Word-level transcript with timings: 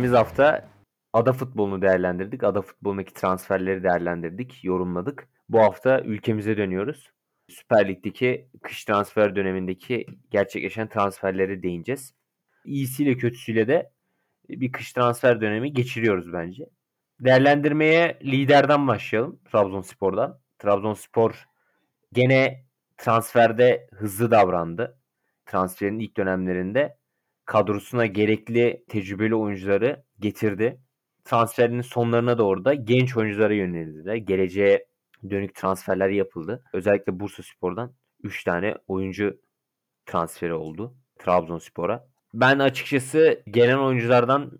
Geçtiğimiz 0.00 0.18
hafta 0.18 0.68
ada 1.12 1.32
futbolunu 1.32 1.82
değerlendirdik. 1.82 2.44
Ada 2.44 2.62
futbolundaki 2.62 3.12
transferleri 3.12 3.82
değerlendirdik, 3.82 4.64
yorumladık. 4.64 5.28
Bu 5.48 5.58
hafta 5.58 6.00
ülkemize 6.00 6.56
dönüyoruz. 6.56 7.10
Süper 7.48 7.88
Lig'deki 7.88 8.48
kış 8.62 8.84
transfer 8.84 9.36
dönemindeki 9.36 10.06
gerçekleşen 10.30 10.88
transferlere 10.88 11.62
değineceğiz. 11.62 12.14
İyisiyle 12.64 13.16
kötüsüyle 13.16 13.68
de 13.68 13.90
bir 14.48 14.72
kış 14.72 14.92
transfer 14.92 15.40
dönemi 15.40 15.72
geçiriyoruz 15.72 16.32
bence. 16.32 16.66
Değerlendirmeye 17.20 18.18
liderden 18.22 18.88
başlayalım. 18.88 19.40
Trabzonspor'dan. 19.52 20.40
Trabzonspor 20.58 21.48
gene 22.12 22.64
transferde 22.98 23.88
hızlı 23.92 24.30
davrandı. 24.30 24.98
Transferin 25.46 25.98
ilk 25.98 26.16
dönemlerinde 26.16 26.99
kadrosuna 27.50 28.06
gerekli 28.06 28.84
tecrübeli 28.88 29.34
oyuncuları 29.34 30.04
getirdi. 30.20 30.80
Transferinin 31.24 31.80
sonlarına 31.82 32.38
doğru 32.38 32.64
da 32.64 32.74
genç 32.74 33.16
oyunculara 33.16 33.54
yöneldi. 33.54 34.24
Geleceğe 34.24 34.86
dönük 35.30 35.54
transferler 35.54 36.08
yapıldı. 36.08 36.64
Özellikle 36.72 37.20
Bursa 37.20 37.42
Spor'dan 37.42 37.94
3 38.22 38.44
tane 38.44 38.76
oyuncu 38.86 39.40
transferi 40.06 40.54
oldu 40.54 40.94
Trabzonspor'a. 41.18 42.08
Ben 42.34 42.58
açıkçası 42.58 43.42
gelen 43.46 43.78
oyunculardan 43.78 44.58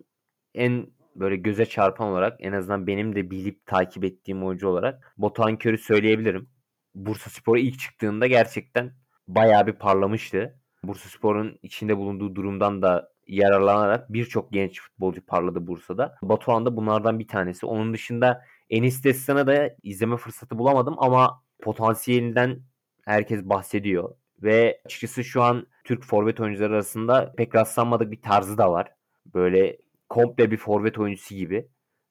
en 0.53 0.87
böyle 1.15 1.35
göze 1.35 1.65
çarpan 1.65 2.07
olarak 2.07 2.37
en 2.39 2.53
azından 2.53 2.87
benim 2.87 3.15
de 3.15 3.31
bilip 3.31 3.65
takip 3.65 4.03
ettiğim 4.03 4.43
oyuncu 4.43 4.67
olarak 4.67 5.13
Batuhan 5.17 5.57
Kör'ü 5.57 5.77
söyleyebilirim. 5.77 6.49
Bursa 6.95 7.29
Spor'a 7.29 7.59
ilk 7.59 7.79
çıktığında 7.79 8.27
gerçekten 8.27 8.93
bayağı 9.27 9.67
bir 9.67 9.73
parlamıştı. 9.73 10.60
Bursa 10.83 11.09
Spor'un 11.09 11.59
içinde 11.63 11.97
bulunduğu 11.97 12.35
durumdan 12.35 12.81
da 12.81 13.11
yararlanarak 13.27 14.13
birçok 14.13 14.51
genç 14.51 14.81
futbolcu 14.81 15.25
parladı 15.25 15.67
Bursa'da. 15.67 16.15
Batuhan 16.21 16.65
da 16.65 16.75
bunlardan 16.75 17.19
bir 17.19 17.27
tanesi. 17.27 17.65
Onun 17.65 17.93
dışında 17.93 18.45
Enis 18.69 19.03
Destan'ı 19.03 19.47
da 19.47 19.75
izleme 19.83 20.17
fırsatı 20.17 20.57
bulamadım 20.57 20.95
ama 20.97 21.43
potansiyelinden 21.61 22.59
herkes 23.05 23.43
bahsediyor. 23.43 24.15
Ve 24.43 24.81
açıkçası 24.85 25.23
şu 25.23 25.41
an 25.43 25.67
Türk 25.83 26.03
forvet 26.03 26.39
oyuncuları 26.39 26.73
arasında 26.73 27.33
pek 27.37 27.55
rastlanmadık 27.55 28.11
bir 28.11 28.21
tarzı 28.21 28.57
da 28.57 28.71
var. 28.71 28.91
Böyle 29.25 29.77
komple 30.09 30.51
bir 30.51 30.57
forvet 30.57 30.99
oyuncusu 30.99 31.35
gibi 31.35 31.67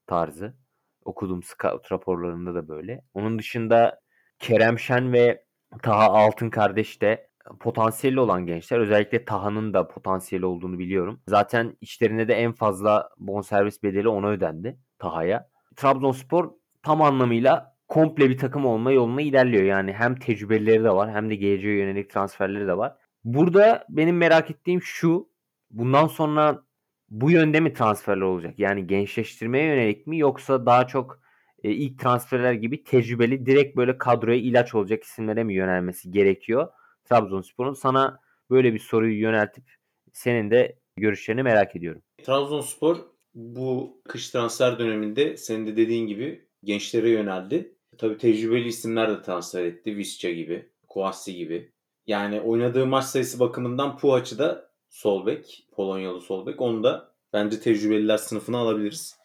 tarzı. 0.07 0.57
Okuduğum 1.05 1.43
scout 1.43 1.93
raporlarında 1.93 2.55
da 2.55 2.69
böyle. 2.69 3.05
Onun 3.15 3.39
dışında 3.39 4.01
Kerem 4.39 4.79
Şen 4.79 5.13
ve 5.13 5.45
Taha 5.83 6.05
Altın 6.05 6.51
kardeş 6.51 7.03
de 7.03 7.30
potansiyeli 7.61 8.21
olan 8.21 8.47
gençler. 8.47 8.79
Özellikle 8.79 9.25
Taha'nın 9.25 9.75
da 9.75 9.89
potansiyeli 9.89 10.47
olduğunu 10.47 10.79
biliyorum. 10.79 11.21
Zaten 11.29 11.77
içlerinde 11.81 12.29
de 12.29 12.35
en 12.35 12.53
fazla 12.53 13.09
bonservis 13.19 13.83
bedeli 13.83 14.09
ona 14.09 14.29
ödendi 14.29 14.79
Taha'ya. 14.99 15.49
Trabzonspor 15.77 16.51
tam 16.83 17.03
anlamıyla 17.03 17.77
komple 17.89 18.31
bir 18.31 18.39
takım 18.39 18.67
olma 18.67 18.93
yoluna 18.93 19.23
ilerliyor. 19.23 19.63
Yani 19.63 19.93
hem 19.93 20.15
tecrübeleri 20.15 20.85
de 20.85 20.91
var 20.91 21.13
hem 21.13 21.31
de 21.31 21.35
geleceğe 21.35 21.79
yönelik 21.79 22.11
transferleri 22.11 22.67
de 22.67 22.77
var. 22.77 22.97
Burada 23.25 23.85
benim 23.89 24.17
merak 24.17 24.51
ettiğim 24.51 24.83
şu. 24.83 25.31
Bundan 25.71 26.07
sonra 26.07 26.63
bu 27.11 27.31
yönde 27.31 27.61
mi 27.61 27.73
transferler 27.73 28.23
olacak? 28.23 28.59
Yani 28.59 28.87
gençleştirmeye 28.87 29.65
yönelik 29.65 30.07
mi 30.07 30.19
yoksa 30.19 30.67
daha 30.67 30.87
çok 30.87 31.21
e, 31.63 31.71
ilk 31.71 31.99
transferler 31.99 32.53
gibi 32.53 32.85
tecrübeli 32.85 33.47
direkt 33.47 33.77
böyle 33.77 33.99
kadroya 33.99 34.39
ilaç 34.39 34.75
olacak 34.75 35.05
isimlere 35.05 35.45
mi 35.45 35.55
yönelmesi 35.55 36.11
gerekiyor? 36.11 36.69
Trabzonspor'un 37.11 37.75
sana 37.75 38.21
böyle 38.51 38.75
bir 38.75 38.79
soruyu 38.79 39.21
yöneltip 39.21 39.65
senin 40.13 40.51
de 40.51 40.79
görüşlerini 40.97 41.43
merak 41.43 41.77
ediyorum. 41.77 42.03
Trabzonspor 42.23 42.97
bu 43.35 44.01
kış 44.09 44.31
transfer 44.31 44.79
döneminde 44.79 45.37
senin 45.37 45.67
de 45.67 45.77
dediğin 45.77 46.07
gibi 46.07 46.49
gençlere 46.65 47.11
yöneldi. 47.11 47.75
Tabii 47.99 48.19
tecrübeli 48.19 48.69
isimler 48.69 49.11
de 49.11 49.23
transfer 49.23 49.65
etti. 49.65 49.97
Visca 49.97 50.31
gibi, 50.31 50.69
Kouassi 50.89 51.35
gibi. 51.35 51.73
Yani 52.07 52.41
oynadığı 52.41 52.87
maç 52.87 53.05
sayısı 53.05 53.41
bakımından 53.41 53.99
bu 54.03 54.15
açıda 54.15 54.71
sol 54.89 55.27
bek, 55.27 55.67
Polonyalı 55.73 56.21
sol 56.21 56.47
bek. 56.47 56.61
Onu 56.61 56.83
da 56.83 57.15
bence 57.33 57.61
tecrübeliler 57.61 58.17
sınıfına 58.17 58.59
alabiliriz. 58.59 59.19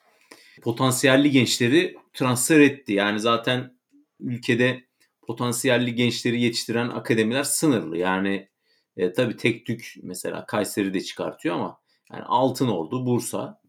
Potansiyelli 0.61 1.31
gençleri 1.31 1.95
transfer 2.13 2.59
etti. 2.59 2.93
Yani 2.93 3.19
zaten 3.19 3.77
ülkede 4.19 4.83
potansiyelli 5.25 5.95
gençleri 5.95 6.41
yetiştiren 6.41 6.89
akademiler 6.89 7.43
sınırlı. 7.43 7.97
Yani 7.97 8.49
e, 8.97 9.13
tabii 9.13 9.37
tek 9.37 9.65
tük 9.65 9.95
mesela 10.03 10.45
Kayseri 10.45 10.93
de 10.93 11.01
çıkartıyor 11.01 11.55
ama 11.55 11.81
yani 12.11 12.23
Altınordu, 12.23 13.05
Bursa, 13.05 13.61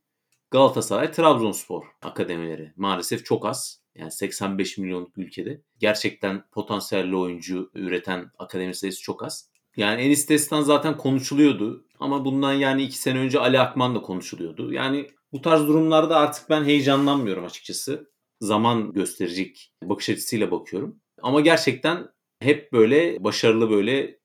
Galatasaray, 0.50 1.12
Trabzonspor 1.12 1.84
akademileri 2.02 2.72
maalesef 2.76 3.24
çok 3.24 3.46
az. 3.46 3.80
Yani 3.94 4.10
85 4.10 4.78
milyonluk 4.78 5.18
ülkede. 5.18 5.62
Gerçekten 5.78 6.44
potansiyelli 6.52 7.16
oyuncu 7.16 7.70
üreten 7.74 8.30
akademi 8.38 8.74
sayısı 8.74 9.02
çok 9.02 9.24
az. 9.24 9.50
Yani 9.76 10.02
Enis 10.02 10.28
Destan 10.28 10.62
zaten 10.62 10.96
konuşuluyordu. 10.96 11.86
Ama 11.98 12.24
bundan 12.24 12.52
yani 12.52 12.82
iki 12.82 12.98
sene 12.98 13.18
önce 13.18 13.40
Ali 13.40 13.60
Akman 13.60 13.94
da 13.94 14.02
konuşuluyordu. 14.02 14.72
Yani 14.72 15.10
bu 15.32 15.42
tarz 15.42 15.60
durumlarda 15.60 16.16
artık 16.16 16.50
ben 16.50 16.64
heyecanlanmıyorum 16.64 17.44
açıkçası. 17.44 18.10
Zaman 18.40 18.92
gösterecek 18.92 19.72
bakış 19.82 20.10
açısıyla 20.10 20.50
bakıyorum. 20.50 21.00
Ama 21.26 21.40
gerçekten 21.40 22.08
hep 22.40 22.72
böyle 22.72 23.24
başarılı 23.24 23.70
böyle 23.70 24.18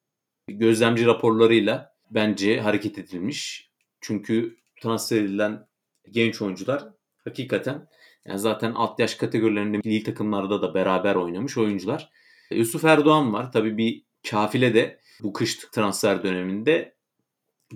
gözlemci 0.48 1.06
raporlarıyla 1.06 1.96
bence 2.12 2.62
hareket 2.62 2.98
edilmiş. 2.98 3.70
Çünkü 4.02 4.58
transfer 4.82 5.18
edilen 5.18 5.68
genç 6.12 6.42
oyuncular 6.42 6.84
hakikaten 7.24 7.88
yani 8.26 8.40
zaten 8.40 8.72
alt 8.74 9.00
yaş 9.00 9.16
kategorilerinde 9.16 9.78
milli 9.78 10.04
takımlarda 10.04 10.62
da 10.62 10.74
beraber 10.74 11.16
oynamış 11.16 11.58
oyuncular. 11.58 12.10
Yusuf 12.52 12.86
Erdoğan 12.86 13.34
var. 13.34 13.52
Tabii 13.52 13.78
bir 13.78 14.04
kafile 14.30 14.74
de 14.74 15.00
bu 15.24 15.34
kış 15.34 15.58
transfer 15.58 16.24
döneminde 16.24 16.96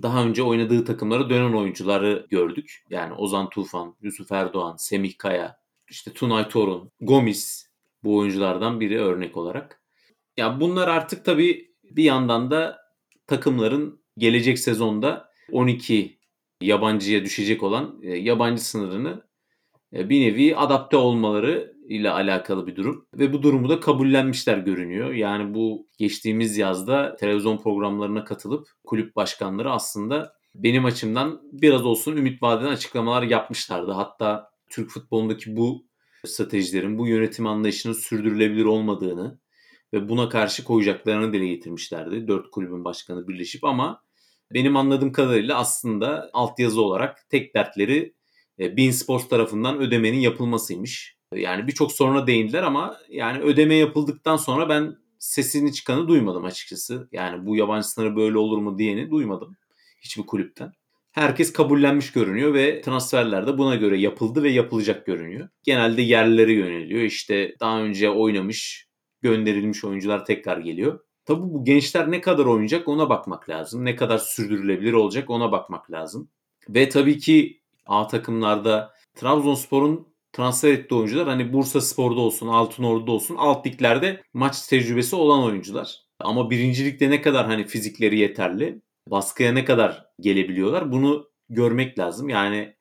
daha 0.02 0.24
önce 0.24 0.42
oynadığı 0.42 0.84
takımlara 0.84 1.30
dönen 1.30 1.52
oyuncuları 1.52 2.26
gördük. 2.30 2.84
Yani 2.90 3.14
Ozan 3.14 3.50
Tufan, 3.50 3.96
Yusuf 4.00 4.32
Erdoğan, 4.32 4.76
Semih 4.76 5.18
Kaya, 5.18 5.58
işte 5.88 6.12
Tunay 6.12 6.48
Torun, 6.48 6.90
Gomis 7.00 7.65
bu 8.06 8.16
oyunculardan 8.16 8.80
biri 8.80 9.00
örnek 9.00 9.36
olarak. 9.36 9.82
Ya 10.36 10.60
bunlar 10.60 10.88
artık 10.88 11.24
tabii 11.24 11.70
bir 11.82 12.04
yandan 12.04 12.50
da 12.50 12.78
takımların 13.26 14.00
gelecek 14.18 14.58
sezonda 14.58 15.30
12 15.52 16.18
yabancıya 16.60 17.24
düşecek 17.24 17.62
olan 17.62 18.00
e, 18.02 18.16
yabancı 18.16 18.64
sınırını 18.64 19.22
e, 19.92 20.08
bir 20.08 20.20
nevi 20.20 20.56
adapte 20.56 20.96
olmaları 20.96 21.76
ile 21.88 22.10
alakalı 22.10 22.66
bir 22.66 22.76
durum 22.76 23.06
ve 23.14 23.32
bu 23.32 23.42
durumu 23.42 23.68
da 23.68 23.80
kabullenmişler 23.80 24.58
görünüyor. 24.58 25.12
Yani 25.12 25.54
bu 25.54 25.88
geçtiğimiz 25.98 26.56
yazda 26.56 27.16
televizyon 27.16 27.58
programlarına 27.58 28.24
katılıp 28.24 28.68
kulüp 28.84 29.16
başkanları 29.16 29.70
aslında 29.70 30.32
benim 30.54 30.84
açımdan 30.84 31.40
biraz 31.52 31.86
olsun 31.86 32.16
ümit 32.16 32.42
vadeden 32.42 32.70
açıklamalar 32.70 33.22
yapmışlardı. 33.22 33.92
Hatta 33.92 34.50
Türk 34.70 34.90
futbolundaki 34.90 35.56
bu 35.56 35.86
stratejilerin, 36.24 36.98
bu 36.98 37.06
yönetim 37.06 37.46
anlayışının 37.46 37.92
sürdürülebilir 37.92 38.64
olmadığını 38.64 39.38
ve 39.92 40.08
buna 40.08 40.28
karşı 40.28 40.64
koyacaklarını 40.64 41.32
dile 41.32 41.46
getirmişlerdi. 41.46 42.28
Dört 42.28 42.50
kulübün 42.50 42.84
başkanı 42.84 43.28
birleşip 43.28 43.64
ama 43.64 44.02
benim 44.54 44.76
anladığım 44.76 45.12
kadarıyla 45.12 45.58
aslında 45.58 46.30
altyazı 46.32 46.82
olarak 46.82 47.30
tek 47.30 47.54
dertleri 47.54 48.14
e, 48.58 48.76
Bein 48.76 48.90
Sports 48.90 49.28
tarafından 49.28 49.78
ödemenin 49.78 50.18
yapılmasıymış. 50.18 51.16
Yani 51.34 51.66
birçok 51.66 51.92
soruna 51.92 52.26
değindiler 52.26 52.62
ama 52.62 52.96
yani 53.08 53.42
ödeme 53.42 53.74
yapıldıktan 53.74 54.36
sonra 54.36 54.68
ben 54.68 54.96
sesini 55.18 55.72
çıkanı 55.72 56.08
duymadım 56.08 56.44
açıkçası. 56.44 57.08
Yani 57.12 57.46
bu 57.46 57.56
yabancı 57.56 57.88
sınırı 57.88 58.16
böyle 58.16 58.38
olur 58.38 58.58
mu 58.58 58.78
diyeni 58.78 59.10
duymadım 59.10 59.56
hiçbir 60.00 60.26
kulüpten. 60.26 60.72
Herkes 61.16 61.52
kabullenmiş 61.52 62.12
görünüyor 62.12 62.54
ve 62.54 62.80
transferler 62.80 63.46
de 63.46 63.58
buna 63.58 63.74
göre 63.74 64.00
yapıldı 64.00 64.42
ve 64.42 64.50
yapılacak 64.50 65.06
görünüyor. 65.06 65.48
Genelde 65.62 66.02
yerlere 66.02 66.52
yöneliyor. 66.52 67.00
İşte 67.00 67.56
daha 67.60 67.80
önce 67.80 68.10
oynamış, 68.10 68.88
gönderilmiş 69.22 69.84
oyuncular 69.84 70.24
tekrar 70.24 70.58
geliyor. 70.58 71.00
Tabii 71.24 71.42
bu 71.42 71.64
gençler 71.64 72.10
ne 72.10 72.20
kadar 72.20 72.46
oynayacak 72.46 72.88
ona 72.88 73.08
bakmak 73.08 73.48
lazım. 73.48 73.84
Ne 73.84 73.96
kadar 73.96 74.18
sürdürülebilir 74.18 74.92
olacak 74.92 75.30
ona 75.30 75.52
bakmak 75.52 75.90
lazım. 75.90 76.30
Ve 76.68 76.88
tabii 76.88 77.18
ki 77.18 77.60
A 77.86 78.06
takımlarda 78.06 78.92
Trabzonspor'un 79.14 80.08
transfer 80.32 80.72
ettiği 80.72 80.94
oyuncular 80.94 81.28
hani 81.28 81.52
Bursa 81.52 81.80
Spor'da 81.80 82.20
olsun, 82.20 82.48
Altınordu'da 82.48 83.12
olsun 83.12 83.36
alt 83.38 83.66
liglerde 83.66 84.22
maç 84.34 84.66
tecrübesi 84.66 85.16
olan 85.16 85.42
oyuncular. 85.42 85.96
Ama 86.18 86.50
birincilikte 86.50 87.10
ne 87.10 87.22
kadar 87.22 87.46
hani 87.46 87.66
fizikleri 87.66 88.18
yeterli, 88.18 88.80
baskıya 89.10 89.52
ne 89.52 89.64
kadar 89.64 90.06
gelebiliyorlar 90.20 90.92
bunu 90.92 91.30
görmek 91.48 91.98
lazım. 91.98 92.28
Yani 92.28 92.76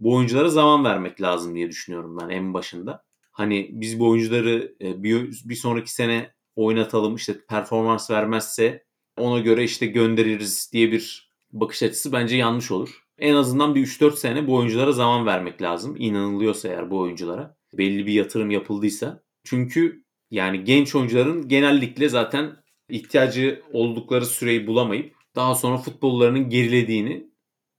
bu 0.00 0.14
oyunculara 0.14 0.48
zaman 0.48 0.84
vermek 0.84 1.22
lazım 1.22 1.54
diye 1.54 1.68
düşünüyorum 1.68 2.18
ben 2.20 2.28
en 2.28 2.54
başında. 2.54 3.04
Hani 3.32 3.68
biz 3.72 4.00
bu 4.00 4.08
oyuncuları 4.08 4.76
e, 4.80 5.02
bir, 5.02 5.42
bir 5.44 5.54
sonraki 5.54 5.92
sene 5.92 6.32
oynatalım 6.56 7.14
işte 7.14 7.44
performans 7.48 8.10
vermezse 8.10 8.84
ona 9.18 9.38
göre 9.38 9.64
işte 9.64 9.86
göndeririz 9.86 10.70
diye 10.72 10.92
bir 10.92 11.32
bakış 11.52 11.82
açısı 11.82 12.12
bence 12.12 12.36
yanlış 12.36 12.70
olur. 12.70 13.02
En 13.18 13.34
azından 13.34 13.74
bir 13.74 13.86
3-4 13.86 14.16
sene 14.16 14.46
bu 14.46 14.54
oyunculara 14.54 14.92
zaman 14.92 15.26
vermek 15.26 15.62
lazım. 15.62 15.96
İnanılıyorsa 15.98 16.68
eğer 16.68 16.90
bu 16.90 16.98
oyunculara. 16.98 17.56
Belli 17.72 18.06
bir 18.06 18.12
yatırım 18.12 18.50
yapıldıysa. 18.50 19.22
Çünkü 19.44 20.04
yani 20.30 20.64
genç 20.64 20.94
oyuncuların 20.94 21.48
genellikle 21.48 22.08
zaten 22.08 22.56
ihtiyacı 22.88 23.62
oldukları 23.72 24.26
süreyi 24.26 24.66
bulamayıp 24.66 25.15
daha 25.36 25.54
sonra 25.54 25.76
futbollarının 25.76 26.50
gerilediğini 26.50 27.26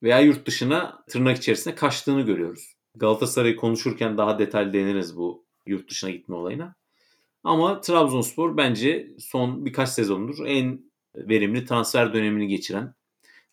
veya 0.03 0.19
yurt 0.19 0.47
dışına 0.47 1.03
tırnak 1.07 1.37
içerisinde 1.37 1.75
kaçtığını 1.75 2.21
görüyoruz. 2.21 2.73
Galatasaray'ı 2.95 3.55
konuşurken 3.55 4.17
daha 4.17 4.39
detaylı 4.39 4.73
deniriz 4.73 5.17
bu 5.17 5.45
yurt 5.65 5.89
dışına 5.89 6.09
gitme 6.09 6.35
olayına. 6.35 6.75
Ama 7.43 7.81
Trabzonspor 7.81 8.57
bence 8.57 9.07
son 9.19 9.65
birkaç 9.65 9.89
sezondur 9.89 10.45
en 10.45 10.81
verimli 11.15 11.65
transfer 11.65 12.13
dönemini 12.13 12.47
geçiren 12.47 12.93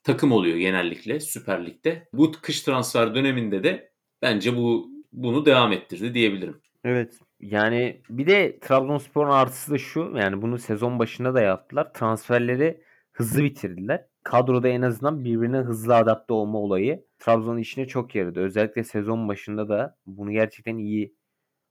takım 0.03 0.33
oluyor 0.33 0.57
genellikle 0.57 1.21
Süper 1.21 1.67
Lig'de. 1.67 2.09
Bu 2.13 2.33
kış 2.43 2.63
transfer 2.63 3.15
döneminde 3.15 3.65
de 3.65 3.91
bence 4.23 4.57
bu 4.57 4.91
bunu 5.13 5.47
devam 5.47 5.73
ettirdi 5.73 6.15
diyebilirim. 6.15 6.61
Evet. 6.85 7.19
Yani 7.41 8.01
bir 8.11 8.27
de 8.27 8.59
Trabzonspor'un 8.61 9.31
artısı 9.31 9.73
da 9.73 9.79
şu. 9.79 10.13
Yani 10.17 10.43
bunu 10.43 10.59
sezon 10.59 10.99
başında 10.99 11.35
da 11.35 11.41
yaptılar. 11.41 11.93
Transferleri 11.93 12.81
hızlı 13.15 13.45
bitirdiler. 13.45 14.07
Kadroda 14.23 14.69
en 14.69 14.83
azından 14.83 15.25
birbirine 15.25 15.59
hızlı 15.59 15.97
adapte 15.97 16.35
olma 16.35 16.59
olayı 16.59 17.05
Trabzon'un 17.19 17.59
işine 17.59 17.87
çok 17.87 18.15
yaradı. 18.15 18.41
Özellikle 18.41 18.85
sezon 18.85 19.29
başında 19.29 19.69
da 19.69 19.99
bunu 20.07 20.31
gerçekten 20.31 20.79
iyi 20.79 21.17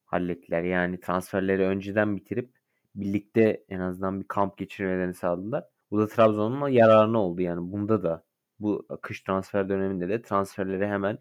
hallettiler. 0.06 0.64
Yani 0.64 1.00
transferleri 1.00 1.64
önceden 1.64 2.18
bitirip 2.18 2.50
birlikte 2.96 3.64
en 3.70 3.80
azından 3.80 4.20
bir 4.20 4.28
kamp 4.28 4.58
geçirmelerini 4.58 5.14
sağladılar. 5.14 5.64
Bu 5.92 6.00
da 6.00 6.08
Trabzon'un 6.08 6.68
yararına 6.68 7.22
oldu 7.22 7.42
yani. 7.42 7.72
Bunda 7.72 8.04
da 8.04 8.24
bu 8.60 8.88
kış 9.02 9.22
transfer 9.22 9.70
döneminde 9.70 10.10
de 10.10 10.22
transferleri 10.22 10.88
hemen 10.88 11.18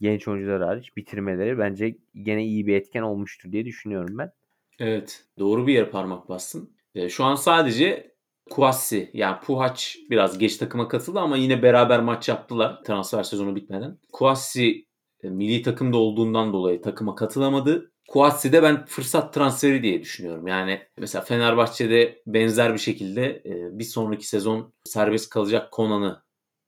genç 0.00 0.28
oyuncular 0.28 0.62
hariç 0.62 0.96
bitirmeleri 0.96 1.58
bence 1.58 1.96
gene 2.14 2.44
iyi 2.44 2.66
bir 2.66 2.76
etken 2.76 3.02
olmuştur 3.02 3.52
diye 3.52 3.64
düşünüyorum 3.64 4.18
ben. 4.18 4.32
Evet. 4.78 5.24
Doğru 5.38 5.66
bir 5.66 5.74
yere 5.74 5.90
parmak 5.90 6.28
bastın. 6.28 6.70
E, 6.94 7.08
şu 7.08 7.24
an 7.24 7.34
sadece 7.34 8.13
Kuassi 8.50 9.10
yani 9.14 9.40
Puhaç 9.40 9.98
biraz 10.10 10.38
geç 10.38 10.56
takıma 10.56 10.88
katıldı 10.88 11.20
ama 11.20 11.36
yine 11.36 11.62
beraber 11.62 12.00
maç 12.00 12.28
yaptılar 12.28 12.82
transfer 12.84 13.22
sezonu 13.22 13.56
bitmeden. 13.56 13.98
Kuassi 14.12 14.86
e, 15.22 15.30
milli 15.30 15.62
takımda 15.62 15.96
olduğundan 15.96 16.52
dolayı 16.52 16.82
takıma 16.82 17.14
katılamadı. 17.14 17.90
Kuatsi'de 18.08 18.62
ben 18.62 18.84
fırsat 18.86 19.34
transferi 19.34 19.82
diye 19.82 20.02
düşünüyorum. 20.02 20.46
Yani 20.46 20.82
mesela 20.98 21.24
Fenerbahçe'de 21.24 22.22
benzer 22.26 22.74
bir 22.74 22.78
şekilde 22.78 23.42
e, 23.46 23.78
bir 23.78 23.84
sonraki 23.84 24.28
sezon 24.28 24.72
serbest 24.84 25.30
kalacak 25.30 25.72
Konan'ı 25.72 26.22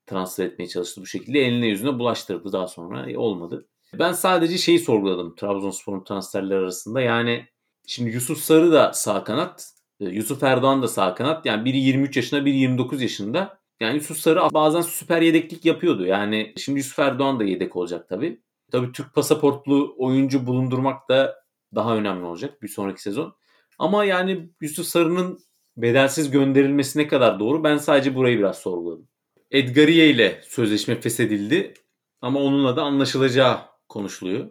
transfer 0.06 0.46
etmeye 0.46 0.68
çalıştı 0.68 1.00
bu 1.00 1.06
şekilde. 1.06 1.40
Eline 1.40 1.66
yüzüne 1.66 1.98
bulaştırdı 1.98 2.52
daha 2.52 2.68
sonra. 2.68 3.10
E, 3.10 3.18
olmadı. 3.18 3.68
Ben 3.94 4.12
sadece 4.12 4.58
şeyi 4.58 4.78
sorguladım 4.78 5.34
Trabzonspor'un 5.34 6.04
transferleri 6.04 6.58
arasında. 6.58 7.00
Yani 7.00 7.46
şimdi 7.86 8.10
Yusuf 8.10 8.38
Sarı 8.38 8.72
da 8.72 8.92
sağ 8.92 9.24
kanat. 9.24 9.75
E, 10.00 10.04
Yusuf 10.04 10.42
Erdoğan 10.42 10.82
da 10.82 10.88
sağ 10.88 11.14
kanat. 11.14 11.46
Yani 11.46 11.64
biri 11.64 11.78
23 11.78 12.16
yaşında, 12.16 12.44
biri 12.44 12.56
29 12.56 13.02
yaşında. 13.02 13.58
Yani 13.80 13.94
Yusuf 13.94 14.18
Sarı 14.18 14.40
bazen 14.54 14.80
süper 14.80 15.22
yedeklik 15.22 15.64
yapıyordu. 15.64 16.06
Yani 16.06 16.52
şimdi 16.56 16.78
Yusuf 16.78 16.98
Erdoğan 16.98 17.40
da 17.40 17.44
yedek 17.44 17.76
olacak 17.76 18.08
tabii. 18.08 18.40
Tabii 18.72 18.92
Türk 18.92 19.14
pasaportlu 19.14 19.94
oyuncu 19.98 20.46
bulundurmak 20.46 21.08
da 21.08 21.36
daha 21.74 21.96
önemli 21.96 22.24
olacak 22.24 22.62
bir 22.62 22.68
sonraki 22.68 23.02
sezon. 23.02 23.36
Ama 23.78 24.04
yani 24.04 24.50
Yusuf 24.60 24.86
Sarı'nın 24.86 25.38
bedelsiz 25.76 26.30
gönderilmesi 26.30 26.98
ne 26.98 27.08
kadar 27.08 27.40
doğru 27.40 27.64
ben 27.64 27.76
sadece 27.76 28.14
burayı 28.14 28.38
biraz 28.38 28.58
sorguladım. 28.58 29.08
Edgariye 29.50 30.10
ile 30.10 30.40
sözleşme 30.44 31.00
feshedildi 31.00 31.74
ama 32.20 32.40
onunla 32.40 32.76
da 32.76 32.82
anlaşılacağı 32.82 33.58
konuşuluyor. 33.88 34.50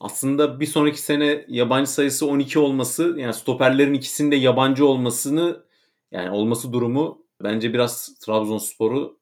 Aslında 0.00 0.60
bir 0.60 0.66
sonraki 0.66 1.02
sene 1.02 1.44
yabancı 1.48 1.90
sayısı 1.90 2.26
12 2.26 2.58
olması 2.58 3.14
yani 3.18 3.34
stoperlerin 3.34 3.94
ikisinde 3.94 4.36
yabancı 4.36 4.86
olmasını 4.86 5.64
yani 6.12 6.30
olması 6.30 6.72
durumu 6.72 7.26
bence 7.42 7.72
biraz 7.72 8.18
Trabzonspor'u 8.18 9.20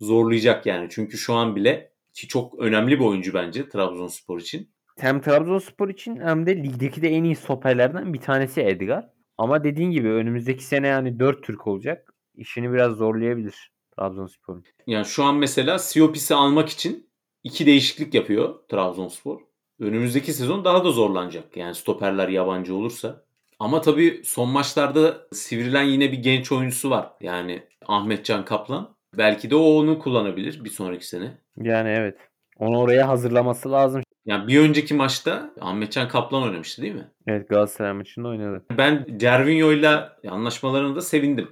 zorlayacak 0.00 0.66
yani. 0.66 0.88
Çünkü 0.90 1.18
şu 1.18 1.34
an 1.34 1.56
bile 1.56 1.92
ki 2.12 2.28
çok 2.28 2.58
önemli 2.58 3.00
bir 3.00 3.04
oyuncu 3.04 3.34
bence 3.34 3.68
Trabzonspor 3.68 4.40
için. 4.40 4.70
Hem 4.98 5.20
Trabzonspor 5.20 5.88
için 5.88 6.16
hem 6.16 6.46
de 6.46 6.56
ligdeki 6.56 7.02
de 7.02 7.08
en 7.08 7.24
iyi 7.24 7.36
stoperlerden 7.36 8.14
bir 8.14 8.20
tanesi 8.20 8.60
Edgar. 8.60 9.10
Ama 9.38 9.64
dediğin 9.64 9.90
gibi 9.90 10.08
önümüzdeki 10.08 10.64
sene 10.64 10.86
yani 10.86 11.18
4 11.18 11.42
Türk 11.42 11.66
olacak. 11.66 12.14
İşini 12.34 12.72
biraz 12.72 12.92
zorlayabilir 12.92 13.72
Trabzonspor'un. 13.96 14.64
Yani 14.86 15.04
şu 15.04 15.24
an 15.24 15.36
mesela 15.36 15.78
Siopis'i 15.78 16.34
almak 16.34 16.68
için 16.68 17.10
iki 17.44 17.66
değişiklik 17.66 18.14
yapıyor 18.14 18.54
Trabzonspor. 18.68 19.40
Önümüzdeki 19.82 20.32
sezon 20.32 20.64
daha 20.64 20.84
da 20.84 20.90
zorlanacak. 20.90 21.56
Yani 21.56 21.74
stoperler 21.74 22.28
yabancı 22.28 22.74
olursa. 22.74 23.22
Ama 23.58 23.80
tabii 23.80 24.20
son 24.24 24.48
maçlarda 24.48 25.16
sivrilen 25.32 25.82
yine 25.82 26.12
bir 26.12 26.18
genç 26.18 26.52
oyuncusu 26.52 26.90
var. 26.90 27.10
Yani 27.20 27.62
Ahmetcan 27.86 28.44
Kaplan. 28.44 28.94
Belki 29.18 29.50
de 29.50 29.56
o 29.56 29.62
onu 29.62 29.98
kullanabilir 29.98 30.64
bir 30.64 30.70
sonraki 30.70 31.08
sene. 31.08 31.38
Yani 31.56 31.88
evet. 31.88 32.18
Onu 32.58 32.78
oraya 32.78 33.08
hazırlaması 33.08 33.72
lazım. 33.72 34.02
Yani 34.26 34.48
bir 34.48 34.60
önceki 34.60 34.94
maçta 34.94 35.50
Ahmetcan 35.60 36.08
Kaplan 36.08 36.42
oynamıştı 36.42 36.82
değil 36.82 36.94
mi? 36.94 37.10
Evet 37.26 37.48
Galatasaray 37.48 37.92
maçında 37.92 38.28
oynadı. 38.28 38.64
Ben 38.78 39.06
Cervinho'yla 39.16 40.16
anlaşmalarına 40.28 40.96
da 40.96 41.00
sevindim. 41.00 41.48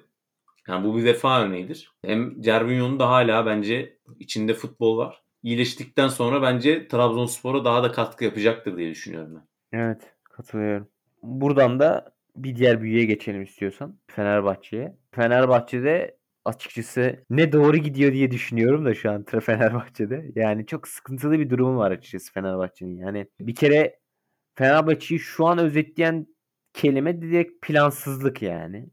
Yani 0.69 0.85
bu 0.85 0.97
bir 0.97 1.05
vefa 1.05 1.43
örneğidir. 1.43 1.93
Hem 2.05 2.43
Cervinho'nun 2.43 2.99
da 2.99 3.09
hala 3.09 3.47
bence 3.47 3.97
içinde 4.19 4.55
futbol 4.55 4.99
var. 4.99 5.23
İyileştikten 5.43 6.09
sonra 6.09 6.43
bence 6.43 6.89
Trabzonspor'a 6.89 7.65
daha 7.65 7.83
da 7.83 7.93
katkı 7.93 8.25
yapacaktır 8.25 8.77
diye 8.77 8.91
düşünüyorum 8.91 9.35
ben. 9.35 9.79
Evet 9.79 10.15
katılıyorum. 10.25 10.89
Buradan 11.23 11.81
da 11.81 12.15
bir 12.37 12.57
diğer 12.57 12.83
büyüye 12.83 13.05
geçelim 13.05 13.43
istiyorsan. 13.43 13.99
Fenerbahçe'ye. 14.07 14.97
Fenerbahçe'de 15.13 16.19
açıkçası 16.45 17.25
ne 17.31 17.53
doğru 17.53 17.77
gidiyor 17.77 18.13
diye 18.13 18.31
düşünüyorum 18.31 18.85
da 18.85 18.95
şu 18.95 19.11
an 19.11 19.25
Fenerbahçe'de. 19.41 20.31
Yani 20.35 20.67
çok 20.67 20.89
sıkıntılı 20.89 21.39
bir 21.39 21.51
durumu 21.51 21.79
var 21.79 21.91
açıkçası 21.91 22.33
Fenerbahçe'nin. 22.33 22.97
Yani 22.97 23.27
bir 23.41 23.55
kere 23.55 23.99
Fenerbahçe'yi 24.55 25.21
şu 25.21 25.47
an 25.47 25.59
özetleyen 25.59 26.27
kelime 26.73 27.23
direkt 27.23 27.67
plansızlık 27.67 28.43
yani. 28.43 28.87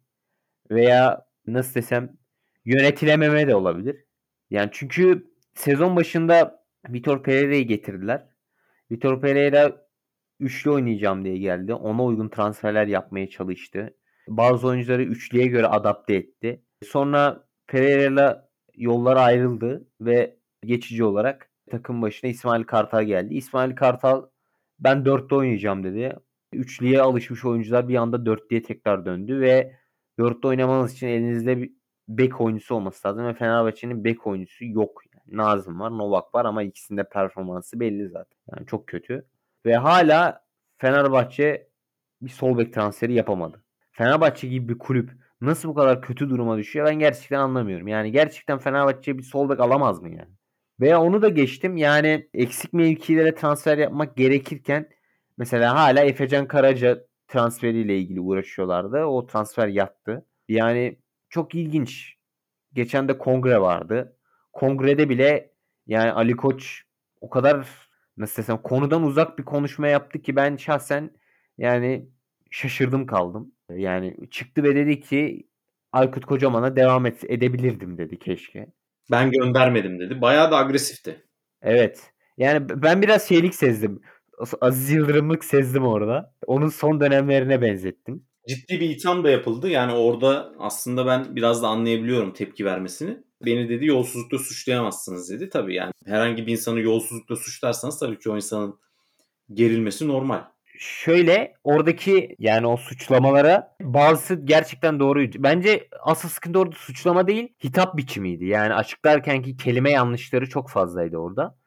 Veya 0.72 1.26
nasıl 1.48 1.76
desem 1.76 2.18
yönetilememe 2.66 3.48
de 3.48 3.56
olabilir. 3.56 4.06
Yani 4.50 4.70
çünkü 4.74 5.28
sezon 5.58 5.96
başında 5.96 6.64
Vitor 6.90 7.24
Pereira'yı 7.24 7.68
getirdiler. 7.68 8.26
Vitor 8.92 9.22
Pereira 9.22 9.88
üçlü 10.40 10.72
oynayacağım 10.72 11.26
diye 11.26 11.38
geldi. 11.38 11.74
Ona 11.74 12.06
uygun 12.06 12.30
transferler 12.30 12.88
yapmaya 12.88 13.30
çalıştı. 13.30 13.96
Bazı 14.28 14.68
oyuncuları 14.68 15.04
üçlüye 15.04 15.48
göre 15.48 15.68
adapte 15.68 16.16
etti. 16.16 16.64
Sonra 16.86 17.48
Pereira'yla 17.68 18.50
yollar 18.76 19.16
ayrıldı 19.18 19.88
ve 20.02 20.38
geçici 20.66 21.04
olarak 21.04 21.52
takım 21.72 22.02
başına 22.02 22.30
İsmail 22.30 22.64
Kartal 22.64 23.04
geldi. 23.04 23.34
İsmail 23.34 23.76
Kartal 23.76 24.26
ben 24.80 25.06
dörtte 25.06 25.36
oynayacağım 25.36 25.84
dedi. 25.84 26.16
Üçlüye 26.54 27.02
alışmış 27.02 27.46
oyuncular 27.46 27.88
bir 27.88 27.96
anda 27.96 28.26
dörtlüye 28.26 28.64
tekrar 28.64 29.06
döndü 29.06 29.40
ve 29.40 29.76
dörtte 30.20 30.48
oynamanız 30.48 30.94
için 30.94 31.08
elinizde 31.08 31.58
bir 31.58 31.72
bek 32.08 32.42
oyuncusu 32.42 32.76
olması 32.76 33.08
lazım 33.08 33.26
ve 33.26 33.34
Fenerbahçe'nin 33.34 34.04
bek 34.04 34.28
oyuncusu 34.28 34.66
yok. 34.66 35.07
Nazım 35.32 35.80
var, 35.80 35.98
Novak 35.98 36.36
var 36.36 36.46
ama 36.46 36.64
ikisinde 36.64 37.04
performansı 37.10 37.80
belli 37.80 38.08
zaten. 38.10 38.38
Yani 38.56 38.68
çok 38.68 38.88
kötü. 38.88 39.26
Ve 39.66 39.76
hala 39.78 40.46
Fenerbahçe 40.78 41.68
bir 42.22 42.30
sol 42.30 42.58
bek 42.58 42.74
transferi 42.74 43.14
yapamadı. 43.14 43.64
Fenerbahçe 43.92 44.48
gibi 44.48 44.70
bir 44.74 44.78
kulüp 44.78 45.12
nasıl 45.42 45.70
bu 45.70 45.74
kadar 45.74 46.02
kötü 46.02 46.30
duruma 46.30 46.58
düşüyor 46.58 46.86
ben 46.86 47.00
gerçekten 47.00 47.40
anlamıyorum. 47.40 47.88
Yani 47.88 48.12
gerçekten 48.12 48.58
Fenerbahçe 48.58 49.18
bir 49.18 49.24
sol 49.24 49.50
bek 49.50 49.60
alamaz 49.60 50.02
mı 50.02 50.10
yani? 50.10 50.30
Veya 50.80 51.02
onu 51.02 51.22
da 51.22 51.30
geçtim. 51.30 51.78
Yani 51.78 52.30
eksik 52.34 52.74
mevkilere 52.74 53.36
transfer 53.36 53.78
yapmak 53.78 54.18
gerekirken 54.18 54.90
mesela 55.38 55.76
hala 55.76 56.04
Efecan 56.04 56.48
Karaca 56.48 57.06
transferiyle 57.28 57.98
ilgili 57.98 58.22
uğraşıyorlardı. 58.22 59.06
O 59.06 59.26
transfer 59.26 59.68
yattı. 59.68 60.26
Yani 60.48 61.00
çok 61.30 61.56
ilginç. 61.56 62.18
Geçen 62.74 63.08
de 63.08 63.18
kongre 63.18 63.62
vardı. 63.62 64.17
Kongrede 64.58 65.10
bile 65.10 65.52
yani 65.88 66.12
Ali 66.12 66.36
Koç 66.36 66.84
o 67.22 67.30
kadar 67.30 67.68
nasıl 68.18 68.42
desem 68.42 68.58
konudan 68.58 69.04
uzak 69.04 69.40
bir 69.40 69.46
konuşma 69.46 69.88
yaptı 69.88 70.22
ki 70.22 70.36
ben 70.36 70.56
şahsen 70.56 71.12
yani 71.58 72.10
şaşırdım 72.52 73.06
kaldım. 73.06 73.52
Yani 73.70 74.18
çıktı 74.32 74.64
ve 74.64 74.76
dedi 74.76 75.00
ki 75.00 75.48
Aykut 75.92 76.26
Kocaman'a 76.26 76.76
devam 76.76 77.06
et, 77.06 77.24
edebilirdim 77.28 77.98
dedi 77.98 78.20
keşke. 78.20 78.68
Ben 79.12 79.32
göndermedim 79.32 80.00
dedi. 80.00 80.22
Bayağı 80.22 80.52
da 80.52 80.58
agresifti. 80.58 81.26
Evet. 81.62 82.14
Yani 82.38 82.70
ben 82.70 83.02
biraz 83.02 83.28
şeylik 83.28 83.56
sezdim. 83.56 84.02
Aziz 84.62 84.92
Yıldırımlık 84.92 85.46
sezdim 85.46 85.86
orada. 85.86 86.34
Onun 86.48 86.70
son 86.70 87.00
dönemlerine 87.00 87.62
benzettim. 87.62 88.24
Ciddi 88.48 88.80
bir 88.80 88.90
itham 88.90 89.24
da 89.24 89.30
yapıldı. 89.30 89.70
Yani 89.70 89.94
orada 89.94 90.54
aslında 90.60 91.06
ben 91.06 91.36
biraz 91.36 91.64
da 91.64 91.68
anlayabiliyorum 91.68 92.34
tepki 92.34 92.66
vermesini. 92.66 93.18
Beni 93.46 93.70
dedi 93.70 93.86
yolsuzlukla 93.86 94.38
suçlayamazsınız 94.38 95.30
dedi. 95.30 95.50
Tabii 95.50 95.76
yani 95.76 95.92
herhangi 96.06 96.48
bir 96.48 96.52
insanı 96.52 96.80
yolsuzlukla 96.80 97.36
suçlarsanız 97.36 98.00
tabii 98.00 98.20
ki 98.20 98.30
o 98.30 98.36
insanın 98.36 98.80
gerilmesi 99.54 100.08
normal. 100.08 100.42
Şöyle 100.80 101.54
oradaki 101.64 102.36
yani 102.40 102.68
o 102.68 102.78
suçlamalara 102.78 103.76
bazısı 103.82 104.36
gerçekten 104.36 105.00
doğruydu. 105.00 105.38
Bence 105.40 105.88
asıl 106.02 106.30
sıkıntı 106.30 106.60
orada 106.60 106.76
suçlama 106.76 107.28
değil 107.28 107.54
hitap 107.64 107.98
biçimiydi. 107.98 108.46
Yani 108.46 108.74
açıklarkenki 108.74 109.58
kelime 109.58 109.92
yanlışları 109.92 110.50
çok 110.50 110.70
fazlaydı 110.70 111.18
orada. 111.18 111.58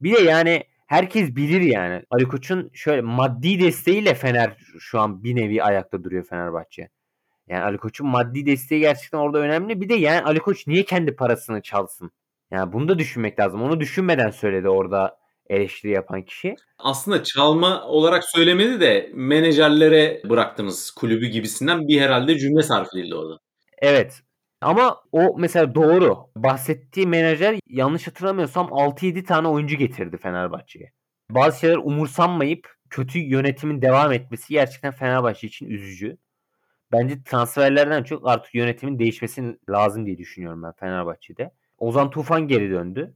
Bir 0.00 0.16
de 0.16 0.20
yani 0.20 0.64
herkes 0.90 1.36
bilir 1.36 1.60
yani. 1.60 2.02
Ali 2.10 2.28
Koç'un 2.28 2.70
şöyle 2.72 3.00
maddi 3.02 3.60
desteğiyle 3.60 4.14
Fener 4.14 4.56
şu 4.78 5.00
an 5.00 5.24
bir 5.24 5.36
nevi 5.36 5.62
ayakta 5.62 6.04
duruyor 6.04 6.24
Fenerbahçe. 6.24 6.88
Yani 7.48 7.62
Ali 7.62 7.78
Koç'un 7.78 8.06
maddi 8.06 8.46
desteği 8.46 8.80
gerçekten 8.80 9.18
orada 9.18 9.38
önemli. 9.38 9.80
Bir 9.80 9.88
de 9.88 9.94
yani 9.94 10.22
Ali 10.22 10.38
Koç 10.38 10.66
niye 10.66 10.84
kendi 10.84 11.16
parasını 11.16 11.62
çalsın? 11.62 12.10
Yani 12.50 12.72
bunu 12.72 12.88
da 12.88 12.98
düşünmek 12.98 13.40
lazım. 13.40 13.62
Onu 13.62 13.80
düşünmeden 13.80 14.30
söyledi 14.30 14.68
orada 14.68 15.18
eleştiri 15.48 15.92
yapan 15.92 16.22
kişi. 16.22 16.54
Aslında 16.78 17.24
çalma 17.24 17.84
olarak 17.84 18.24
söylemedi 18.24 18.80
de 18.80 19.10
menajerlere 19.14 20.22
bıraktınız 20.30 20.90
kulübü 20.90 21.26
gibisinden 21.26 21.88
bir 21.88 22.00
herhalde 22.00 22.38
cümle 22.38 22.62
sarf 22.62 22.88
edildi 22.94 23.14
orada. 23.14 23.38
Evet. 23.78 24.22
Ama 24.60 25.02
o 25.12 25.38
mesela 25.38 25.74
doğru. 25.74 26.30
Bahsettiği 26.36 27.06
menajer 27.06 27.56
yanlış 27.66 28.06
hatırlamıyorsam 28.06 28.66
6-7 28.66 29.24
tane 29.24 29.48
oyuncu 29.48 29.76
getirdi 29.76 30.16
Fenerbahçe'ye. 30.16 30.92
Bazı 31.30 31.60
şeyler 31.60 31.76
umursanmayıp 31.76 32.76
kötü 32.90 33.18
yönetimin 33.18 33.82
devam 33.82 34.12
etmesi 34.12 34.52
gerçekten 34.52 34.92
Fenerbahçe 34.92 35.46
için 35.46 35.66
üzücü. 35.66 36.18
Bence 36.92 37.22
transferlerden 37.22 38.02
çok 38.02 38.28
artık 38.28 38.54
yönetimin 38.54 38.98
değişmesi 38.98 39.58
lazım 39.70 40.06
diye 40.06 40.18
düşünüyorum 40.18 40.62
ben 40.62 40.72
Fenerbahçe'de. 40.72 41.54
Ozan 41.78 42.10
Tufan 42.10 42.48
geri 42.48 42.70
döndü 42.70 43.14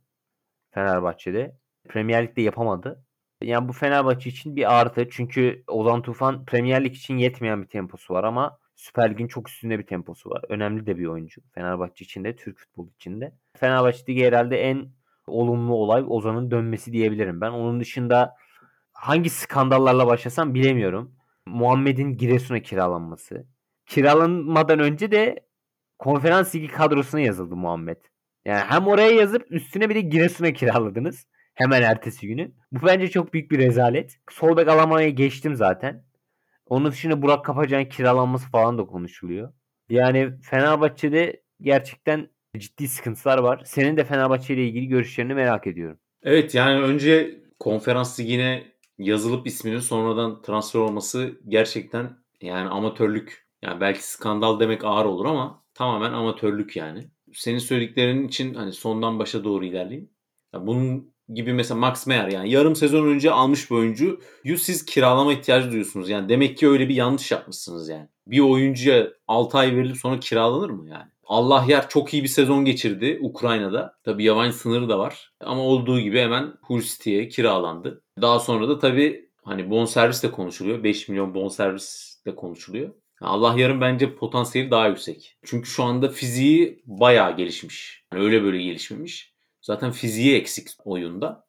Fenerbahçe'de. 0.71 1.57
Premier 1.89 2.27
Lig'de 2.27 2.43
yapamadı. 2.43 3.05
Yani 3.43 3.69
bu 3.69 3.73
Fenerbahçe 3.73 4.31
için 4.31 4.57
bir 4.57 4.81
artı. 4.81 5.09
Çünkü 5.11 5.65
Ozan 5.67 6.03
Tufan 6.03 6.45
Premier 6.45 6.85
Lig 6.85 6.95
için 6.95 7.17
yetmeyen 7.17 7.63
bir 7.63 7.69
temposu 7.69 8.15
var 8.15 8.25
ama 8.25 8.59
Süper 8.75 9.11
Lig'in 9.11 9.27
çok 9.29 9.49
üstünde 9.49 9.79
bir 9.79 9.87
temposu 9.87 10.31
var. 10.31 10.45
Önemli 10.49 10.87
de 10.87 10.99
bir 10.99 11.07
oyuncu. 11.07 11.41
Fenerbahçe 11.55 12.05
için 12.05 12.25
de, 12.25 12.37
Türk 12.37 12.59
futbolu 12.59 12.91
için 12.91 13.21
de. 13.21 13.35
Fenerbahçe'deki 13.57 14.27
herhalde 14.27 14.57
en 14.57 14.89
olumlu 15.27 15.75
olay 15.75 16.05
Ozan'ın 16.07 16.51
dönmesi 16.51 16.93
diyebilirim 16.93 17.41
ben. 17.41 17.51
Onun 17.51 17.81
dışında 17.81 18.37
hangi 18.93 19.31
skandallarla 19.31 20.07
başlasam 20.07 20.55
bilemiyorum. 20.55 21.15
Muhammed'in 21.47 22.17
Giresun'a 22.17 22.61
kiralanması. 22.61 23.47
Kiralanmadan 23.87 24.79
önce 24.79 25.11
de 25.11 25.47
konferans 25.99 26.55
ligi 26.55 26.69
kadrosuna 26.69 27.21
yazıldı 27.21 27.57
Muhammed. 27.57 27.97
Yani 28.45 28.61
hem 28.69 28.87
oraya 28.87 29.11
yazıp 29.11 29.47
üstüne 29.51 29.89
bir 29.89 29.95
de 29.95 30.01
Giresun'a 30.01 30.53
kiraladınız. 30.53 31.27
Hemen 31.55 31.83
ertesi 31.83 32.27
günü. 32.27 32.53
Bu 32.73 32.87
bence 32.87 33.11
çok 33.11 33.33
büyük 33.35 33.51
bir 33.51 33.59
rezalet. 33.59 34.19
Sol 34.31 34.57
bek 34.57 35.17
geçtim 35.17 35.55
zaten. 35.55 36.05
Onun 36.67 36.91
dışında 36.91 37.23
Burak 37.23 37.45
Kapacan 37.45 37.89
kiralanması 37.89 38.51
falan 38.51 38.79
da 38.79 38.87
konuşuluyor. 38.87 39.53
Yani 39.89 40.41
Fenerbahçe'de 40.43 41.43
gerçekten 41.61 42.29
ciddi 42.59 42.89
sıkıntılar 42.89 43.39
var. 43.39 43.63
Senin 43.65 43.97
de 43.97 44.05
Fenerbahçe 44.05 44.55
ile 44.55 44.65
ilgili 44.65 44.89
görüşlerini 44.89 45.35
merak 45.35 45.67
ediyorum. 45.67 45.99
Evet 46.23 46.55
yani 46.55 46.81
önce 46.81 47.41
konferans 47.61 48.21
ligine 48.21 48.73
yazılıp 48.99 49.47
isminin 49.47 49.79
sonradan 49.79 50.43
transfer 50.43 50.81
olması 50.81 51.41
gerçekten 51.49 52.19
yani 52.41 52.69
amatörlük. 52.69 53.45
Yani 53.63 53.81
belki 53.81 54.09
skandal 54.09 54.61
demek 54.61 54.85
ağır 54.85 55.05
olur 55.05 55.25
ama 55.25 55.65
tamamen 55.75 56.13
amatörlük 56.13 56.77
yani. 56.77 57.11
Senin 57.33 57.59
söylediklerin 57.59 58.29
için 58.29 58.55
hani 58.55 58.73
sondan 58.73 59.19
başa 59.19 59.45
doğru 59.45 59.65
ilerleyeyim. 59.65 60.11
Ya 60.55 60.67
bunun 60.67 61.14
gibi 61.29 61.53
mesela 61.53 61.81
Max 61.81 62.07
Meyer 62.07 62.29
yani 62.29 62.51
yarım 62.51 62.77
sezon 62.77 63.07
önce 63.07 63.31
almış 63.31 63.71
bir 63.71 63.77
oyuncuyu 63.77 64.19
siz 64.59 64.85
kiralama 64.85 65.33
ihtiyacı 65.33 65.69
duyuyorsunuz. 65.69 66.09
Yani 66.09 66.29
demek 66.29 66.59
ki 66.59 66.69
öyle 66.69 66.89
bir 66.89 66.95
yanlış 66.95 67.31
yapmışsınız 67.31 67.89
yani. 67.89 68.09
Bir 68.27 68.41
oyuncuya 68.41 69.09
6 69.29 69.59
ay 69.59 69.77
verilip 69.77 69.97
sonra 69.97 70.21
kiralanır 70.21 70.71
mı 70.71 70.89
yani? 70.89 71.11
Allah 71.27 71.65
yer 71.69 71.89
çok 71.89 72.15
iyi 72.15 72.23
bir 72.23 72.29
sezon 72.29 72.65
geçirdi 72.65 73.19
Ukrayna'da. 73.23 73.97
Tabi 74.05 74.25
yabancı 74.25 74.57
sınırı 74.57 74.89
da 74.89 74.99
var. 74.99 75.33
Ama 75.41 75.63
olduğu 75.63 76.01
gibi 76.01 76.21
hemen 76.21 76.55
Hull 76.63 76.83
kiralandı. 77.31 78.03
Daha 78.21 78.39
sonra 78.39 78.69
da 78.69 78.79
tabi 78.79 79.31
hani 79.45 79.71
bonservis 79.71 80.23
de 80.23 80.31
konuşuluyor. 80.31 80.85
5 80.85 81.09
milyon 81.09 81.35
bonservis 81.35 82.19
de 82.27 82.35
konuşuluyor. 82.35 82.91
Allah 83.21 83.55
yarın 83.59 83.81
bence 83.81 84.15
potansiyeli 84.15 84.71
daha 84.71 84.89
yüksek. 84.89 85.37
Çünkü 85.45 85.69
şu 85.69 85.85
anda 85.85 86.09
fiziği 86.09 86.83
bayağı 86.87 87.37
gelişmiş. 87.37 88.05
Yani 88.13 88.25
öyle 88.25 88.43
böyle 88.43 88.63
gelişmemiş. 88.63 89.34
Zaten 89.65 89.91
fiziği 89.91 90.35
eksik 90.35 90.69
oyunda. 90.85 91.47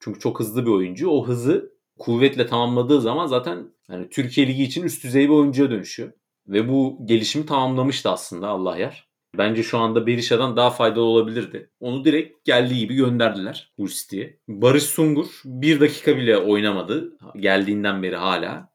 Çünkü 0.00 0.20
çok 0.20 0.40
hızlı 0.40 0.66
bir 0.66 0.70
oyuncu. 0.70 1.08
O 1.10 1.26
hızı 1.26 1.72
kuvvetle 1.98 2.46
tamamladığı 2.46 3.00
zaman 3.00 3.26
zaten 3.26 3.74
yani 3.90 4.08
Türkiye 4.08 4.46
Ligi 4.46 4.62
için 4.62 4.82
üst 4.82 5.04
düzey 5.04 5.24
bir 5.24 5.34
oyuncuya 5.34 5.70
dönüşüyor. 5.70 6.12
Ve 6.46 6.68
bu 6.68 6.98
gelişimi 7.04 7.46
tamamlamıştı 7.46 8.10
aslında 8.10 8.48
Allah 8.48 8.76
yer. 8.78 9.08
Bence 9.38 9.62
şu 9.62 9.78
anda 9.78 10.06
Berisha'dan 10.06 10.56
daha 10.56 10.70
faydalı 10.70 11.04
olabilirdi. 11.04 11.70
Onu 11.80 12.04
direkt 12.04 12.44
geldiği 12.44 12.78
gibi 12.78 12.94
gönderdiler 12.94 13.72
Hull 13.76 13.88
City'ye. 13.88 14.38
Barış 14.48 14.82
Sungur 14.82 15.42
bir 15.44 15.80
dakika 15.80 16.16
bile 16.16 16.38
oynamadı. 16.38 17.18
Geldiğinden 17.36 18.02
beri 18.02 18.16
hala. 18.16 18.70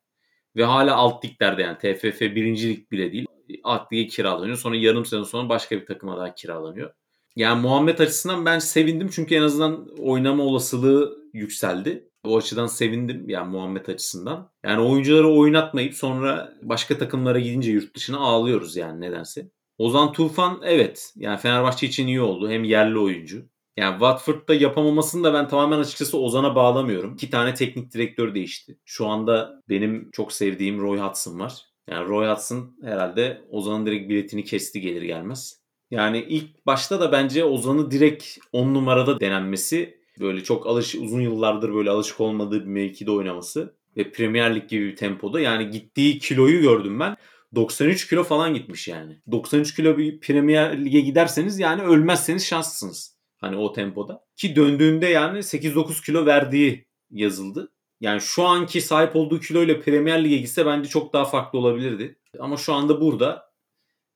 Ve 0.55 0.63
hala 0.63 0.95
alt 0.95 1.25
liglerde 1.25 1.61
yani 1.61 1.77
TFF 1.77 2.21
birincilik 2.21 2.91
bile 2.91 3.11
değil. 3.11 3.25
Alt 3.63 3.89
kiralanıyor. 3.89 4.57
Sonra 4.57 4.75
yarım 4.75 5.05
sene 5.05 5.25
sonra 5.25 5.49
başka 5.49 5.81
bir 5.81 5.85
takıma 5.85 6.17
daha 6.17 6.35
kiralanıyor. 6.35 6.93
Yani 7.35 7.61
Muhammed 7.61 7.99
açısından 7.99 8.45
ben 8.45 8.59
sevindim 8.59 9.09
çünkü 9.13 9.35
en 9.35 9.41
azından 9.41 9.87
oynama 9.99 10.43
olasılığı 10.43 11.17
yükseldi. 11.33 12.09
O 12.23 12.37
açıdan 12.37 12.67
sevindim 12.67 13.29
yani 13.29 13.51
Muhammed 13.51 13.87
açısından. 13.87 14.51
Yani 14.65 14.81
oyuncuları 14.81 15.27
oynatmayıp 15.27 15.93
sonra 15.93 16.53
başka 16.61 16.97
takımlara 16.97 17.39
gidince 17.39 17.71
yurt 17.71 17.95
dışına 17.95 18.17
ağlıyoruz 18.17 18.75
yani 18.75 19.01
nedense. 19.01 19.51
Ozan 19.77 20.11
Tufan 20.13 20.61
evet 20.63 21.13
yani 21.15 21.39
Fenerbahçe 21.39 21.87
için 21.87 22.07
iyi 22.07 22.21
oldu. 22.21 22.49
Hem 22.49 22.63
yerli 22.63 22.99
oyuncu. 22.99 23.45
Yani 23.77 23.91
Watford'da 23.91 24.53
yapamamasını 24.53 25.23
da 25.23 25.33
ben 25.33 25.47
tamamen 25.47 25.79
açıkçası 25.79 26.17
Ozan'a 26.17 26.55
bağlamıyorum. 26.55 27.13
İki 27.13 27.29
tane 27.29 27.53
teknik 27.53 27.93
direktör 27.93 28.35
değişti. 28.35 28.79
Şu 28.85 29.07
anda 29.07 29.61
benim 29.69 30.11
çok 30.11 30.33
sevdiğim 30.33 30.81
Roy 30.81 30.99
Hudson 30.99 31.39
var. 31.39 31.65
Yani 31.89 32.07
Roy 32.07 32.27
Hudson 32.27 32.77
herhalde 32.83 33.41
Ozan'ın 33.49 33.85
direkt 33.85 34.09
biletini 34.09 34.43
kesti 34.43 34.81
gelir 34.81 35.01
gelmez. 35.01 35.60
Yani 35.91 36.25
ilk 36.29 36.65
başta 36.65 36.99
da 36.99 37.11
bence 37.11 37.45
Ozan'ı 37.45 37.91
direkt 37.91 38.37
10 38.51 38.73
numarada 38.73 39.19
denenmesi 39.19 40.01
böyle 40.19 40.43
çok 40.43 40.67
alış 40.67 40.95
uzun 40.95 41.21
yıllardır 41.21 41.73
böyle 41.73 41.89
alışık 41.89 42.19
olmadığı 42.19 42.61
bir 42.61 42.69
mevkide 42.69 43.11
oynaması 43.11 43.75
ve 43.97 44.11
Premier 44.11 44.55
Lig 44.55 44.69
gibi 44.69 44.87
bir 44.87 44.95
tempoda 44.95 45.39
yani 45.39 45.69
gittiği 45.69 46.19
kiloyu 46.19 46.61
gördüm 46.61 46.99
ben. 46.99 47.17
93 47.55 48.09
kilo 48.09 48.23
falan 48.23 48.53
gitmiş 48.53 48.87
yani. 48.87 49.21
93 49.31 49.75
kilo 49.75 49.97
bir 49.97 50.19
Premier 50.19 50.85
Lig'e 50.85 50.99
giderseniz 50.99 51.59
yani 51.59 51.81
ölmezseniz 51.81 52.45
şanslısınız. 52.45 53.17
Hani 53.37 53.57
o 53.57 53.73
tempoda. 53.73 54.25
Ki 54.35 54.55
döndüğünde 54.55 55.07
yani 55.07 55.37
8-9 55.37 56.05
kilo 56.05 56.25
verdiği 56.25 56.85
yazıldı. 57.09 57.71
Yani 57.99 58.21
şu 58.21 58.43
anki 58.43 58.81
sahip 58.81 59.15
olduğu 59.15 59.39
kiloyla 59.39 59.79
Premier 59.79 60.23
Lig'e 60.23 60.37
gitse 60.37 60.65
bence 60.65 60.89
çok 60.89 61.13
daha 61.13 61.25
farklı 61.25 61.59
olabilirdi. 61.59 62.19
Ama 62.39 62.57
şu 62.57 62.73
anda 62.73 63.01
burada. 63.01 63.51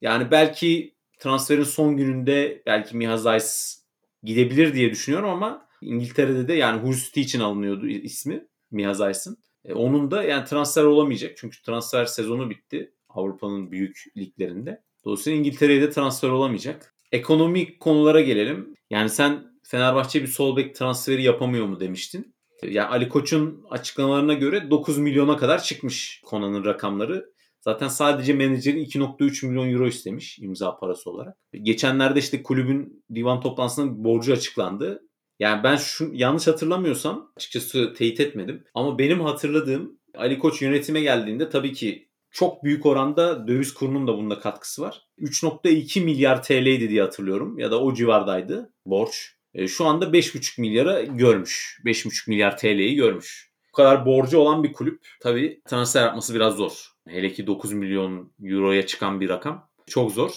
Yani 0.02 0.32
belki 0.32 0.95
transferin 1.20 1.64
son 1.64 1.98
gününde 1.98 2.64
belki 2.66 2.98
Miha 2.98 3.18
Zeiss 3.18 3.78
gidebilir 4.24 4.74
diye 4.74 4.92
düşünüyorum 4.92 5.30
ama 5.30 5.68
İngiltere'de 5.82 6.48
de 6.48 6.54
yani 6.54 6.82
Hull 6.82 6.96
için 7.16 7.40
alınıyordu 7.40 7.88
ismi 7.88 8.48
Miha 8.72 8.94
Zeiss'in. 8.94 9.38
E, 9.66 9.74
onun 9.74 10.12
da 10.12 10.24
yani 10.24 10.46
transfer 10.46 10.84
olamayacak. 10.84 11.38
Çünkü 11.38 11.62
transfer 11.62 12.06
sezonu 12.06 12.50
bitti 12.50 12.94
Avrupa'nın 13.10 13.72
büyük 13.72 14.04
liglerinde. 14.18 14.82
Dolayısıyla 15.06 15.40
İngiltere'ye 15.40 15.82
de 15.82 15.90
transfer 15.90 16.30
olamayacak. 16.30 16.96
Ekonomik 17.12 17.80
konulara 17.80 18.22
gelelim. 18.22 18.76
Yani 18.90 19.10
sen 19.10 19.44
Fenerbahçe 19.64 20.22
bir 20.22 20.28
sol 20.28 20.58
bek 20.58 20.76
transferi 20.76 21.24
yapamıyor 21.24 21.66
mu 21.66 21.80
demiştin. 21.80 22.36
Yani 22.64 22.88
Ali 22.88 23.10
Koç'un 23.10 23.66
açıklamalarına 23.70 24.34
göre 24.34 24.70
9 24.70 24.98
milyona 24.98 25.38
kadar 25.38 25.64
çıkmış 25.64 26.22
Konan'ın 26.26 26.66
rakamları. 26.66 27.35
Zaten 27.66 27.88
sadece 27.88 28.34
menajerin 28.34 28.86
2.3 28.86 29.48
milyon 29.48 29.74
euro 29.74 29.88
istemiş 29.88 30.40
imza 30.40 30.78
parası 30.78 31.10
olarak. 31.10 31.38
Geçenlerde 31.62 32.20
işte 32.20 32.44
kulübün 32.44 33.06
divan 33.16 33.42
toplantısında 33.42 34.04
borcu 34.04 34.34
açıklandı. 34.34 35.02
Yani 35.40 35.64
ben 35.64 35.76
şu 35.76 36.10
yanlış 36.14 36.48
hatırlamıyorsam 36.48 37.32
açıkçası 37.38 37.94
teyit 37.94 38.20
etmedim. 38.20 38.64
Ama 38.74 39.00
benim 39.00 39.22
hatırladığım 39.22 40.00
Ali 40.18 40.40
Koç 40.40 40.62
yönetime 40.62 41.02
geldiğinde 41.02 41.50
tabii 41.50 41.74
ki 41.74 42.10
çok 42.32 42.64
büyük 42.64 42.86
oranda 42.86 43.48
döviz 43.48 43.74
kurunun 43.74 44.08
da 44.08 44.18
bunda 44.18 44.40
katkısı 44.40 44.82
var. 44.82 45.02
3.2 45.20 46.04
milyar 46.04 46.44
TL'ydi 46.44 46.90
diye 46.90 47.02
hatırlıyorum 47.02 47.60
ya 47.60 47.72
da 47.72 47.82
o 47.82 47.94
civardaydı 47.94 48.74
borç. 48.86 49.36
E, 49.54 49.68
şu 49.68 49.86
anda 49.86 50.06
5.5 50.06 50.62
milyara 50.62 51.02
görmüş. 51.02 51.82
5.5 51.86 52.30
milyar 52.30 52.58
TL'yi 52.58 52.96
görmüş. 52.96 53.52
Bu 53.70 53.76
kadar 53.76 54.06
borcu 54.06 54.38
olan 54.38 54.64
bir 54.64 54.74
kulüp 54.74 55.08
tabii 55.22 55.62
transfer 55.66 56.04
yapması 56.04 56.36
biraz 56.36 56.56
zor. 56.56 56.95
Hele 57.08 57.32
ki 57.32 57.48
9 57.48 57.74
milyon 57.74 58.32
euroya 58.44 58.86
çıkan 58.86 59.22
bir 59.22 59.30
rakam 59.30 59.68
çok 59.88 60.12
zor. 60.12 60.32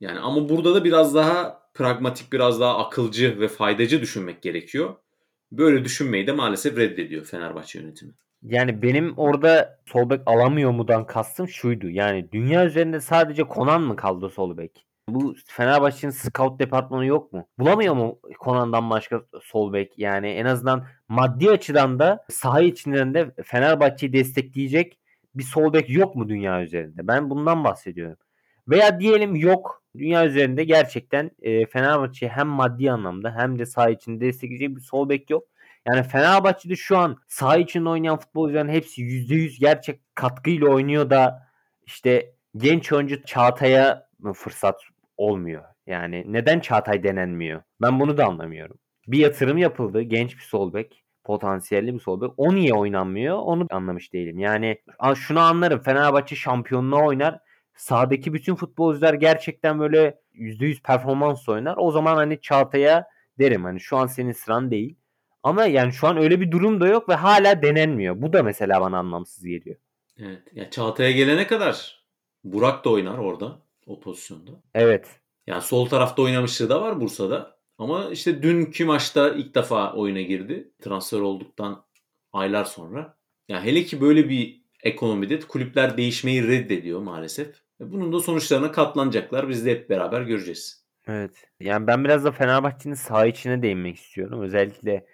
Yani 0.00 0.18
ama 0.18 0.48
burada 0.48 0.74
da 0.74 0.84
biraz 0.84 1.14
daha 1.14 1.62
pragmatik, 1.74 2.32
biraz 2.32 2.60
daha 2.60 2.78
akılcı 2.78 3.40
ve 3.40 3.48
faydacı 3.48 4.00
düşünmek 4.00 4.42
gerekiyor. 4.42 4.94
Böyle 5.52 5.84
düşünmeyi 5.84 6.26
de 6.26 6.32
maalesef 6.32 6.76
reddediyor 6.76 7.24
Fenerbahçe 7.24 7.78
yönetimi. 7.78 8.12
Yani 8.42 8.82
benim 8.82 9.14
orada 9.16 9.80
sol 9.86 10.10
bek 10.10 10.20
alamıyor 10.26 10.70
mudan 10.70 11.06
kastım 11.06 11.48
şuydu. 11.48 11.90
Yani 11.90 12.32
dünya 12.32 12.66
üzerinde 12.66 13.00
sadece 13.00 13.44
Konan 13.44 13.82
mı 13.82 13.96
kaldı 13.96 14.30
sol 14.30 14.56
bek? 14.56 14.86
Bu 15.08 15.34
Fenerbahçe'nin 15.46 16.12
scout 16.12 16.60
departmanı 16.60 17.06
yok 17.06 17.32
mu? 17.32 17.46
Bulamıyor 17.58 17.94
mu 17.94 18.18
Konan'dan 18.38 18.90
başka 18.90 19.22
sol 19.42 19.72
bek? 19.72 19.98
Yani 19.98 20.28
en 20.28 20.44
azından 20.44 20.84
maddi 21.08 21.50
açıdan 21.50 21.98
da 21.98 22.24
saha 22.28 22.60
içinden 22.60 23.14
de 23.14 23.34
Fenerbahçe'yi 23.44 24.12
destekleyecek 24.12 24.99
bir 25.34 25.42
sol 25.42 25.72
bek 25.72 25.90
yok 25.90 26.16
mu 26.16 26.28
dünya 26.28 26.62
üzerinde? 26.62 27.06
Ben 27.08 27.30
bundan 27.30 27.64
bahsediyorum. 27.64 28.16
Veya 28.68 29.00
diyelim 29.00 29.36
yok. 29.36 29.82
Dünya 29.98 30.26
üzerinde 30.26 30.64
gerçekten 30.64 31.30
e, 31.42 31.66
Fenerbahçe 31.66 32.28
hem 32.28 32.46
maddi 32.46 32.92
anlamda 32.92 33.36
hem 33.36 33.58
de 33.58 33.66
saha 33.66 33.90
içinde 33.90 34.24
destekleyecek 34.24 34.76
bir 34.76 34.80
sol 34.80 35.08
bek 35.08 35.30
yok. 35.30 35.44
Yani 35.88 36.02
Fenerbahçe'de 36.02 36.76
şu 36.76 36.98
an 36.98 37.16
saha 37.28 37.56
içinde 37.56 37.88
oynayan 37.88 38.18
futbolcuların 38.18 38.68
hepsi 38.68 39.02
%100 39.02 39.60
gerçek 39.60 40.00
katkıyla 40.14 40.68
oynuyor 40.68 41.10
da 41.10 41.48
işte 41.86 42.34
genç 42.56 42.92
oyuncu 42.92 43.22
Çağatay'a 43.22 44.08
fırsat 44.34 44.80
olmuyor? 45.16 45.64
Yani 45.86 46.24
neden 46.26 46.60
Çağatay 46.60 47.02
denenmiyor? 47.02 47.62
Ben 47.82 48.00
bunu 48.00 48.16
da 48.16 48.26
anlamıyorum. 48.26 48.78
Bir 49.06 49.18
yatırım 49.18 49.58
yapıldı. 49.58 50.02
Genç 50.02 50.36
bir 50.36 50.42
sol 50.42 50.72
bek. 50.72 51.04
Potansiyelli 51.24 51.94
bir 51.94 52.00
sol 52.00 52.20
bek. 52.20 52.30
O 52.36 52.54
niye 52.54 52.74
oynanmıyor? 52.74 53.38
Onu 53.38 53.66
anlamış 53.70 54.12
değilim. 54.12 54.38
Yani 54.38 54.78
şunu 55.14 55.40
anlarım. 55.40 55.80
Fenerbahçe 55.80 56.36
şampiyonluğa 56.36 57.06
oynar. 57.06 57.38
Sahadaki 57.76 58.32
bütün 58.32 58.54
futbolcular 58.54 59.14
gerçekten 59.14 59.80
böyle 59.80 60.20
%100 60.34 60.82
performans 60.82 61.48
oynar. 61.48 61.74
O 61.78 61.90
zaman 61.90 62.16
hani 62.16 62.40
Çağatay'a 62.40 63.06
derim 63.38 63.64
hani 63.64 63.80
şu 63.80 63.96
an 63.96 64.06
senin 64.06 64.32
sıran 64.32 64.70
değil. 64.70 64.96
Ama 65.42 65.66
yani 65.66 65.92
şu 65.92 66.06
an 66.08 66.16
öyle 66.16 66.40
bir 66.40 66.50
durum 66.50 66.80
da 66.80 66.86
yok 66.86 67.08
ve 67.08 67.14
hala 67.14 67.62
denenmiyor. 67.62 68.22
Bu 68.22 68.32
da 68.32 68.42
mesela 68.42 68.80
bana 68.80 68.98
anlamsız 68.98 69.44
geliyor. 69.44 69.76
Evet. 70.18 70.42
Ya 70.52 70.70
Çağatay'a 70.70 71.10
gelene 71.10 71.46
kadar 71.46 72.00
Burak 72.44 72.84
da 72.84 72.90
oynar 72.90 73.18
orada 73.18 73.58
o 73.86 74.00
pozisyonda. 74.00 74.50
Evet. 74.74 75.20
Yani 75.46 75.62
sol 75.62 75.86
tarafta 75.86 76.22
oynamışlığı 76.22 76.68
da 76.68 76.82
var 76.82 77.00
Bursa'da. 77.00 77.59
Ama 77.80 78.10
işte 78.10 78.42
dünkü 78.42 78.84
maçta 78.84 79.30
ilk 79.30 79.54
defa 79.54 79.92
oyuna 79.92 80.20
girdi. 80.20 80.70
Transfer 80.82 81.20
olduktan 81.20 81.84
aylar 82.32 82.64
sonra. 82.64 83.16
Yani 83.48 83.64
hele 83.64 83.84
ki 83.84 84.00
böyle 84.00 84.28
bir 84.28 84.60
ekonomide 84.82 85.40
kulüpler 85.40 85.96
değişmeyi 85.96 86.48
reddediyor 86.48 87.00
maalesef. 87.00 87.56
Bunun 87.80 88.12
da 88.12 88.20
sonuçlarına 88.20 88.72
katlanacaklar. 88.72 89.48
Biz 89.48 89.66
de 89.66 89.70
hep 89.70 89.90
beraber 89.90 90.22
göreceğiz. 90.22 90.86
Evet. 91.06 91.48
Yani 91.60 91.86
ben 91.86 92.04
biraz 92.04 92.24
da 92.24 92.32
Fenerbahçe'nin 92.32 92.94
saha 92.94 93.26
içine 93.26 93.62
değinmek 93.62 93.96
istiyorum. 93.96 94.42
Özellikle 94.42 95.06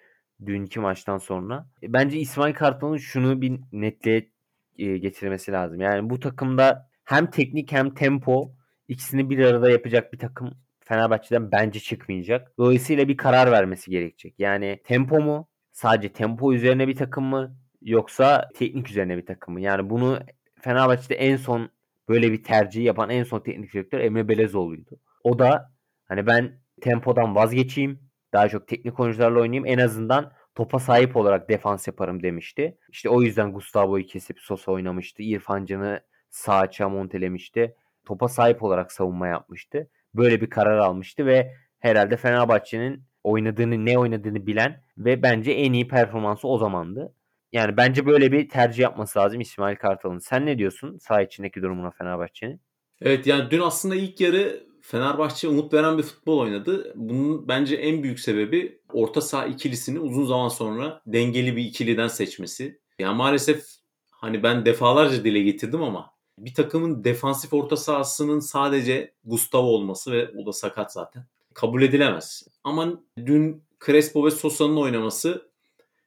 dünkü 0.47 0.81
maçtan 0.81 1.19
sonra. 1.19 1.71
Bence 1.83 2.19
İsmail 2.19 2.55
Kartal'ın 2.55 2.97
şunu 2.97 3.41
bir 3.41 3.61
netliğe 3.73 4.31
getirmesi 4.77 5.53
lazım. 5.53 5.81
Yani 5.81 6.11
bu 6.11 6.21
takımda 6.21 6.91
hem 7.05 7.31
teknik 7.31 7.73
hem 7.73 7.95
tempo 7.95 8.55
ikisini 8.89 9.31
bir 9.31 9.39
arada 9.39 9.71
yapacak 9.71 10.13
bir 10.13 10.19
takım 10.19 10.66
Fenerbahçe'den 10.87 11.53
bence 11.53 11.81
çıkmayacak. 11.81 12.59
Dolayısıyla 12.59 13.09
bir 13.09 13.17
karar 13.17 13.53
vermesi 13.53 13.91
gerekecek. 13.91 14.35
Yani 14.39 14.81
tempo 14.85 15.21
mu? 15.21 15.49
Sadece 15.73 16.13
tempo 16.13 16.53
üzerine 16.53 16.89
bir 16.89 16.97
takım 16.97 17.25
mı? 17.25 17.57
Yoksa 17.83 18.51
teknik 18.55 18.91
üzerine 18.91 19.17
bir 19.17 19.27
takım 19.27 19.55
mı? 19.55 19.61
Yani 19.61 19.91
bunu 19.91 20.19
Fenerbahçe'de 20.61 21.15
en 21.15 21.37
son 21.37 21.71
böyle 22.09 22.33
bir 22.33 22.43
tercih 22.43 22.85
yapan 22.85 23.11
en 23.11 23.23
son 23.25 23.41
teknik 23.41 23.73
direktör 23.73 24.01
Emre 24.01 24.29
Belezoğlu'ydu. 24.29 25.01
O 25.25 25.39
da 25.39 25.73
hani 26.05 26.27
ben 26.27 26.53
tempodan 26.81 27.35
vazgeçeyim. 27.35 28.01
Daha 28.33 28.49
çok 28.49 28.69
teknik 28.69 29.01
oyuncularla 29.01 29.41
oynayayım. 29.41 29.67
En 29.67 29.79
azından 29.79 30.33
topa 30.55 30.79
sahip 30.79 31.17
olarak 31.17 31.49
defans 31.49 31.87
yaparım 31.87 32.23
demişti. 32.23 32.79
İşte 32.91 33.09
o 33.09 33.23
yüzden 33.23 33.53
Gustavo'yu 33.53 34.07
kesip 34.07 34.41
Sosa 34.41 34.73
oynamıştı. 34.73 35.23
İrfan 35.23 35.65
Can'ı 35.65 36.01
sağ 36.31 36.57
açığa 36.57 36.89
montelemişti. 36.89 37.77
Topa 38.05 38.29
sahip 38.29 38.63
olarak 38.63 38.93
savunma 38.93 39.29
yapmıştı. 39.29 39.91
Böyle 40.17 40.41
bir 40.41 40.51
karar 40.51 40.79
almıştı 40.79 41.27
ve 41.27 41.53
herhalde 41.79 42.17
Fenerbahçe'nin 42.17 43.03
oynadığını 43.25 43.85
ne 43.85 43.99
oynadığını 43.99 44.47
bilen 44.47 44.83
ve 44.99 45.23
bence 45.23 45.53
en 45.53 45.73
iyi 45.73 45.89
performansı 45.89 46.49
o 46.49 46.59
zamandı. 46.59 47.15
Yani 47.53 47.77
bence 47.77 48.07
böyle 48.07 48.33
bir 48.33 48.49
tercih 48.49 48.83
yapması 48.83 49.19
lazım 49.19 49.41
İsmail 49.41 49.77
Kartal'ın. 49.77 50.19
Sen 50.19 50.47
ne 50.47 50.59
diyorsun 50.59 50.99
saha 50.99 51.23
içindeki 51.23 51.63
durumuna 51.63 51.91
Fenerbahçe'nin? 51.91 52.61
Evet 53.01 53.27
yani 53.27 53.51
dün 53.51 53.61
aslında 53.61 53.95
ilk 53.95 54.21
yarı 54.21 54.67
Fenerbahçe 54.83 55.49
umut 55.49 55.73
veren 55.73 55.99
bir 55.99 56.03
futbol 56.03 56.39
oynadı. 56.39 56.93
Bunun 56.97 57.49
bence 57.49 57.77
en 57.77 58.03
büyük 58.03 58.21
sebebi 58.21 58.81
orta 58.93 59.21
saha 59.21 59.47
ikilisini 59.47 59.99
uzun 59.99 60.25
zaman 60.25 60.49
sonra 60.49 61.03
dengeli 61.07 61.57
bir 61.57 61.65
ikiliden 61.65 62.09
seçmesi. 62.09 62.81
Yani 62.99 63.17
maalesef 63.17 63.65
hani 64.11 64.43
ben 64.43 64.67
defalarca 64.67 65.25
dile 65.25 65.43
getirdim 65.43 65.83
ama 65.83 66.16
bir 66.39 66.55
takımın 66.55 67.05
defansif 67.05 67.53
orta 67.53 67.77
sahasının 67.77 68.41
sadece 68.41 69.15
Gustavo 69.25 69.67
olması 69.67 70.13
ve 70.13 70.31
o 70.39 70.47
da 70.47 70.53
sakat 70.53 70.93
zaten. 70.93 71.27
Kabul 71.55 71.83
edilemez. 71.83 72.49
Ama 72.65 73.03
dün 73.27 73.65
Crespo 73.87 74.27
ve 74.27 74.31
Sosa'nın 74.31 74.77
oynaması 74.77 75.51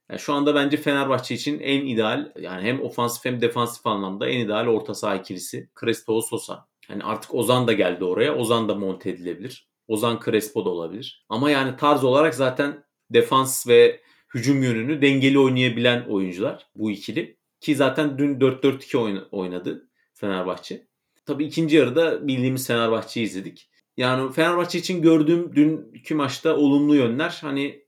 yani 0.10 0.20
şu 0.20 0.34
anda 0.34 0.56
bence 0.56 0.78
Fenerbahçe 0.78 1.36
için 1.36 1.60
en 1.60 1.86
ideal 1.86 2.32
yani 2.39 2.62
hem 2.62 2.82
ofansif 2.82 3.26
hem 3.26 3.42
defansif 3.42 3.88
anlamda 3.88 4.30
en 4.30 4.39
ideal 4.39 4.68
orta 4.68 4.96
saha 4.96 5.15
ikilisi 5.15 5.70
Crespo 5.80 6.22
Sosa. 6.22 6.68
Yani 6.89 7.04
artık 7.04 7.36
Ozan 7.36 7.68
da 7.68 7.74
geldi 7.74 8.04
oraya. 8.04 8.36
Ozan 8.36 8.70
da 8.70 8.76
monte 8.76 9.10
edilebilir. 9.10 9.70
Ozan 9.88 10.20
Crespo 10.26 10.65
da 10.65 10.70
olabilir. 10.70 11.26
Ama 11.30 11.52
yani 11.52 11.78
tarz 11.78 12.04
olarak 12.04 12.36
zaten 12.36 12.84
defans 13.10 13.68
ve 13.68 14.02
hücum 14.34 14.63
yönünü 14.63 15.02
dengeli 15.02 15.39
oynayabilen 15.39 16.06
oyuncular 16.10 16.68
bu 16.76 16.92
ikili. 16.92 17.39
Ki 17.60 17.76
zaten 17.76 18.18
dün 18.18 18.39
4-4-2 18.39 19.28
oynadı 19.32 19.88
Fenerbahçe. 20.19 20.88
Tabii 21.25 21.45
ikinci 21.45 21.75
yarıda 21.75 22.27
bildiğimiz 22.27 22.67
Fenerbahçe'yi 22.67 23.25
izledik. 23.25 23.69
Yani 23.97 24.34
Fenerbahçe 24.34 24.79
için 24.79 25.01
gördüğüm 25.01 25.55
dünkü 25.55 26.15
maçta 26.15 26.55
olumlu 26.55 26.95
yönler 26.95 27.38
hani 27.41 27.84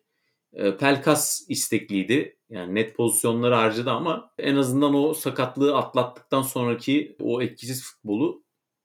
e, 0.53 0.77
Pelkas 0.77 1.45
istekliydi. 1.49 2.37
Yani 2.49 2.75
net 2.75 2.95
pozisyonları 2.95 3.55
harcadı 3.55 3.91
ama 3.91 4.31
en 4.37 4.55
azından 4.55 4.95
o 4.95 5.13
sakatlığı 5.13 5.77
atlattıktan 5.77 6.41
sonraki 6.41 7.15
o 7.19 7.41
etkisiz 7.41 7.83
futbolu 7.83 8.43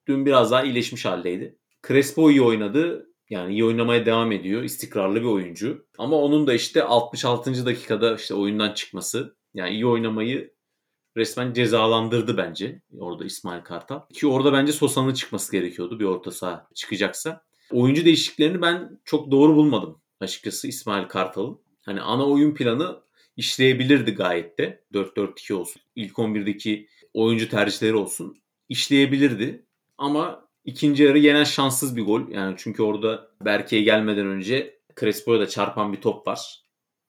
dün 0.08 0.26
biraz 0.26 0.50
daha 0.50 0.62
iyileşmiş 0.62 1.04
haldeydi. 1.04 1.58
Crespo 1.88 2.30
iyi 2.30 2.42
oynadı. 2.42 3.06
Yani 3.30 3.52
iyi 3.52 3.64
oynamaya 3.64 4.06
devam 4.06 4.32
ediyor. 4.32 4.62
İstikrarlı 4.62 5.20
bir 5.20 5.26
oyuncu. 5.26 5.86
Ama 5.98 6.16
onun 6.16 6.46
da 6.46 6.54
işte 6.54 6.82
66. 6.82 7.66
dakikada 7.66 8.14
işte 8.14 8.34
oyundan 8.34 8.72
çıkması 8.72 9.36
yani 9.54 9.70
iyi 9.70 9.86
oynamayı 9.86 10.55
resmen 11.16 11.52
cezalandırdı 11.52 12.36
bence 12.36 12.82
orada 12.98 13.24
İsmail 13.24 13.62
Kartal. 13.62 14.00
Ki 14.12 14.26
orada 14.26 14.52
bence 14.52 14.72
Sosa'nın 14.72 15.14
çıkması 15.14 15.52
gerekiyordu 15.52 16.00
bir 16.00 16.04
orta 16.04 16.30
saha 16.30 16.68
çıkacaksa. 16.74 17.44
Oyuncu 17.72 18.04
değişikliklerini 18.04 18.62
ben 18.62 19.00
çok 19.04 19.30
doğru 19.30 19.56
bulmadım 19.56 20.00
açıkçası 20.20 20.68
İsmail 20.68 21.08
Kartal'ın. 21.08 21.58
Hani 21.82 22.00
ana 22.00 22.26
oyun 22.26 22.54
planı 22.54 23.00
işleyebilirdi 23.36 24.10
gayet 24.14 24.58
de. 24.58 24.84
4-4-2 24.94 25.54
olsun. 25.54 25.82
İlk 25.96 26.12
11'deki 26.12 26.88
oyuncu 27.14 27.48
tercihleri 27.48 27.94
olsun. 27.94 28.36
işleyebilirdi. 28.68 29.66
Ama 29.98 30.48
ikinci 30.64 31.02
yarı 31.02 31.18
yine 31.18 31.44
şanssız 31.44 31.96
bir 31.96 32.02
gol. 32.02 32.28
Yani 32.28 32.54
çünkü 32.58 32.82
orada 32.82 33.30
Berke'ye 33.44 33.82
gelmeden 33.82 34.26
önce 34.26 34.78
Crespo'ya 35.00 35.40
da 35.40 35.48
çarpan 35.48 35.92
bir 35.92 36.00
top 36.00 36.26
var. 36.26 36.62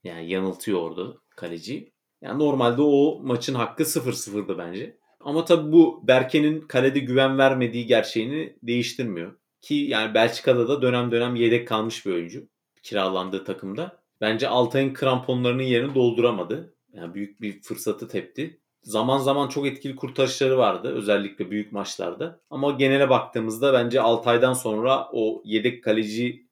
Yani 0.04 0.30
yanıltıyor 0.30 0.82
orada 0.82 1.18
kaleci. 1.36 1.92
Yani 2.22 2.40
normalde 2.40 2.82
o 2.82 3.20
maçın 3.24 3.56
hakkı 3.56 3.84
0-0'dı 3.84 4.58
bence. 4.58 4.98
Ama 5.20 5.46
tabii 5.46 5.72
bu 5.72 6.08
Berke'nin 6.08 6.62
kalede 6.62 7.00
güven 7.00 7.38
vermediği 7.38 7.86
gerçeğini 7.86 8.58
değiştirmiyor. 8.64 9.36
Ki 9.62 9.76
yani 9.76 10.14
Belçika'da 10.14 10.68
da 10.68 10.82
dönem 10.82 11.12
dönem 11.12 11.36
yedek 11.36 11.68
kalmış 11.68 12.06
bir 12.06 12.12
oyuncu. 12.14 12.48
Kiralandığı 12.84 13.44
takımda. 13.44 14.00
Bence 14.22 14.48
Altay'ın 14.48 14.94
kramponlarının 14.94 15.64
yerini 15.64 15.96
dolduramadı. 15.96 16.74
Yani 16.94 17.14
büyük 17.14 17.42
bir 17.42 17.62
fırsatı 17.62 18.08
tepti. 18.08 18.60
Zaman 18.84 19.18
zaman 19.18 19.48
çok 19.48 19.68
etkili 19.68 19.96
kurtarışları 19.96 20.58
vardı 20.58 20.94
özellikle 20.96 21.52
büyük 21.52 21.72
maçlarda. 21.72 22.40
Ama 22.50 22.72
genele 22.72 23.10
baktığımızda 23.10 23.74
bence 23.74 24.02
Altay'dan 24.02 24.54
sonra 24.54 25.10
o 25.14 25.42
yedek 25.46 25.84
kaleci 25.84 26.48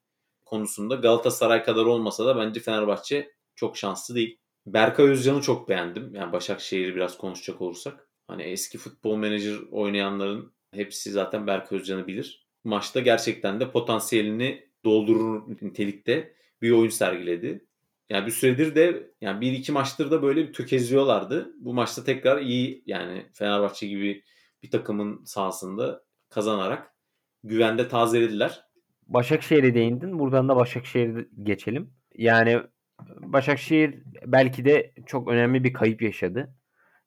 konusunda 0.46 0.96
Galatasaray 0.96 1.64
kadar 1.64 1.86
olmasa 1.86 2.26
da 2.26 2.38
bence 2.38 2.60
Fenerbahçe 2.60 3.32
çok 3.56 3.78
şanslı 3.78 4.16
değil. 4.16 4.40
Berkay 4.66 5.06
Özcan'ı 5.06 5.42
çok 5.42 5.70
beğendim. 5.70 6.16
Yani 6.16 6.32
Başakşehir'i 6.32 6.96
biraz 6.96 7.18
konuşacak 7.18 7.62
olursak. 7.62 8.08
Hani 8.28 8.44
eski 8.44 8.78
futbol 8.78 9.18
menajer 9.18 9.58
oynayanların 9.72 10.54
hepsi 10.74 11.12
zaten 11.12 11.48
Berkay 11.48 11.80
Özcan'ı 11.80 12.08
bilir. 12.08 12.48
Maçta 12.64 13.00
gerçekten 13.00 13.60
de 13.60 13.72
potansiyelini 13.72 14.70
doldurur 14.86 15.42
nitelikte 15.62 16.36
bir 16.62 16.72
oyun 16.72 16.90
sergiledi. 16.90 17.66
Yani 18.10 18.26
bir 18.26 18.32
süredir 18.32 18.76
de 18.76 19.12
yani 19.22 19.42
bir 19.42 19.52
iki 19.52 19.72
maçtır 19.72 20.12
da 20.12 20.22
böyle 20.22 20.48
bir 20.48 20.54
tökezliyorlardı. 20.54 21.54
Bu 21.60 21.74
maçta 21.74 22.04
tekrar 22.04 22.42
iyi 22.42 22.84
yani 22.86 23.26
Fenerbahçe 23.34 23.88
gibi 23.88 24.24
bir 24.64 24.72
takımın 24.72 25.24
sahasında 25.24 26.04
kazanarak 26.30 26.96
güvende 27.44 27.88
tazelediler. 27.88 28.66
Başakşehir'e 29.08 29.74
değindin. 29.74 30.20
Buradan 30.20 30.50
da 30.50 30.56
Başakşehir'e 30.56 31.28
geçelim. 31.44 31.94
Yani 32.16 32.62
Başakşehir 33.20 34.04
belki 34.28 34.66
de 34.66 34.94
çok 35.06 35.28
önemli 35.28 35.64
bir 35.64 35.74
kayıp 35.74 36.02
yaşadı. 36.02 36.56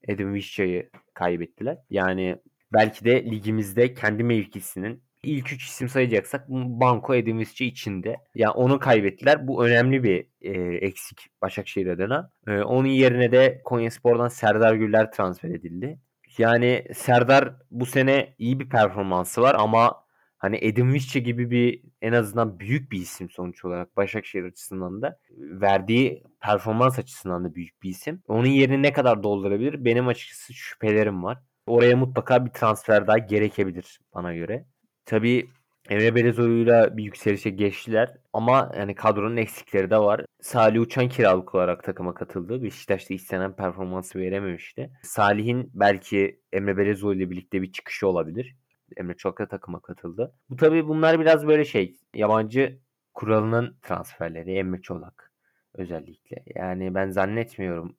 Edin 0.08 0.34
Vişça'yı 0.34 0.90
kaybettiler. 1.14 1.78
Yani 1.90 2.36
belki 2.72 3.04
de 3.04 3.24
ligimizde 3.24 3.94
kendi 3.94 4.24
mevkisinin 4.24 5.02
ilk 5.22 5.52
üç 5.52 5.64
isim 5.64 5.88
sayacaksak 5.88 6.48
Banko 6.48 7.14
Edin 7.14 7.38
Visca 7.38 7.64
içinde. 7.64 8.16
Yani 8.34 8.50
onu 8.50 8.78
kaybettiler. 8.78 9.48
Bu 9.48 9.66
önemli 9.66 10.02
bir 10.02 10.26
e, 10.40 10.76
eksik 10.76 11.18
Başakşehir 11.42 11.86
adına. 11.86 12.30
E, 12.46 12.52
onun 12.52 12.88
yerine 12.88 13.32
de 13.32 13.60
Konyaspor'dan 13.64 14.28
Serdar 14.28 14.74
Güller 14.74 15.12
transfer 15.12 15.48
edildi. 15.48 15.98
Yani 16.38 16.84
Serdar 16.94 17.54
bu 17.70 17.86
sene 17.86 18.34
iyi 18.38 18.60
bir 18.60 18.68
performansı 18.68 19.42
var 19.42 19.56
ama 19.58 20.07
hani 20.38 20.58
Edin 20.62 20.92
Visca 20.92 21.20
gibi 21.20 21.50
bir 21.50 21.82
en 22.02 22.12
azından 22.12 22.60
büyük 22.60 22.92
bir 22.92 22.98
isim 22.98 23.30
sonuç 23.30 23.64
olarak 23.64 23.96
Başakşehir 23.96 24.44
açısından 24.44 25.02
da 25.02 25.18
verdiği 25.36 26.22
performans 26.40 26.98
açısından 26.98 27.44
da 27.44 27.54
büyük 27.54 27.82
bir 27.82 27.90
isim. 27.90 28.22
Onun 28.28 28.46
yerini 28.46 28.82
ne 28.82 28.92
kadar 28.92 29.22
doldurabilir? 29.22 29.84
Benim 29.84 30.08
açıkçası 30.08 30.54
şüphelerim 30.54 31.24
var. 31.24 31.38
Oraya 31.66 31.96
mutlaka 31.96 32.46
bir 32.46 32.50
transfer 32.50 33.06
daha 33.06 33.18
gerekebilir 33.18 34.00
bana 34.14 34.34
göre. 34.34 34.66
Tabii 35.04 35.48
Emre 35.90 36.14
Belezoğlu'yla 36.14 36.96
bir 36.96 37.04
yükselişe 37.04 37.50
geçtiler 37.50 38.14
ama 38.32 38.72
yani 38.78 38.94
kadronun 38.94 39.36
eksikleri 39.36 39.90
de 39.90 39.98
var. 39.98 40.24
Salih 40.40 40.80
Uçan 40.80 41.08
kiralık 41.08 41.54
olarak 41.54 41.84
takıma 41.84 42.14
katıldı. 42.14 42.62
Beşiktaş'ta 42.62 43.14
istenen 43.14 43.56
performansı 43.56 44.18
verememişti. 44.18 44.90
Salih'in 45.02 45.70
belki 45.74 46.40
Emre 46.52 46.76
Belezoğlu 46.76 47.14
ile 47.14 47.30
birlikte 47.30 47.62
bir 47.62 47.72
çıkışı 47.72 48.08
olabilir. 48.08 48.56
Emre 48.96 49.16
Çolak'a 49.16 49.48
takıma 49.48 49.80
katıldı. 49.80 50.34
Bu 50.50 50.56
tabii 50.56 50.88
bunlar 50.88 51.20
biraz 51.20 51.46
böyle 51.46 51.64
şey 51.64 51.96
yabancı 52.14 52.78
kuralının 53.14 53.76
transferleri 53.82 54.52
Emre 54.52 54.82
Çolak 54.82 55.32
özellikle. 55.74 56.44
Yani 56.54 56.94
ben 56.94 57.10
zannetmiyorum 57.10 57.96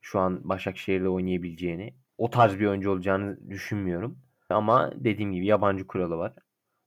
şu 0.00 0.20
an 0.20 0.48
Başakşehir'de 0.48 1.08
oynayabileceğini. 1.08 1.94
O 2.18 2.30
tarz 2.30 2.58
bir 2.58 2.66
oyuncu 2.66 2.90
olacağını 2.90 3.50
düşünmüyorum. 3.50 4.18
Ama 4.50 4.92
dediğim 4.96 5.32
gibi 5.32 5.46
yabancı 5.46 5.86
kuralı 5.86 6.16
var. 6.16 6.32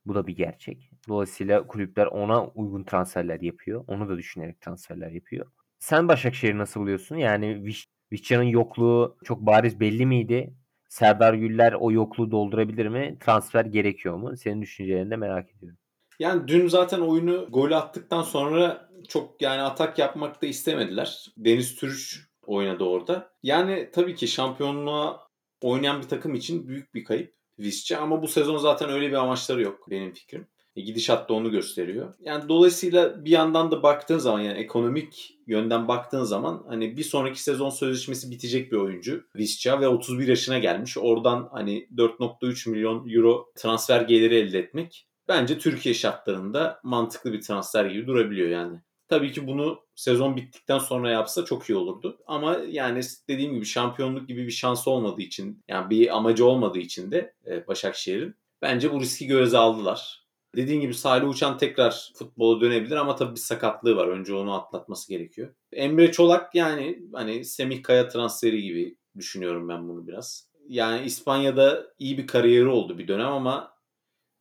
Bu 0.05 0.15
da 0.15 0.27
bir 0.27 0.35
gerçek. 0.35 0.91
Dolayısıyla 1.07 1.67
kulüpler 1.67 2.05
ona 2.05 2.47
uygun 2.47 2.83
transferler 2.83 3.41
yapıyor. 3.41 3.83
Onu 3.87 4.09
da 4.09 4.17
düşünerek 4.17 4.61
transferler 4.61 5.11
yapıyor. 5.11 5.45
Sen 5.79 6.07
Başakşehir'i 6.07 6.57
nasıl 6.57 6.81
buluyorsun? 6.81 7.15
Yani 7.15 7.63
Viş 7.63 7.87
Vişcan'ın 8.11 8.43
yokluğu 8.43 9.17
çok 9.23 9.41
bariz 9.41 9.79
belli 9.79 10.05
miydi? 10.05 10.53
Serdar 10.87 11.33
Güller 11.33 11.73
o 11.73 11.91
yokluğu 11.91 12.31
doldurabilir 12.31 12.87
mi? 12.87 13.17
Transfer 13.25 13.65
gerekiyor 13.65 14.15
mu? 14.15 14.37
Senin 14.37 14.61
düşüncelerini 14.61 15.11
de 15.11 15.15
merak 15.15 15.49
ediyorum. 15.51 15.77
Yani 16.19 16.47
dün 16.47 16.67
zaten 16.67 16.99
oyunu 16.99 17.47
gol 17.49 17.71
attıktan 17.71 18.21
sonra 18.21 18.89
çok 19.07 19.41
yani 19.41 19.61
atak 19.61 19.99
yapmak 19.99 20.41
da 20.41 20.45
istemediler. 20.45 21.25
Deniz 21.37 21.75
Türüç 21.75 22.27
oynadı 22.45 22.83
orada. 22.83 23.31
Yani 23.43 23.89
tabii 23.93 24.15
ki 24.15 24.27
şampiyonluğa 24.27 25.27
oynayan 25.61 26.01
bir 26.01 26.07
takım 26.07 26.35
için 26.35 26.67
büyük 26.67 26.93
bir 26.93 27.03
kayıp 27.03 27.37
Visca 27.59 27.99
ama 27.99 28.21
bu 28.21 28.27
sezon 28.27 28.57
zaten 28.57 28.89
öyle 28.89 29.07
bir 29.07 29.13
amaçları 29.13 29.61
yok 29.61 29.89
benim 29.89 30.13
fikrim. 30.13 30.47
E, 30.77 30.81
gidişat 30.81 31.29
da 31.29 31.33
onu 31.33 31.51
gösteriyor. 31.51 32.13
Yani 32.19 32.49
dolayısıyla 32.49 33.25
bir 33.25 33.31
yandan 33.31 33.71
da 33.71 33.83
baktığın 33.83 34.17
zaman 34.17 34.39
yani 34.39 34.57
ekonomik 34.57 35.37
yönden 35.47 35.87
baktığın 35.87 36.23
zaman 36.23 36.63
hani 36.67 36.97
bir 36.97 37.03
sonraki 37.03 37.43
sezon 37.43 37.69
sözleşmesi 37.69 38.31
bitecek 38.31 38.71
bir 38.71 38.77
oyuncu 38.77 39.23
Visca 39.35 39.81
ve 39.81 39.87
31 39.87 40.27
yaşına 40.27 40.59
gelmiş. 40.59 40.97
Oradan 40.97 41.49
hani 41.51 41.87
4.3 41.95 42.69
milyon 42.69 43.09
euro 43.09 43.51
transfer 43.55 44.01
geliri 44.01 44.35
elde 44.35 44.59
etmek 44.59 45.07
bence 45.27 45.57
Türkiye 45.57 45.95
şartlarında 45.95 46.79
mantıklı 46.83 47.33
bir 47.33 47.41
transfer 47.41 47.85
gibi 47.85 48.07
durabiliyor 48.07 48.49
yani. 48.49 48.81
Tabii 49.07 49.31
ki 49.31 49.47
bunu 49.47 49.79
sezon 49.95 50.35
bittikten 50.35 50.79
sonra 50.79 51.11
yapsa 51.11 51.45
çok 51.45 51.69
iyi 51.69 51.75
olurdu. 51.75 52.17
Ama 52.27 52.57
yani 52.69 53.01
dediğim 53.29 53.53
gibi 53.53 53.65
şampiyonluk 53.65 54.27
gibi 54.27 54.45
bir 54.45 54.51
şansı 54.51 54.89
olmadığı 54.89 55.21
için 55.21 55.63
yani 55.67 55.89
bir 55.89 56.17
amacı 56.17 56.45
olmadığı 56.45 56.79
için 56.79 57.11
de 57.11 57.33
e, 57.47 57.67
Başakşehir'in 57.67 58.35
bence 58.61 58.93
bu 58.93 59.01
riski 59.01 59.27
göze 59.27 59.57
aldılar. 59.57 60.26
Dediğim 60.57 60.81
gibi 60.81 60.93
Salih 60.93 61.29
Uçan 61.29 61.57
tekrar 61.57 62.11
futbola 62.15 62.61
dönebilir 62.61 62.95
ama 62.95 63.15
tabii 63.15 63.35
bir 63.35 63.39
sakatlığı 63.39 63.95
var. 63.95 64.07
Önce 64.07 64.33
onu 64.33 64.53
atlatması 64.53 65.09
gerekiyor. 65.09 65.53
Emre 65.71 66.11
Çolak 66.11 66.55
yani 66.55 66.99
hani 67.13 67.45
Semih 67.45 67.83
Kaya 67.83 68.07
transferi 68.07 68.61
gibi 68.61 68.97
düşünüyorum 69.17 69.69
ben 69.69 69.89
bunu 69.89 70.07
biraz. 70.07 70.49
Yani 70.67 71.05
İspanya'da 71.05 71.87
iyi 71.99 72.17
bir 72.17 72.27
kariyeri 72.27 72.67
oldu 72.67 72.97
bir 72.97 73.07
dönem 73.07 73.27
ama 73.27 73.77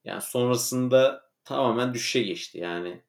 yani 0.05 0.23
sonrasında 0.23 1.23
tamamen 1.45 1.95
düşüşe 1.95 2.23
geçti. 2.23 2.59
Yani 2.59 3.03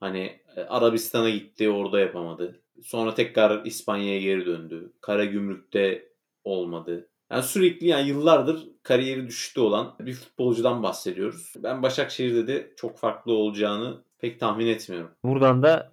hani 0.00 0.40
e, 0.56 0.60
Arabistan'a 0.60 1.30
gitti 1.30 1.70
orada 1.70 2.00
yapamadı. 2.00 2.62
Sonra 2.82 3.14
tekrar 3.14 3.64
İspanya'ya 3.64 4.20
geri 4.20 4.46
döndü. 4.46 4.92
Kara 5.00 5.24
Gümrük'te 5.24 6.12
olmadı. 6.44 7.08
Yani 7.30 7.42
sürekli 7.42 7.86
yani 7.86 8.08
yıllardır 8.08 8.68
kariyeri 8.82 9.26
düşüşte 9.26 9.60
olan 9.60 9.94
bir 10.00 10.14
futbolcudan 10.14 10.82
bahsediyoruz. 10.82 11.52
Ben 11.62 11.82
Başakşehir'de 11.82 12.46
de 12.46 12.72
çok 12.76 12.98
farklı 12.98 13.32
olacağını 13.32 14.04
pek 14.18 14.40
tahmin 14.40 14.66
etmiyorum. 14.66 15.10
Buradan 15.24 15.62
da 15.62 15.92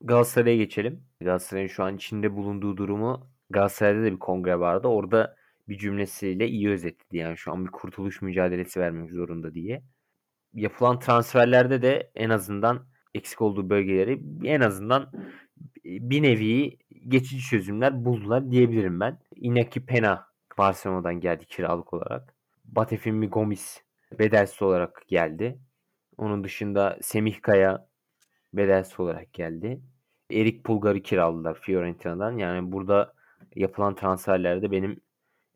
Galatasaray'a 0.00 0.56
geçelim. 0.56 1.04
Galatasaray'ın 1.20 1.68
şu 1.68 1.84
an 1.84 1.96
içinde 1.96 2.36
bulunduğu 2.36 2.76
durumu 2.76 3.26
Galatasaray'da 3.50 4.02
da 4.02 4.12
bir 4.12 4.18
kongre 4.18 4.60
vardı. 4.60 4.88
Orada 4.88 5.36
bir 5.68 5.78
cümlesiyle 5.78 6.48
iyi 6.48 6.70
özetledi. 6.70 7.16
Yani 7.16 7.36
şu 7.36 7.52
an 7.52 7.66
bir 7.66 7.70
kurtuluş 7.70 8.22
mücadelesi 8.22 8.80
vermek 8.80 9.10
zorunda 9.10 9.54
diye. 9.54 9.82
Yapılan 10.54 10.98
transferlerde 10.98 11.82
de 11.82 12.10
en 12.14 12.30
azından 12.30 12.86
eksik 13.14 13.42
olduğu 13.42 13.70
bölgeleri 13.70 14.20
en 14.44 14.60
azından 14.60 15.12
bir 15.84 16.22
nevi 16.22 16.78
geçici 17.08 17.42
çözümler 17.42 18.04
buldular 18.04 18.50
diyebilirim 18.50 19.00
ben. 19.00 19.18
Inaki 19.36 19.86
Pena 19.86 20.29
Barcelona'dan 20.58 21.20
geldi 21.20 21.44
kiralık 21.46 21.94
olarak. 21.94 22.34
Batefimi 22.64 23.28
Gomis 23.28 23.82
bedelsiz 24.18 24.62
olarak 24.62 25.02
geldi. 25.08 25.58
Onun 26.16 26.44
dışında 26.44 26.98
Semih 27.02 27.42
Kaya 27.42 27.86
bedelsiz 28.54 29.00
olarak 29.00 29.32
geldi. 29.32 29.80
Erik 30.30 30.64
Pulgar'ı 30.64 31.00
kiraladılar 31.00 31.54
Fiorentina'dan. 31.54 32.38
Yani 32.38 32.72
burada 32.72 33.14
yapılan 33.54 33.94
transferlerde 33.94 34.70
benim 34.70 35.00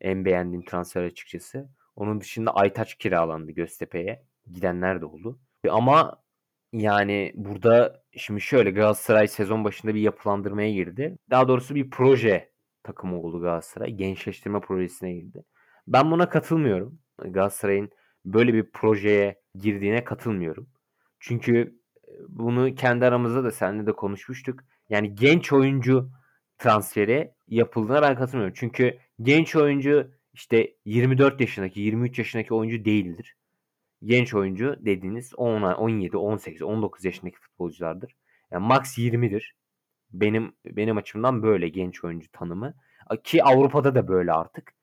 en 0.01 0.25
beğendiğim 0.25 0.65
transfer 0.65 1.03
açıkçası. 1.03 1.69
Onun 1.97 2.21
dışında 2.21 2.55
Aytaç 2.55 2.95
kiralandı 2.95 3.53
Göztepe'ye. 3.53 4.25
Gidenler 4.53 5.01
de 5.01 5.07
oldu. 5.07 5.39
Ama 5.71 6.23
yani 6.73 7.33
burada 7.35 8.03
şimdi 8.17 8.41
şöyle 8.41 8.71
Galatasaray 8.71 9.29
sezon 9.29 9.65
başında 9.65 9.95
bir 9.95 10.01
yapılandırmaya 10.01 10.73
girdi. 10.73 11.19
Daha 11.31 11.49
doğrusu 11.49 11.75
bir 11.75 11.91
proje 11.91 12.54
takımı 12.85 13.21
oldu 13.21 13.41
Galatasaray. 13.41 13.91
Gençleştirme 13.91 14.61
projesine 14.61 15.13
girdi. 15.13 15.45
Ben 15.89 16.11
buna 16.11 16.29
katılmıyorum. 16.29 16.99
Galatasaray'ın 17.19 17.91
böyle 18.25 18.55
bir 18.55 18.71
projeye 18.71 19.41
girdiğine 19.59 20.05
katılmıyorum. 20.05 20.69
Çünkü 21.21 21.79
bunu 22.29 22.75
kendi 22.75 23.07
aramızda 23.07 23.45
da 23.45 23.51
seninle 23.51 23.87
de 23.87 23.93
konuşmuştuk. 23.93 24.61
Yani 24.89 25.15
genç 25.15 25.53
oyuncu 25.53 26.11
transferi 26.59 27.33
yapıldığına 27.49 28.03
ben 28.03 28.17
katılmıyorum. 28.17 28.55
Çünkü 28.59 28.99
genç 29.23 29.57
oyuncu 29.57 30.11
işte 30.35 30.75
24 30.85 31.41
yaşındaki, 31.41 31.81
23 31.81 32.19
yaşındaki 32.19 32.55
oyuncu 32.55 32.85
değildir 32.85 33.37
genç 34.05 34.35
oyuncu 34.35 34.77
dediğiniz 34.81 35.35
10, 35.37 35.63
17, 35.63 36.17
18, 36.17 36.63
19 36.63 37.05
yaşındaki 37.05 37.37
futbolculardır. 37.41 38.17
Yani 38.51 38.67
max 38.67 38.99
20'dir. 38.99 39.55
Benim 40.15 40.53
benim 40.67 40.97
açımdan 40.97 41.43
böyle 41.43 41.69
genç 41.69 42.05
oyuncu 42.05 42.29
tanımı. 42.33 42.75
Ki 43.25 43.45
Avrupa'da 43.45 43.95
da 43.95 44.09
böyle 44.09 44.33
artık. 44.33 44.75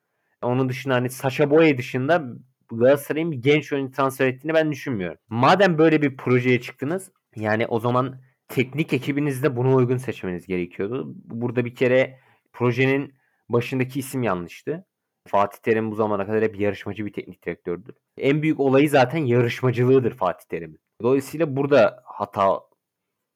Onun 0.42 0.70
dışında 0.70 0.94
hani 0.94 1.10
Sasha 1.10 1.50
Boye 1.50 1.78
dışında 1.78 2.24
Galatasaray'ın 2.72 3.32
bir 3.32 3.38
genç 3.38 3.74
oyuncu 3.74 3.96
transfer 3.96 4.28
ettiğini 4.28 4.54
ben 4.54 4.72
düşünmüyorum. 4.72 5.18
Madem 5.30 5.78
böyle 5.78 6.02
bir 6.02 6.18
projeye 6.18 6.62
çıktınız 6.62 7.12
yani 7.36 7.68
o 7.68 7.80
zaman 7.80 8.22
teknik 8.48 8.94
ekibinizde 8.94 9.56
buna 9.56 9.76
uygun 9.76 9.98
seçmeniz 9.98 10.48
gerekiyordu. 10.48 11.14
Burada 11.16 11.66
bir 11.66 11.76
kere 11.76 12.20
projenin 12.54 13.14
başındaki 13.50 14.00
isim 14.00 14.24
yanlıştı. 14.24 14.86
Fatih 15.28 15.58
Terim 15.58 15.92
bu 15.92 15.96
zamana 15.96 16.26
kadar 16.26 16.44
hep 16.44 16.60
yarışmacı 16.60 17.06
bir 17.06 17.14
teknik 17.14 17.46
direktördür. 17.46 17.96
En 18.18 18.42
büyük 18.42 18.60
olayı 18.60 18.90
zaten 18.90 19.26
yarışmacılığıdır 19.26 20.16
Fatih 20.16 20.46
Terim'in. 20.50 20.80
Dolayısıyla 21.02 21.56
burada 21.56 22.04
hata 22.06 22.60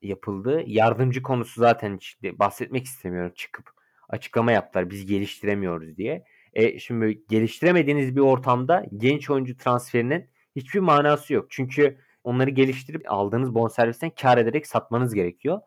yapıldı. 0.05 0.63
Yardımcı 0.65 1.21
konusu 1.21 1.61
zaten 1.61 1.95
hiç 1.95 2.17
bahsetmek 2.23 2.85
istemiyorum. 2.85 3.31
Çıkıp 3.35 3.69
açıklama 4.09 4.51
yaptılar 4.51 4.89
biz 4.89 5.05
geliştiremiyoruz 5.05 5.97
diye. 5.97 6.23
E 6.53 6.79
şimdi 6.79 7.23
geliştiremediğiniz 7.29 8.15
bir 8.15 8.21
ortamda 8.21 8.85
genç 8.97 9.29
oyuncu 9.29 9.57
transferinin 9.57 10.29
hiçbir 10.55 10.79
manası 10.79 11.33
yok. 11.33 11.45
Çünkü 11.49 11.97
onları 12.23 12.49
geliştirip 12.49 13.11
aldığınız 13.11 13.55
bonservisten 13.55 14.09
kar 14.21 14.37
ederek 14.37 14.67
satmanız 14.67 15.13
gerekiyor. 15.13 15.61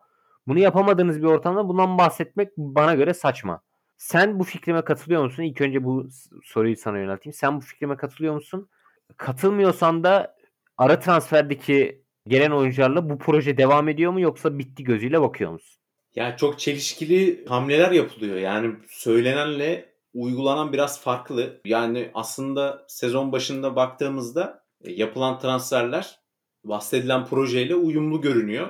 Bunu 0.47 0.59
yapamadığınız 0.59 1.21
bir 1.21 1.27
ortamda 1.27 1.67
bundan 1.67 1.97
bahsetmek 1.97 2.57
bana 2.57 2.95
göre 2.95 3.13
saçma. 3.13 3.61
Sen 3.97 4.39
bu 4.39 4.43
fikrime 4.43 4.81
katılıyor 4.81 5.23
musun? 5.23 5.43
İlk 5.43 5.61
önce 5.61 5.83
bu 5.83 6.07
soruyu 6.43 6.77
sana 6.77 6.97
yönelteyim. 6.97 7.33
Sen 7.33 7.57
bu 7.57 7.61
fikrime 7.61 7.97
katılıyor 7.97 8.33
musun? 8.33 8.69
Katılmıyorsan 9.17 10.03
da 10.03 10.35
ara 10.77 10.99
transferdeki 10.99 12.03
gelen 12.29 12.51
oyuncularla 12.51 13.09
bu 13.09 13.17
proje 13.17 13.57
devam 13.57 13.89
ediyor 13.89 14.11
mu 14.11 14.21
yoksa 14.21 14.59
bitti 14.59 14.83
gözüyle 14.83 15.21
bakıyor 15.21 15.51
musun? 15.51 15.79
Ya 16.15 16.37
çok 16.37 16.59
çelişkili 16.59 17.45
hamleler 17.47 17.91
yapılıyor. 17.91 18.37
Yani 18.37 18.75
söylenenle 18.89 19.89
uygulanan 20.13 20.73
biraz 20.73 21.01
farklı. 21.01 21.61
Yani 21.65 22.11
aslında 22.13 22.85
sezon 22.87 23.31
başında 23.31 23.75
baktığımızda 23.75 24.63
e, 24.83 24.91
yapılan 24.91 25.39
transferler 25.39 26.19
bahsedilen 26.63 27.25
projeyle 27.25 27.75
uyumlu 27.75 28.21
görünüyor. 28.21 28.69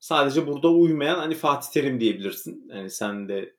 Sadece 0.00 0.46
burada 0.46 0.68
uymayan 0.68 1.18
hani 1.18 1.34
Fatih 1.34 1.70
Terim 1.70 2.00
diyebilirsin. 2.00 2.70
Yani 2.74 2.90
sen 2.90 3.28
de 3.28 3.54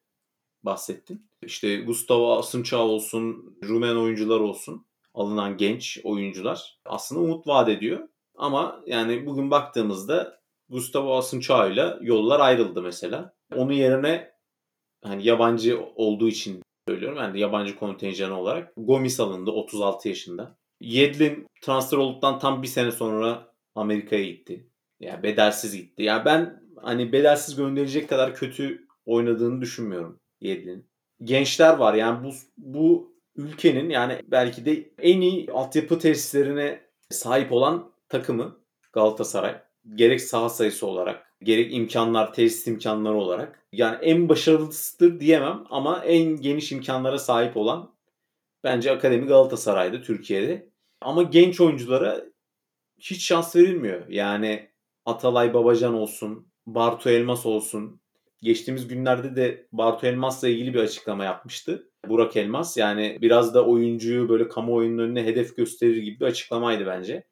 bahsettin. 0.64 1.28
İşte 1.42 1.78
Gustavo 1.82 2.38
Asınçağ 2.38 2.78
olsun, 2.78 3.56
Rumen 3.64 3.96
oyuncular 3.96 4.40
olsun, 4.40 4.86
alınan 5.14 5.58
genç 5.58 6.00
oyuncular 6.04 6.78
aslında 6.86 7.22
umut 7.22 7.48
vaat 7.48 7.70
ediyor. 7.70 8.08
Ama 8.36 8.84
yani 8.88 9.26
bugün 9.26 9.52
baktığımızda 9.52 10.40
Gustavo 10.70 11.18
Asınçağ 11.18 11.68
ile 11.68 11.98
yollar 12.02 12.40
ayrıldı 12.40 12.82
mesela. 12.82 13.34
Onun 13.56 13.74
yerine 13.74 14.34
hani 15.04 15.28
yabancı 15.28 15.86
olduğu 15.96 16.28
için 16.28 16.62
söylüyorum. 16.88 17.18
Yani 17.18 17.40
yabancı 17.40 17.76
kontenjanı 17.76 18.40
olarak 18.40 18.74
Gomis 18.78 19.20
alındı 19.20 19.52
36 19.52 20.10
yaşında. 20.10 20.58
Yedlin 20.82 21.48
transfer 21.62 21.98
olduktan 21.98 22.40
tam 22.40 22.62
bir 22.62 22.68
sene 22.68 22.92
sonra 22.92 23.54
Amerika'ya 23.76 24.24
gitti. 24.24 24.70
Yani 25.00 25.24
bedelsiz 25.24 25.76
gitti. 25.76 26.04
Ya 26.04 26.14
yani 26.14 26.26
ben 26.26 26.64
hani 26.82 27.12
bedelsiz 27.12 27.56
gönderecek 27.56 28.10
kadar 28.10 28.36
kötü 28.36 28.88
oynadığını 29.06 29.62
düşünmüyorum 29.62 30.20
Yedlin. 30.42 30.90
Gençler 31.24 31.78
var 31.78 31.94
yani 31.94 32.24
bu 32.24 32.32
bu 32.58 33.14
ülkenin 33.36 33.90
yani 33.90 34.22
belki 34.26 34.66
de 34.66 34.94
en 35.00 35.22
iyi 35.22 35.52
altyapı 35.52 36.00
tesislerine 36.00 36.82
sahip 37.10 37.52
olan 37.52 37.93
takımı 38.14 38.60
Galatasaray. 38.94 39.62
Gerek 39.96 40.22
saha 40.22 40.50
sayısı 40.50 40.88
olarak, 40.88 41.36
gerek 41.44 41.74
imkanlar, 41.74 42.34
tesis 42.34 42.68
imkanları 42.68 43.16
olarak. 43.16 43.68
Yani 43.72 43.98
en 44.02 44.30
başarılısıdır 44.30 45.20
diyemem 45.20 45.64
ama 45.70 46.04
en 46.06 46.42
geniş 46.42 46.72
imkanlara 46.72 47.18
sahip 47.18 47.58
olan 47.58 47.96
bence 48.64 48.92
Akademi 48.92 49.28
Galatasaray'da 49.28 50.02
Türkiye'de. 50.02 50.70
Ama 51.02 51.24
genç 51.24 51.62
oyunculara 51.62 52.24
hiç 53.00 53.26
şans 53.26 53.56
verilmiyor. 53.56 54.08
Yani 54.10 54.70
Atalay 55.06 55.54
Babacan 55.54 55.94
olsun, 55.94 56.48
Bartu 56.66 57.10
Elmas 57.10 57.46
olsun. 57.46 58.02
Geçtiğimiz 58.42 58.88
günlerde 58.88 59.36
de 59.36 59.68
Bartu 59.72 60.08
Elmas'la 60.08 60.48
ilgili 60.48 60.74
bir 60.74 60.80
açıklama 60.80 61.24
yapmıştı. 61.24 61.90
Burak 62.08 62.38
Elmas 62.38 62.78
yani 62.78 63.18
biraz 63.22 63.54
da 63.54 63.66
oyuncuyu 63.66 64.30
böyle 64.30 64.48
kamuoyunun 64.48 64.98
önüne 64.98 65.24
hedef 65.24 65.58
gösterir 65.58 65.98
gibi 65.98 66.20
bir 66.20 66.26
açıklamaydı 66.26 66.86
bence. 66.86 67.24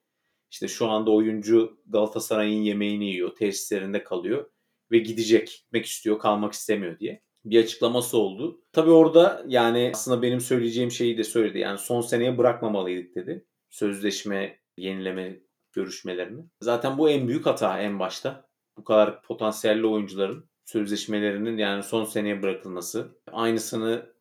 İşte 0.52 0.68
şu 0.68 0.88
anda 0.88 1.10
oyuncu 1.10 1.82
Galatasaray'ın 1.86 2.62
yemeğini 2.62 3.04
yiyor, 3.10 3.36
tesislerinde 3.36 4.04
kalıyor 4.04 4.50
ve 4.90 4.98
gidecek, 4.98 5.48
gitmek 5.48 5.86
istiyor, 5.86 6.18
kalmak 6.18 6.52
istemiyor 6.52 6.98
diye 6.98 7.22
bir 7.44 7.62
açıklaması 7.62 8.18
oldu. 8.18 8.62
Tabii 8.72 8.90
orada 8.90 9.44
yani 9.46 9.90
aslında 9.94 10.22
benim 10.22 10.40
söyleyeceğim 10.40 10.90
şeyi 10.90 11.18
de 11.18 11.24
söyledi. 11.24 11.58
Yani 11.58 11.78
son 11.78 12.00
seneye 12.00 12.38
bırakmamalıydık 12.38 13.14
dedi. 13.14 13.46
Sözleşme 13.70 14.58
yenileme 14.76 15.40
görüşmelerini. 15.72 16.44
Zaten 16.60 16.98
bu 16.98 17.10
en 17.10 17.28
büyük 17.28 17.46
hata 17.46 17.80
en 17.80 17.98
başta. 17.98 18.48
Bu 18.76 18.84
kadar 18.84 19.22
potansiyelli 19.22 19.86
oyuncuların 19.86 20.50
sözleşmelerinin 20.64 21.58
yani 21.58 21.82
son 21.82 22.04
seneye 22.04 22.42
bırakılması. 22.42 23.20
Aynısını 23.32 24.12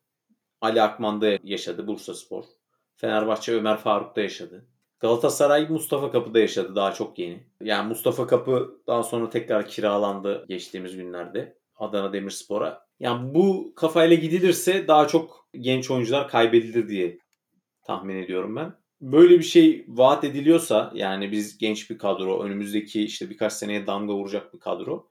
Ali 0.61 0.81
Akman'da 0.81 1.37
yaşadı 1.43 1.87
Bursa 1.87 2.13
Spor. 2.13 2.43
Fenerbahçe 2.95 3.53
Ömer 3.53 3.77
Faruk'ta 3.77 4.21
yaşadı. 4.21 4.70
Galatasaray 5.01 5.67
Mustafa 5.69 6.11
Kapı'da 6.11 6.39
yaşadı 6.39 6.75
daha 6.75 6.93
çok 6.93 7.19
yeni. 7.19 7.43
Yani 7.61 7.87
Mustafa 7.87 8.27
Kapı 8.27 8.81
daha 8.87 9.03
sonra 9.03 9.29
tekrar 9.29 9.67
kiralandı 9.67 10.45
geçtiğimiz 10.49 10.95
günlerde 10.95 11.57
Adana 11.75 12.13
Demirspor'a. 12.13 12.85
Yani 12.99 13.33
bu 13.33 13.73
kafayla 13.75 14.15
gidilirse 14.15 14.87
daha 14.87 15.07
çok 15.07 15.49
genç 15.59 15.91
oyuncular 15.91 16.27
kaybedilir 16.27 16.89
diye 16.89 17.19
tahmin 17.83 18.15
ediyorum 18.15 18.55
ben. 18.55 18.73
Böyle 19.01 19.39
bir 19.39 19.43
şey 19.43 19.85
vaat 19.87 20.23
ediliyorsa 20.23 20.91
yani 20.95 21.31
biz 21.31 21.57
genç 21.57 21.89
bir 21.89 21.97
kadro, 21.97 22.43
önümüzdeki 22.43 23.03
işte 23.03 23.29
birkaç 23.29 23.53
seneye 23.53 23.87
damga 23.87 24.13
vuracak 24.13 24.53
bir 24.53 24.59
kadro. 24.59 25.07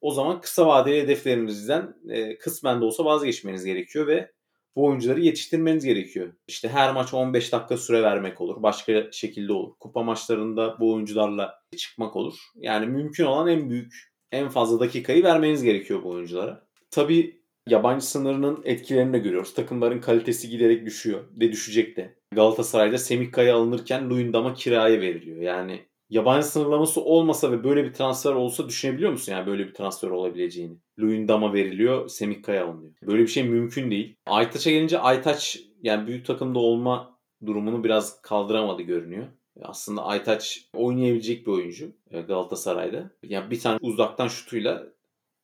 O 0.00 0.10
zaman 0.10 0.40
kısa 0.40 0.66
vadeli 0.66 1.02
hedeflerinizden 1.02 1.94
e, 2.08 2.38
kısmen 2.38 2.80
de 2.80 2.84
olsa 2.84 3.04
vazgeçmeniz 3.04 3.64
gerekiyor 3.64 4.06
ve 4.06 4.32
bu 4.76 4.86
oyuncuları 4.86 5.20
yetiştirmeniz 5.20 5.84
gerekiyor. 5.84 6.32
İşte 6.48 6.68
her 6.68 6.92
maç 6.92 7.14
15 7.14 7.52
dakika 7.52 7.76
süre 7.76 8.02
vermek 8.02 8.40
olur. 8.40 8.62
Başka 8.62 9.12
şekilde 9.12 9.52
olur. 9.52 9.74
Kupa 9.80 10.02
maçlarında 10.02 10.76
bu 10.80 10.92
oyuncularla 10.92 11.54
çıkmak 11.76 12.16
olur. 12.16 12.34
Yani 12.56 12.86
mümkün 12.86 13.24
olan 13.24 13.48
en 13.48 13.70
büyük, 13.70 14.12
en 14.32 14.48
fazla 14.48 14.80
dakikayı 14.80 15.22
vermeniz 15.22 15.62
gerekiyor 15.62 16.02
bu 16.02 16.08
oyunculara. 16.08 16.66
Tabii 16.90 17.40
yabancı 17.68 18.06
sınırının 18.06 18.62
etkilerini 18.64 19.12
de 19.12 19.18
görüyoruz. 19.18 19.54
Takımların 19.54 20.00
kalitesi 20.00 20.48
giderek 20.48 20.86
düşüyor 20.86 21.24
ve 21.40 21.52
düşecek 21.52 21.96
de. 21.96 22.14
Galatasaray'da 22.32 22.98
Semih 22.98 23.32
Kaya 23.32 23.56
alınırken 23.56 24.10
Luyendam'a 24.10 24.54
kiraya 24.54 25.00
veriliyor. 25.00 25.42
Yani 25.42 25.80
yabancı 26.14 26.46
sınırlaması 26.46 27.00
olmasa 27.00 27.52
ve 27.52 27.64
böyle 27.64 27.84
bir 27.84 27.92
transfer 27.92 28.32
olsa 28.32 28.68
düşünebiliyor 28.68 29.12
musun 29.12 29.32
yani 29.32 29.46
böyle 29.46 29.66
bir 29.66 29.74
transfer 29.74 30.10
olabileceğini? 30.10 30.76
Luyendam'a 30.98 31.52
veriliyor, 31.52 32.08
Semih 32.08 32.42
Kaya 32.42 32.66
alınıyor. 32.66 32.92
Böyle 33.02 33.22
bir 33.22 33.28
şey 33.28 33.42
mümkün 33.44 33.90
değil. 33.90 34.16
Aytaç'a 34.26 34.70
gelince 34.70 34.98
Aytaç 34.98 35.60
yani 35.82 36.06
büyük 36.06 36.26
takımda 36.26 36.58
olma 36.58 37.18
durumunu 37.46 37.84
biraz 37.84 38.22
kaldıramadı 38.22 38.82
görünüyor. 38.82 39.26
Aslında 39.62 40.04
Aytaç 40.04 40.68
oynayabilecek 40.74 41.46
bir 41.46 41.52
oyuncu 41.52 41.92
e, 42.10 42.20
Galatasaray'da. 42.20 43.10
Yani 43.22 43.50
bir 43.50 43.60
tane 43.60 43.78
uzaktan 43.80 44.28
şutuyla 44.28 44.86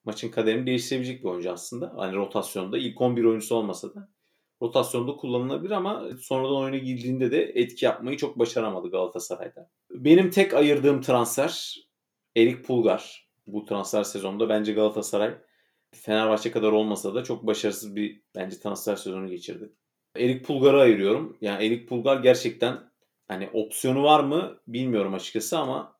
maçın 0.05 0.29
kaderini 0.29 0.67
değiştirebilecek 0.67 1.25
bir 1.25 1.29
oyuncu 1.29 1.53
aslında. 1.53 1.93
Hani 1.97 2.17
rotasyonda 2.17 2.79
ilk 2.79 3.01
11 3.01 3.25
oyuncusu 3.25 3.55
olmasa 3.55 3.95
da 3.95 4.09
rotasyonda 4.63 5.13
kullanılabilir 5.17 5.71
ama 5.71 6.05
sonradan 6.21 6.57
oyuna 6.57 6.77
girdiğinde 6.77 7.31
de 7.31 7.53
etki 7.55 7.85
yapmayı 7.85 8.17
çok 8.17 8.39
başaramadı 8.39 8.91
Galatasaray'da. 8.91 9.71
Benim 9.91 10.31
tek 10.31 10.55
ayırdığım 10.55 11.01
transfer 11.01 11.77
Erik 12.37 12.65
Pulgar. 12.65 13.31
Bu 13.47 13.65
transfer 13.65 14.05
sezonunda 14.05 14.49
bence 14.49 14.73
Galatasaray 14.73 15.35
Fenerbahçe 15.93 16.51
kadar 16.51 16.73
olmasa 16.73 17.15
da 17.15 17.25
çok 17.25 17.47
başarısız 17.47 17.97
bir 17.97 18.23
bence 18.35 18.59
transfer 18.59 18.97
sezonu 18.97 19.29
geçirdi. 19.29 19.73
Erik 20.17 20.45
Pulgar'ı 20.45 20.81
ayırıyorum. 20.81 21.37
Yani 21.41 21.67
Erik 21.67 21.89
Pulgar 21.89 22.17
gerçekten 22.17 22.91
hani 23.29 23.51
opsiyonu 23.53 24.03
var 24.03 24.25
mı 24.25 24.61
bilmiyorum 24.67 25.15
açıkçası 25.15 25.59
ama 25.59 25.97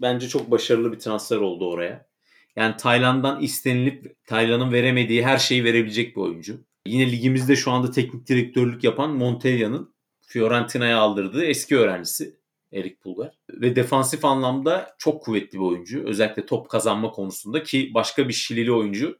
bence 0.00 0.28
çok 0.28 0.50
başarılı 0.50 0.92
bir 0.92 0.98
transfer 0.98 1.36
oldu 1.36 1.70
oraya. 1.70 2.08
Yani 2.56 2.76
Tayland'dan 2.76 3.40
istenilip 3.40 4.26
Tayland'ın 4.26 4.72
veremediği 4.72 5.24
her 5.24 5.38
şeyi 5.38 5.64
verebilecek 5.64 6.16
bir 6.16 6.20
oyuncu. 6.20 6.67
Yine 6.88 7.12
ligimizde 7.12 7.56
şu 7.56 7.70
anda 7.70 7.90
teknik 7.90 8.26
direktörlük 8.26 8.84
yapan 8.84 9.10
Montella'nın 9.10 9.94
Fiorentina'ya 10.20 10.98
aldırdığı 10.98 11.44
eski 11.44 11.78
öğrencisi 11.78 12.38
Erik 12.72 13.00
Pulgar. 13.00 13.38
Ve 13.50 13.76
defansif 13.76 14.24
anlamda 14.24 14.94
çok 14.98 15.22
kuvvetli 15.22 15.58
bir 15.58 15.64
oyuncu. 15.64 16.04
Özellikle 16.06 16.46
top 16.46 16.68
kazanma 16.68 17.10
konusunda 17.10 17.62
ki 17.62 17.90
başka 17.94 18.28
bir 18.28 18.32
Şilili 18.32 18.72
oyuncu 18.72 19.18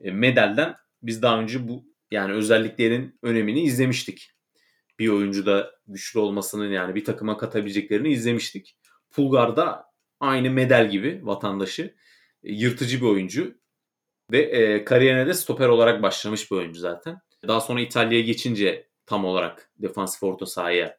e, 0.00 0.10
Medel'den 0.10 0.74
biz 1.02 1.22
daha 1.22 1.40
önce 1.40 1.68
bu 1.68 1.84
yani 2.10 2.32
özelliklerin 2.32 3.18
önemini 3.22 3.62
izlemiştik. 3.62 4.30
Bir 4.98 5.08
oyuncuda 5.08 5.70
güçlü 5.86 6.20
olmasının 6.20 6.70
yani 6.70 6.94
bir 6.94 7.04
takıma 7.04 7.36
katabileceklerini 7.36 8.08
izlemiştik. 8.08 8.76
Pulgar 9.10 9.56
da 9.56 9.84
aynı 10.20 10.50
Medel 10.50 10.90
gibi 10.90 11.20
vatandaşı 11.22 11.94
e, 12.44 12.52
yırtıcı 12.52 13.00
bir 13.00 13.06
oyuncu. 13.06 13.61
Ve 14.32 14.40
e, 14.40 14.84
kariyerine 14.84 15.26
de 15.26 15.34
stoper 15.34 15.68
olarak 15.68 16.02
başlamış 16.02 16.50
bir 16.50 16.56
oyuncu 16.56 16.80
zaten. 16.80 17.20
Daha 17.48 17.60
sonra 17.60 17.80
İtalya'ya 17.80 18.24
geçince 18.24 18.86
tam 19.06 19.24
olarak 19.24 19.70
defansif 19.78 20.22
orta 20.22 20.46
sahaya 20.46 20.98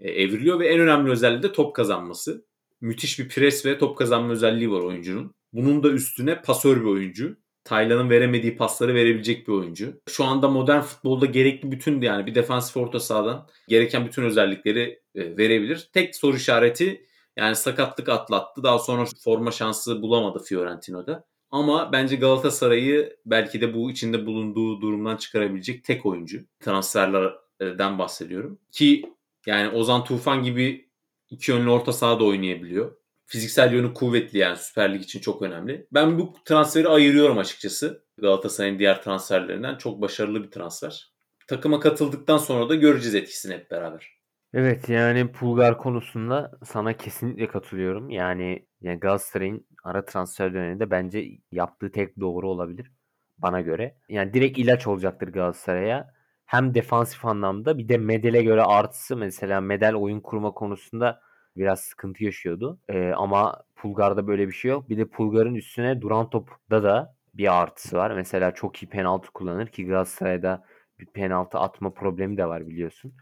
e, 0.00 0.10
evriliyor 0.10 0.60
ve 0.60 0.68
en 0.68 0.80
önemli 0.80 1.10
özelliği 1.10 1.42
de 1.42 1.52
top 1.52 1.76
kazanması. 1.76 2.44
Müthiş 2.80 3.18
bir 3.18 3.28
pres 3.28 3.66
ve 3.66 3.78
top 3.78 3.98
kazanma 3.98 4.32
özelliği 4.32 4.70
var 4.70 4.80
oyuncunun. 4.80 5.34
Bunun 5.52 5.82
da 5.82 5.88
üstüne 5.88 6.42
pasör 6.42 6.80
bir 6.80 6.86
oyuncu. 6.86 7.36
Taylan'ın 7.64 8.10
veremediği 8.10 8.56
pasları 8.56 8.94
verebilecek 8.94 9.48
bir 9.48 9.52
oyuncu. 9.52 10.00
Şu 10.08 10.24
anda 10.24 10.48
modern 10.48 10.80
futbolda 10.80 11.26
gerekli 11.26 11.72
bütün 11.72 12.00
yani 12.00 12.26
bir 12.26 12.34
defansif 12.34 12.76
orta 12.76 13.00
sahadan 13.00 13.48
gereken 13.68 14.06
bütün 14.06 14.22
özellikleri 14.22 15.00
e, 15.14 15.36
verebilir. 15.36 15.88
Tek 15.92 16.16
soru 16.16 16.36
işareti 16.36 17.06
yani 17.36 17.56
sakatlık 17.56 18.08
atlattı. 18.08 18.62
Daha 18.62 18.78
sonra 18.78 19.04
forma 19.24 19.50
şansı 19.50 20.02
bulamadı 20.02 20.38
Fiorentino'da. 20.44 21.24
Ama 21.50 21.92
bence 21.92 22.16
Galatasaray'ı 22.16 23.16
belki 23.26 23.60
de 23.60 23.74
bu 23.74 23.90
içinde 23.90 24.26
bulunduğu 24.26 24.80
durumdan 24.80 25.16
çıkarabilecek 25.16 25.84
tek 25.84 26.06
oyuncu. 26.06 26.44
Transferlerden 26.60 27.98
bahsediyorum. 27.98 28.58
Ki 28.72 29.12
yani 29.46 29.68
Ozan 29.68 30.04
Tufan 30.04 30.42
gibi 30.42 30.90
iki 31.30 31.50
yönlü 31.50 31.70
orta 31.70 31.92
sahada 31.92 32.24
oynayabiliyor. 32.24 32.96
Fiziksel 33.26 33.72
yönü 33.72 33.94
kuvvetli 33.94 34.38
yani 34.38 34.56
Süper 34.56 34.94
Lig 34.94 35.02
için 35.02 35.20
çok 35.20 35.42
önemli. 35.42 35.86
Ben 35.92 36.18
bu 36.18 36.34
transferi 36.44 36.88
ayırıyorum 36.88 37.38
açıkçası. 37.38 38.04
Galatasaray'ın 38.18 38.78
diğer 38.78 39.02
transferlerinden 39.02 39.76
çok 39.76 40.00
başarılı 40.00 40.42
bir 40.44 40.50
transfer. 40.50 41.12
Takıma 41.48 41.80
katıldıktan 41.80 42.38
sonra 42.38 42.68
da 42.68 42.74
göreceğiz 42.74 43.14
etkisini 43.14 43.54
hep 43.54 43.70
beraber. 43.70 44.17
Evet 44.54 44.88
yani 44.88 45.32
Pulgar 45.32 45.78
konusunda 45.78 46.52
sana 46.64 46.96
kesinlikle 46.96 47.48
katılıyorum. 47.48 48.10
Yani, 48.10 48.66
yani 48.80 49.00
Galatasaray'ın 49.00 49.66
ara 49.84 50.04
transfer 50.04 50.54
döneminde 50.54 50.90
bence 50.90 51.28
yaptığı 51.52 51.92
tek 51.92 52.20
doğru 52.20 52.48
olabilir 52.48 52.92
bana 53.38 53.60
göre. 53.60 53.96
Yani 54.08 54.34
direkt 54.34 54.58
ilaç 54.58 54.86
olacaktır 54.86 55.28
Galatasaray'a. 55.28 56.14
Hem 56.46 56.74
defansif 56.74 57.24
anlamda 57.24 57.78
bir 57.78 57.88
de 57.88 57.98
Medel'e 57.98 58.42
göre 58.42 58.62
artısı 58.62 59.16
mesela 59.16 59.60
Medel 59.60 59.94
oyun 59.94 60.20
kurma 60.20 60.50
konusunda 60.50 61.20
biraz 61.56 61.80
sıkıntı 61.80 62.24
yaşıyordu. 62.24 62.80
Ee, 62.88 63.12
ama 63.16 63.62
Pulgar'da 63.76 64.26
böyle 64.26 64.46
bir 64.48 64.52
şey 64.52 64.70
yok. 64.70 64.88
Bir 64.88 64.98
de 64.98 65.04
Pulgar'ın 65.08 65.54
üstüne 65.54 66.00
duran 66.00 66.30
topda 66.30 66.82
da 66.82 67.14
bir 67.34 67.60
artısı 67.60 67.96
var. 67.96 68.10
Mesela 68.10 68.54
çok 68.54 68.82
iyi 68.82 68.88
penaltı 68.88 69.30
kullanır 69.32 69.66
ki 69.66 69.86
Galatasaray'da 69.86 70.64
bir 71.00 71.06
penaltı 71.06 71.58
atma 71.58 71.90
problemi 71.94 72.36
de 72.36 72.46
var 72.46 72.66
biliyorsun. 72.68 73.14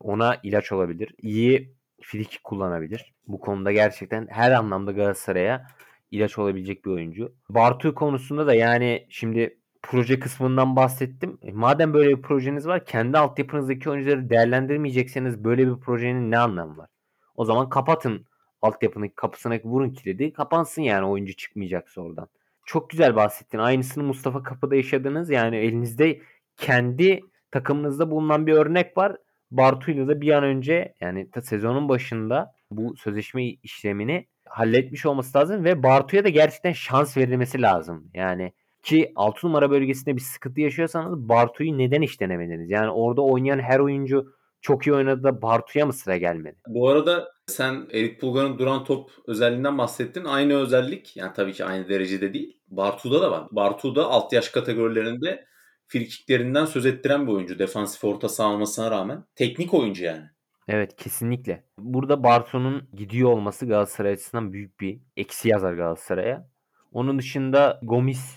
Ona 0.00 0.36
ilaç 0.42 0.72
olabilir. 0.72 1.14
İyi 1.18 1.74
frikik 2.02 2.44
kullanabilir. 2.44 3.14
Bu 3.26 3.40
konuda 3.40 3.72
gerçekten 3.72 4.26
her 4.30 4.52
anlamda 4.52 4.92
Galatasaray'a 4.92 5.66
ilaç 6.10 6.38
olabilecek 6.38 6.84
bir 6.84 6.90
oyuncu. 6.90 7.34
Bartu 7.48 7.94
konusunda 7.94 8.46
da 8.46 8.54
yani 8.54 9.06
şimdi 9.10 9.58
proje 9.82 10.20
kısmından 10.20 10.76
bahsettim. 10.76 11.38
E, 11.42 11.52
madem 11.52 11.94
böyle 11.94 12.16
bir 12.16 12.22
projeniz 12.22 12.66
var 12.66 12.84
kendi 12.84 13.18
altyapınızdaki 13.18 13.90
oyuncuları 13.90 14.30
değerlendirmeyecekseniz 14.30 15.44
böyle 15.44 15.66
bir 15.66 15.80
projenin 15.80 16.30
ne 16.30 16.38
anlamı 16.38 16.76
var? 16.76 16.88
O 17.36 17.44
zaman 17.44 17.68
kapatın 17.68 18.26
altyapının 18.62 19.08
kapısına 19.08 19.58
vurun 19.64 19.90
kilidi. 19.90 20.32
Kapansın 20.32 20.82
yani 20.82 21.06
oyuncu 21.06 21.36
çıkmayacaksa 21.36 22.00
oradan. 22.00 22.28
Çok 22.66 22.90
güzel 22.90 23.16
bahsettin. 23.16 23.58
Aynısını 23.58 24.04
Mustafa 24.04 24.42
Kapı'da 24.42 24.76
yaşadınız. 24.76 25.30
Yani 25.30 25.56
elinizde 25.56 26.20
kendi 26.56 27.20
takımınızda 27.50 28.10
bulunan 28.10 28.46
bir 28.46 28.52
örnek 28.52 28.96
var. 28.96 29.16
Bartu'yla 29.50 30.08
da 30.08 30.20
bir 30.20 30.32
an 30.32 30.44
önce 30.44 30.94
yani 31.00 31.28
sezonun 31.42 31.88
başında 31.88 32.52
bu 32.70 32.96
sözleşme 32.96 33.44
işlemini 33.44 34.26
halletmiş 34.48 35.06
olması 35.06 35.38
lazım 35.38 35.64
ve 35.64 35.82
Bartu'ya 35.82 36.24
da 36.24 36.28
gerçekten 36.28 36.72
şans 36.72 37.16
verilmesi 37.16 37.62
lazım. 37.62 38.10
Yani 38.14 38.52
ki 38.82 39.12
6 39.16 39.46
numara 39.46 39.70
bölgesinde 39.70 40.16
bir 40.16 40.20
sıkıntı 40.20 40.60
yaşıyorsanız 40.60 41.28
Bartu'yu 41.28 41.78
neden 41.78 42.02
hiç 42.02 42.20
denemediniz? 42.20 42.70
Yani 42.70 42.90
orada 42.90 43.22
oynayan 43.22 43.58
her 43.58 43.78
oyuncu 43.78 44.34
çok 44.60 44.86
iyi 44.86 44.94
oynadı 44.94 45.22
da 45.22 45.42
Bartu'ya 45.42 45.86
mı 45.86 45.92
sıra 45.92 46.16
gelmedi? 46.16 46.56
Bu 46.66 46.88
arada 46.88 47.32
sen 47.46 47.86
Erik 47.92 48.20
Pulgar'ın 48.20 48.58
duran 48.58 48.84
top 48.84 49.10
özelliğinden 49.26 49.78
bahsettin. 49.78 50.24
Aynı 50.24 50.54
özellik 50.54 51.16
yani 51.16 51.32
tabii 51.36 51.52
ki 51.52 51.64
aynı 51.64 51.88
derecede 51.88 52.34
değil. 52.34 52.56
Bartu'da 52.68 53.22
da 53.22 53.30
var. 53.30 53.44
Bartu'da 53.50 54.06
alt 54.06 54.32
yaş 54.32 54.48
kategorilerinde 54.48 55.44
frikiklerinden 55.90 56.64
söz 56.64 56.86
ettiren 56.86 57.26
bir 57.26 57.32
oyuncu. 57.32 57.58
Defansif 57.58 58.04
orta 58.04 58.28
saha 58.28 58.52
olmasına 58.52 58.90
rağmen. 58.90 59.24
Teknik 59.36 59.74
oyuncu 59.74 60.04
yani. 60.04 60.24
Evet 60.68 60.96
kesinlikle. 60.96 61.64
Burada 61.78 62.22
Bartu'nun 62.22 62.88
gidiyor 62.94 63.30
olması 63.30 63.66
Galatasaray 63.66 64.12
açısından 64.12 64.52
büyük 64.52 64.80
bir 64.80 65.00
eksi 65.16 65.48
yazar 65.48 65.74
Galatasaray'a. 65.74 66.48
Onun 66.92 67.18
dışında 67.18 67.80
Gomis 67.82 68.34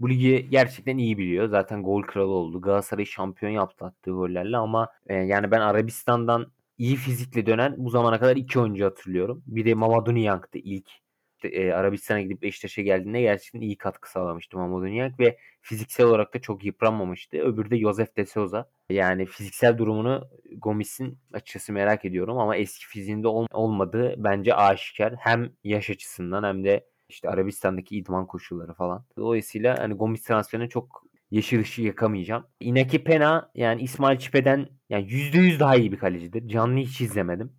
bu 0.00 0.10
ligi 0.10 0.48
gerçekten 0.50 0.98
iyi 0.98 1.18
biliyor. 1.18 1.48
Zaten 1.48 1.82
gol 1.82 2.02
kralı 2.02 2.32
oldu. 2.32 2.60
Galatasaray'ı 2.60 3.06
şampiyon 3.06 3.52
yaptı 3.52 3.84
attığı 3.84 4.10
gollerle 4.10 4.56
ama 4.56 4.88
e, 5.06 5.14
yani 5.14 5.50
ben 5.50 5.60
Arabistan'dan 5.60 6.52
iyi 6.78 6.96
fizikle 6.96 7.46
dönen 7.46 7.74
bu 7.78 7.90
zamana 7.90 8.18
kadar 8.18 8.36
iki 8.36 8.60
oyuncu 8.60 8.84
hatırlıyorum. 8.84 9.42
Biri 9.46 9.74
Mamadou 9.74 10.14
Niang'tı 10.14 10.58
ilk. 10.58 11.01
E, 11.48 11.72
Arabistan'a 11.74 12.20
gidip 12.20 12.42
Beşiktaş'a 12.42 12.82
geldiğinde 12.82 13.20
gerçekten 13.20 13.60
iyi 13.60 13.76
katkı 13.76 14.10
sağlamıştı 14.10 14.56
Mamadou 14.58 14.86
Niang 14.86 15.20
ve 15.20 15.38
fiziksel 15.60 16.06
olarak 16.06 16.34
da 16.34 16.40
çok 16.40 16.64
yıpranmamıştı. 16.64 17.38
Öbürü 17.38 17.70
de 17.70 17.78
Josef 17.78 18.16
de 18.16 18.26
Souza. 18.26 18.70
Yani 18.90 19.26
fiziksel 19.26 19.78
durumunu 19.78 20.28
Gomis'in 20.56 21.18
açıkçası 21.32 21.72
merak 21.72 22.04
ediyorum 22.04 22.38
ama 22.38 22.56
eski 22.56 22.86
fiziğinde 22.86 23.28
ol- 23.28 23.46
olmadığı 23.52 24.14
bence 24.24 24.54
aşikar. 24.54 25.14
Hem 25.18 25.52
yaş 25.64 25.90
açısından 25.90 26.44
hem 26.44 26.64
de 26.64 26.86
işte 27.08 27.28
Arabistan'daki 27.28 27.96
idman 27.96 28.26
koşulları 28.26 28.74
falan. 28.74 29.04
Dolayısıyla 29.16 29.78
hani 29.78 29.94
Gomis 29.94 30.22
transferine 30.22 30.68
çok 30.68 31.04
yeşil 31.30 31.60
ışığı 31.60 31.82
yakamayacağım. 31.82 32.46
Inaki 32.60 33.04
Pena 33.04 33.50
yani 33.54 33.82
İsmail 33.82 34.18
Çipe'den 34.18 34.68
yani 34.90 35.04
%100 35.06 35.60
daha 35.60 35.76
iyi 35.76 35.92
bir 35.92 35.98
kalecidir. 35.98 36.48
Canlı 36.48 36.78
hiç 36.80 37.00
izlemedim. 37.00 37.52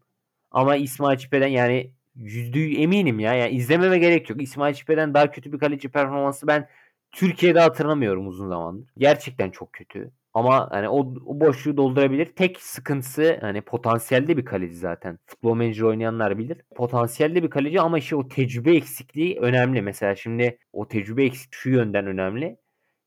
Ama 0.52 0.76
İsmail 0.76 1.18
Çipe'den 1.18 1.48
yani 1.48 1.92
yüzde 2.16 2.82
eminim 2.82 3.20
ya. 3.20 3.34
Yani 3.34 3.52
izlememe 3.52 3.98
gerek 4.00 4.30
yok. 4.30 4.42
İsmail 4.42 4.74
Çipe'den 4.74 5.14
daha 5.14 5.32
kötü 5.32 5.54
bir 5.54 5.60
kaleci 5.60 5.90
performansı 5.90 6.48
ben 6.48 6.68
Türkiye'de 7.12 7.60
hatırlamıyorum 7.60 8.28
uzun 8.28 8.50
zamandır. 8.50 8.90
Gerçekten 8.98 9.50
çok 9.52 9.74
kötü. 9.74 10.12
Ama 10.34 10.72
hani 10.72 10.90
o, 10.90 11.00
o 11.26 11.40
boşluğu 11.40 11.78
doldurabilir. 11.78 12.26
Tek 12.26 12.62
sıkıntısı 12.62 13.38
hani 13.42 13.62
potansiyelde 13.62 14.38
bir 14.38 14.46
kaleci 14.46 14.76
zaten. 14.76 15.20
Futbol 15.26 15.54
Manager 15.56 15.82
oynayanlar 15.82 16.38
bilir. 16.38 16.58
Potansiyelde 16.76 17.44
bir 17.44 17.50
kaleci 17.50 17.82
ama 17.82 17.98
işte 17.98 18.16
o 18.16 18.28
tecrübe 18.28 18.76
eksikliği 18.76 19.40
önemli. 19.40 19.82
Mesela 19.82 20.16
şimdi 20.16 20.58
o 20.74 20.88
tecrübe 20.88 21.26
eksikliği 21.26 21.60
şu 21.62 21.70
yönden 21.70 22.08
önemli. 22.08 22.58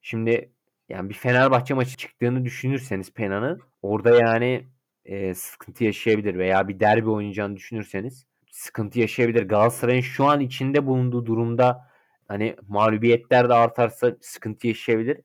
Şimdi 0.03 0.53
yani 0.89 1.09
bir 1.09 1.15
Fenerbahçe 1.15 1.75
maçı 1.75 1.97
çıktığını 1.97 2.45
düşünürseniz 2.45 3.13
Pena'nın 3.13 3.61
orada 3.83 4.17
yani 4.17 4.65
e, 5.05 5.35
sıkıntı 5.35 5.85
yaşayabilir 5.85 6.39
veya 6.39 6.69
bir 6.69 6.81
derbi 6.81 7.11
oynayacağını 7.11 7.57
düşünürseniz 7.57 8.27
sıkıntı 8.57 9.01
yaşayabilir. 9.01 9.43
Galatasaray'ın 9.43 10.01
şu 10.01 10.25
an 10.25 10.41
içinde 10.41 10.87
bulunduğu 10.87 11.27
durumda 11.27 11.91
hani 12.29 12.57
mağlubiyetler 12.69 13.49
de 13.49 13.55
artarsa 13.55 14.17
sıkıntı 14.21 14.67
yaşayabilir. 14.67 15.21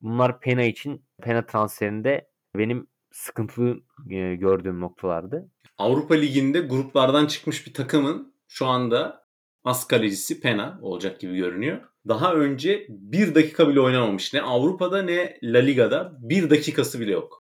Bunlar 0.00 0.40
Pena 0.40 0.62
için 0.62 1.04
Pena 1.22 1.46
transferinde 1.46 2.28
benim 2.56 2.86
sıkıntılı 3.12 3.80
e, 4.10 4.34
gördüğüm 4.34 4.80
noktalardı. 4.80 5.50
Avrupa 5.78 6.14
Ligi'nde 6.14 6.60
gruplardan 6.60 7.26
çıkmış 7.26 7.66
bir 7.66 7.74
takımın 7.74 8.34
şu 8.48 8.66
anda 8.66 9.26
as 9.64 9.86
kalecisi 9.86 10.40
Pena 10.40 10.78
olacak 10.82 11.20
gibi 11.20 11.36
görünüyor. 11.36 11.80
Daha 12.08 12.34
önce 12.34 12.86
bir 12.88 13.34
dakika 13.34 13.68
bile 13.68 13.80
oynamamış. 13.80 14.34
Ne 14.34 14.42
Avrupa'da 14.42 15.02
ne 15.02 15.38
La 15.42 15.58
Liga'da 15.58 16.16
bir 16.20 16.50
dakikası 16.50 17.00
bile 17.00 17.12
yok. 17.12 17.45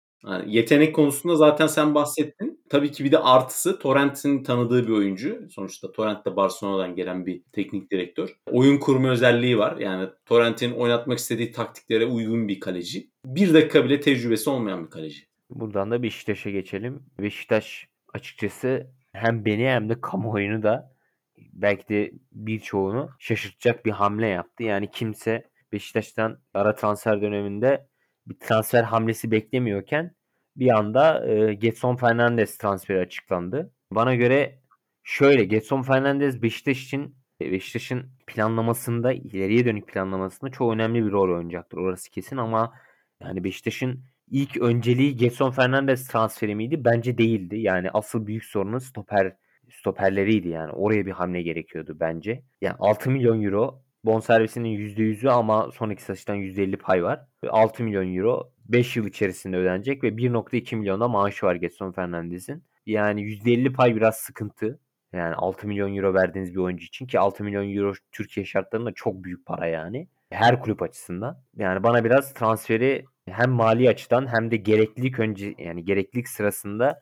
Yetenek 0.45 0.95
konusunda 0.95 1.36
zaten 1.36 1.67
sen 1.67 1.95
bahsettin. 1.95 2.62
Tabii 2.69 2.91
ki 2.91 3.03
bir 3.03 3.12
de 3.12 3.19
artısı 3.19 3.79
Torrent'in 3.79 4.43
tanıdığı 4.43 4.88
bir 4.88 4.93
oyuncu. 4.93 5.47
Sonuçta 5.49 5.91
Torrent 5.91 6.25
de 6.25 6.36
Barcelona'dan 6.36 6.95
gelen 6.95 7.25
bir 7.25 7.41
teknik 7.51 7.91
direktör. 7.91 8.36
Oyun 8.51 8.77
kurma 8.77 9.10
özelliği 9.10 9.57
var. 9.57 9.77
Yani 9.77 10.10
Torrent'in 10.25 10.71
oynatmak 10.71 11.17
istediği 11.17 11.51
taktiklere 11.51 12.05
uygun 12.05 12.47
bir 12.47 12.60
kaleci. 12.60 13.10
Bir 13.25 13.53
dakika 13.53 13.86
bile 13.86 13.99
tecrübesi 13.99 14.49
olmayan 14.49 14.86
bir 14.86 14.89
kaleci. 14.89 15.23
Buradan 15.49 15.91
da 15.91 16.03
Beşiktaş'a 16.03 16.49
geçelim. 16.49 17.03
Beşiktaş 17.19 17.88
açıkçası 18.13 18.88
hem 19.13 19.45
beni 19.45 19.67
hem 19.67 19.89
de 19.89 20.01
kamuoyunu 20.01 20.63
da 20.63 20.91
belki 21.38 21.88
de 21.89 22.12
birçoğunu 22.31 23.10
şaşırtacak 23.19 23.86
bir 23.86 23.91
hamle 23.91 24.27
yaptı. 24.27 24.63
Yani 24.63 24.91
kimse 24.91 25.51
Beşiktaş'tan 25.71 26.38
ara 26.53 26.75
transfer 26.75 27.21
döneminde 27.21 27.88
bir 28.32 28.39
transfer 28.39 28.84
hamlesi 28.84 29.32
beklemiyorken 29.32 30.15
bir 30.56 30.78
anda 30.78 31.28
e, 31.28 31.54
Getson 31.54 31.96
Fernandez 31.96 32.58
transferi 32.58 33.00
açıklandı. 33.00 33.74
Bana 33.91 34.15
göre 34.15 34.60
şöyle 35.04 35.46
Getson 35.46 35.82
Fernandez 35.82 36.41
Beşiktaş 36.41 36.84
için 36.84 37.15
Beşiktaş'ın 37.41 38.10
planlamasında 38.28 39.13
ileriye 39.13 39.65
dönük 39.65 39.88
planlamasında 39.88 40.52
çok 40.52 40.74
önemli 40.74 41.06
bir 41.06 41.12
rol 41.12 41.38
oynayacaktır. 41.38 41.78
Orası 41.78 42.12
kesin 42.12 42.38
ama 42.38 42.74
yani 43.22 43.44
Beşiktaş'ın 43.44 44.04
ilk 44.32 44.58
önceliği 44.58 45.15
Getson 45.17 45.52
Fernandez 45.52 46.08
transferi 46.08 46.56
miydi? 46.56 46.86
Bence 46.86 47.17
değildi. 47.17 47.60
Yani 47.60 47.92
asıl 47.92 48.27
büyük 48.27 48.46
sorunu 48.46 48.82
stoper 48.82 49.36
stoperleriydi 49.71 50.48
yani. 50.48 50.71
Oraya 50.71 51.06
bir 51.06 51.12
hamle 51.12 51.42
gerekiyordu 51.42 51.98
bence. 52.00 52.44
Yani 52.62 52.75
6 52.79 53.12
milyon 53.12 53.44
euro 53.44 53.81
bonservisinin 54.04 54.77
%100'ü 54.77 55.29
ama 55.29 55.71
sonraki 55.71 56.04
satıştan 56.04 56.35
%50 56.35 56.77
pay 56.77 57.04
var. 57.04 57.25
6 57.49 57.83
milyon 57.83 58.15
euro 58.15 58.52
5 58.65 58.97
yıl 58.97 59.08
içerisinde 59.08 59.58
ödenecek 59.58 60.04
ve 60.04 60.08
1.2 60.17 60.75
milyonda 60.75 61.08
maaşı 61.08 61.45
var 61.45 61.56
Getson 61.56 61.91
Fernandez'in. 61.91 62.63
Yani 62.85 63.21
%50 63.21 63.73
pay 63.73 63.95
biraz 63.95 64.17
sıkıntı. 64.17 64.79
Yani 65.13 65.35
6 65.35 65.67
milyon 65.67 65.95
euro 65.95 66.13
verdiğiniz 66.13 66.54
bir 66.54 66.60
oyuncu 66.60 66.85
için 66.85 67.08
ki 67.08 67.19
6 67.19 67.43
milyon 67.43 67.75
euro 67.75 67.93
Türkiye 68.12 68.45
şartlarında 68.45 68.91
çok 68.91 69.23
büyük 69.23 69.45
para 69.45 69.67
yani. 69.67 70.08
Her 70.29 70.62
kulüp 70.62 70.81
açısından. 70.81 71.43
Yani 71.58 71.83
bana 71.83 72.04
biraz 72.04 72.33
transferi 72.33 73.06
hem 73.25 73.52
mali 73.52 73.89
açıdan 73.89 74.33
hem 74.33 74.52
de 74.52 74.58
gereklilik 74.58 75.19
önce 75.19 75.56
yani 75.58 75.85
gereklilik 75.85 76.27
sırasında 76.27 76.99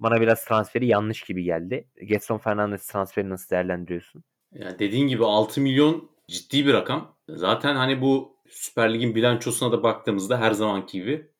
bana 0.00 0.20
biraz 0.20 0.44
transferi 0.44 0.86
yanlış 0.86 1.22
gibi 1.22 1.42
geldi. 1.44 1.88
Getson 2.04 2.38
Fernandez 2.38 2.86
transferi 2.86 3.28
nasıl 3.28 3.50
değerlendiriyorsun? 3.50 4.24
Yani 4.52 4.78
dediğin 4.78 5.06
gibi 5.08 5.24
6 5.24 5.60
milyon 5.60 6.11
ciddi 6.28 6.66
bir 6.66 6.72
rakam. 6.72 7.16
Zaten 7.28 7.76
hani 7.76 8.00
bu 8.00 8.36
Süper 8.48 8.94
Lig'in 8.94 9.14
bilançosuna 9.14 9.72
da 9.72 9.82
baktığımızda 9.82 10.40
her 10.40 10.52
zamanki 10.52 11.00
gibi 11.00 11.30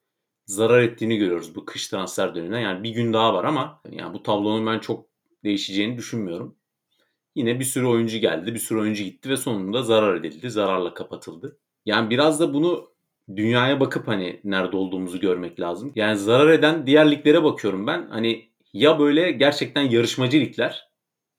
zarar 0.46 0.82
ettiğini 0.82 1.16
görüyoruz 1.16 1.54
bu 1.54 1.64
kış 1.64 1.88
transfer 1.88 2.34
döneminde. 2.34 2.58
Yani 2.58 2.82
bir 2.82 2.90
gün 2.90 3.12
daha 3.12 3.34
var 3.34 3.44
ama 3.44 3.80
yani 3.90 4.14
bu 4.14 4.22
tablonun 4.22 4.66
ben 4.66 4.78
çok 4.78 5.06
değişeceğini 5.44 5.96
düşünmüyorum. 5.96 6.56
Yine 7.34 7.60
bir 7.60 7.64
sürü 7.64 7.86
oyuncu 7.86 8.18
geldi, 8.18 8.54
bir 8.54 8.58
sürü 8.58 8.80
oyuncu 8.80 9.04
gitti 9.04 9.30
ve 9.30 9.36
sonunda 9.36 9.82
zarar 9.82 10.14
edildi, 10.14 10.50
zararla 10.50 10.94
kapatıldı. 10.94 11.58
Yani 11.86 12.10
biraz 12.10 12.40
da 12.40 12.54
bunu 12.54 12.92
dünyaya 13.36 13.80
bakıp 13.80 14.08
hani 14.08 14.40
nerede 14.44 14.76
olduğumuzu 14.76 15.20
görmek 15.20 15.60
lazım. 15.60 15.92
Yani 15.94 16.18
zarar 16.18 16.50
eden 16.50 16.86
diğer 16.86 17.10
liglere 17.10 17.44
bakıyorum 17.44 17.86
ben. 17.86 18.08
Hani 18.10 18.50
ya 18.72 18.98
böyle 18.98 19.32
gerçekten 19.32 19.82
yarışmacı 19.82 20.40
ligler. 20.40 20.88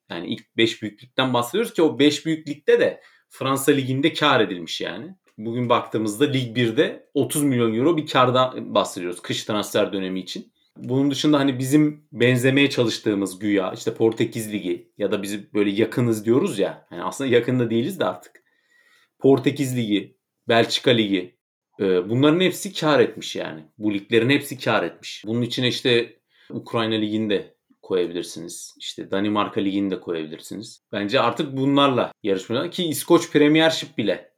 Yani 0.10 0.28
ilk 0.28 0.58
5 0.58 0.82
büyüklükten 0.82 1.34
bahsediyoruz 1.34 1.74
ki 1.74 1.82
o 1.82 2.00
5 2.00 2.26
büyüklükte 2.26 2.80
de 2.80 3.02
Fransa 3.34 3.72
liginde 3.72 4.14
kar 4.14 4.40
edilmiş 4.40 4.82
yani. 4.82 5.16
Bugün 5.38 5.70
baktığımızda 5.70 6.26
Lig 6.26 6.58
1'de 6.58 7.10
30 7.14 7.44
milyon 7.44 7.74
euro 7.74 7.98
bir 7.98 8.08
kardan 8.08 8.76
bahsediyoruz 8.76 9.22
kış 9.22 9.44
transfer 9.44 9.94
dönemi 9.94 10.20
için. 10.20 10.54
Bunun 10.78 11.12
dışında 11.12 11.40
hani 11.40 11.60
bizim 11.60 12.08
benzemeye 12.12 12.70
çalıştığımız 12.70 13.40
güya 13.40 13.72
işte 13.74 13.94
Portekiz 13.94 14.54
Ligi 14.54 14.92
ya 14.98 15.12
da 15.12 15.24
bizi 15.24 15.54
böyle 15.54 15.70
yakınız 15.70 16.26
diyoruz 16.26 16.60
ya. 16.60 16.88
Yani 16.92 17.04
aslında 17.04 17.30
yakında 17.30 17.70
değiliz 17.70 18.00
de 18.00 18.06
artık. 18.06 18.44
Portekiz 19.20 19.78
Ligi, 19.78 20.18
Belçika 20.48 20.92
Ligi 20.92 21.38
e, 21.80 22.10
bunların 22.10 22.40
hepsi 22.40 22.74
kar 22.74 23.00
etmiş 23.00 23.36
yani. 23.36 23.64
Bu 23.78 23.94
liglerin 23.94 24.30
hepsi 24.30 24.60
kar 24.60 24.84
etmiş. 24.84 25.24
Bunun 25.28 25.42
içine 25.42 25.68
işte 25.68 26.20
Ukrayna 26.50 26.96
Ligi'nde 26.96 27.53
koyabilirsiniz. 27.84 28.76
İşte 28.80 29.12
Danimarka 29.12 29.62
Ligi'ni 29.62 29.92
de 29.92 30.00
koyabilirsiniz. 30.00 30.84
Bence 30.92 31.22
artık 31.22 31.58
bunlarla 31.58 32.12
yarışmalar 32.24 32.72
ki 32.72 32.84
İskoç 32.84 33.32
Premiership 33.32 33.98
bile 33.98 34.34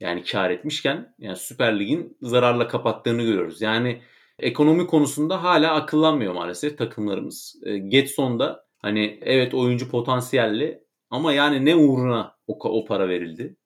yani 0.00 0.24
kar 0.24 0.50
etmişken 0.50 1.14
yani 1.18 1.36
Süper 1.36 1.80
Lig'in 1.80 2.16
zararla 2.22 2.68
kapattığını 2.68 3.22
görüyoruz. 3.22 3.62
Yani 3.62 4.02
ekonomi 4.38 4.86
konusunda 4.86 5.42
hala 5.42 5.74
akıllanmıyor 5.74 6.34
maalesef 6.34 6.78
takımlarımız. 6.78 7.56
E, 7.62 7.78
Getson'da 7.78 8.66
hani 8.78 9.18
evet 9.22 9.54
oyuncu 9.54 9.90
potansiyelli 9.90 10.82
ama 11.10 11.32
yani 11.32 11.64
ne 11.64 11.76
uğruna 11.76 12.36
o, 12.46 12.58
o 12.68 12.84
para 12.84 13.08
verildi? 13.08 13.56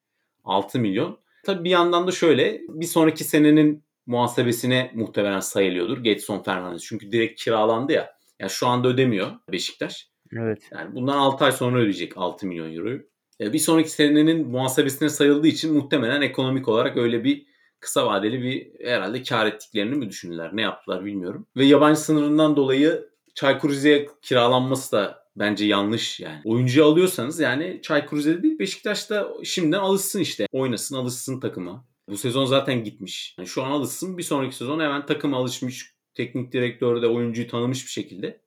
6 0.44 0.78
milyon. 0.78 1.18
Tabii 1.44 1.64
bir 1.64 1.70
yandan 1.70 2.06
da 2.06 2.12
şöyle 2.12 2.60
bir 2.68 2.86
sonraki 2.86 3.24
senenin 3.24 3.84
muhasebesine 4.06 4.90
muhtemelen 4.94 5.40
sayılıyordur 5.40 5.98
Getson 5.98 6.42
Fernandes. 6.42 6.84
Çünkü 6.84 7.12
direkt 7.12 7.42
kiralandı 7.42 7.92
ya. 7.92 8.19
Yani 8.40 8.50
şu 8.50 8.66
anda 8.66 8.88
ödemiyor 8.88 9.30
Beşiktaş. 9.52 10.10
Evet. 10.32 10.62
Yani 10.72 10.94
bundan 10.94 11.18
6 11.18 11.44
ay 11.44 11.52
sonra 11.52 11.78
ödeyecek 11.78 12.12
6 12.16 12.46
milyon 12.46 12.76
euroyu. 12.76 13.02
E, 13.40 13.52
bir 13.52 13.58
sonraki 13.58 13.90
senenin 13.90 14.48
muhasebesine 14.48 15.08
sayıldığı 15.08 15.48
için 15.48 15.74
muhtemelen 15.74 16.22
ekonomik 16.22 16.68
olarak 16.68 16.96
öyle 16.96 17.24
bir 17.24 17.46
kısa 17.80 18.06
vadeli 18.06 18.42
bir 18.42 18.86
herhalde 18.86 19.22
kar 19.22 19.46
ettiklerini 19.46 19.94
mi 19.94 20.08
düşündüler? 20.08 20.50
Ne 20.52 20.62
yaptılar 20.62 21.04
bilmiyorum. 21.04 21.46
Ve 21.56 21.64
yabancı 21.64 22.00
sınırından 22.00 22.56
dolayı 22.56 23.10
Çaykur 23.34 23.70
Rize'ye 23.70 24.08
kiralanması 24.22 24.92
da 24.92 25.24
bence 25.36 25.64
yanlış 25.64 26.20
yani. 26.20 26.40
Oyuncuyu 26.44 26.86
alıyorsanız 26.86 27.40
yani 27.40 27.80
Çaykur 27.82 28.16
Rize'de 28.16 28.42
değil 28.42 28.58
Beşiktaş'ta 28.58 29.28
şimdiden 29.44 29.78
alışsın 29.78 30.20
işte. 30.20 30.46
Oynasın 30.52 30.96
alışsın 30.96 31.40
takıma. 31.40 31.84
Bu 32.08 32.16
sezon 32.16 32.44
zaten 32.44 32.84
gitmiş. 32.84 33.34
Yani 33.38 33.48
şu 33.48 33.62
an 33.62 33.70
alışsın 33.70 34.18
bir 34.18 34.22
sonraki 34.22 34.56
sezon 34.56 34.80
hemen 34.80 35.06
takıma 35.06 35.36
alışmış. 35.36 35.94
Teknik 36.14 36.52
direktör 36.52 37.02
de 37.02 37.06
oyuncuyu 37.06 37.48
tanımış 37.48 37.84
bir 37.84 37.90
şekilde. 37.90 38.40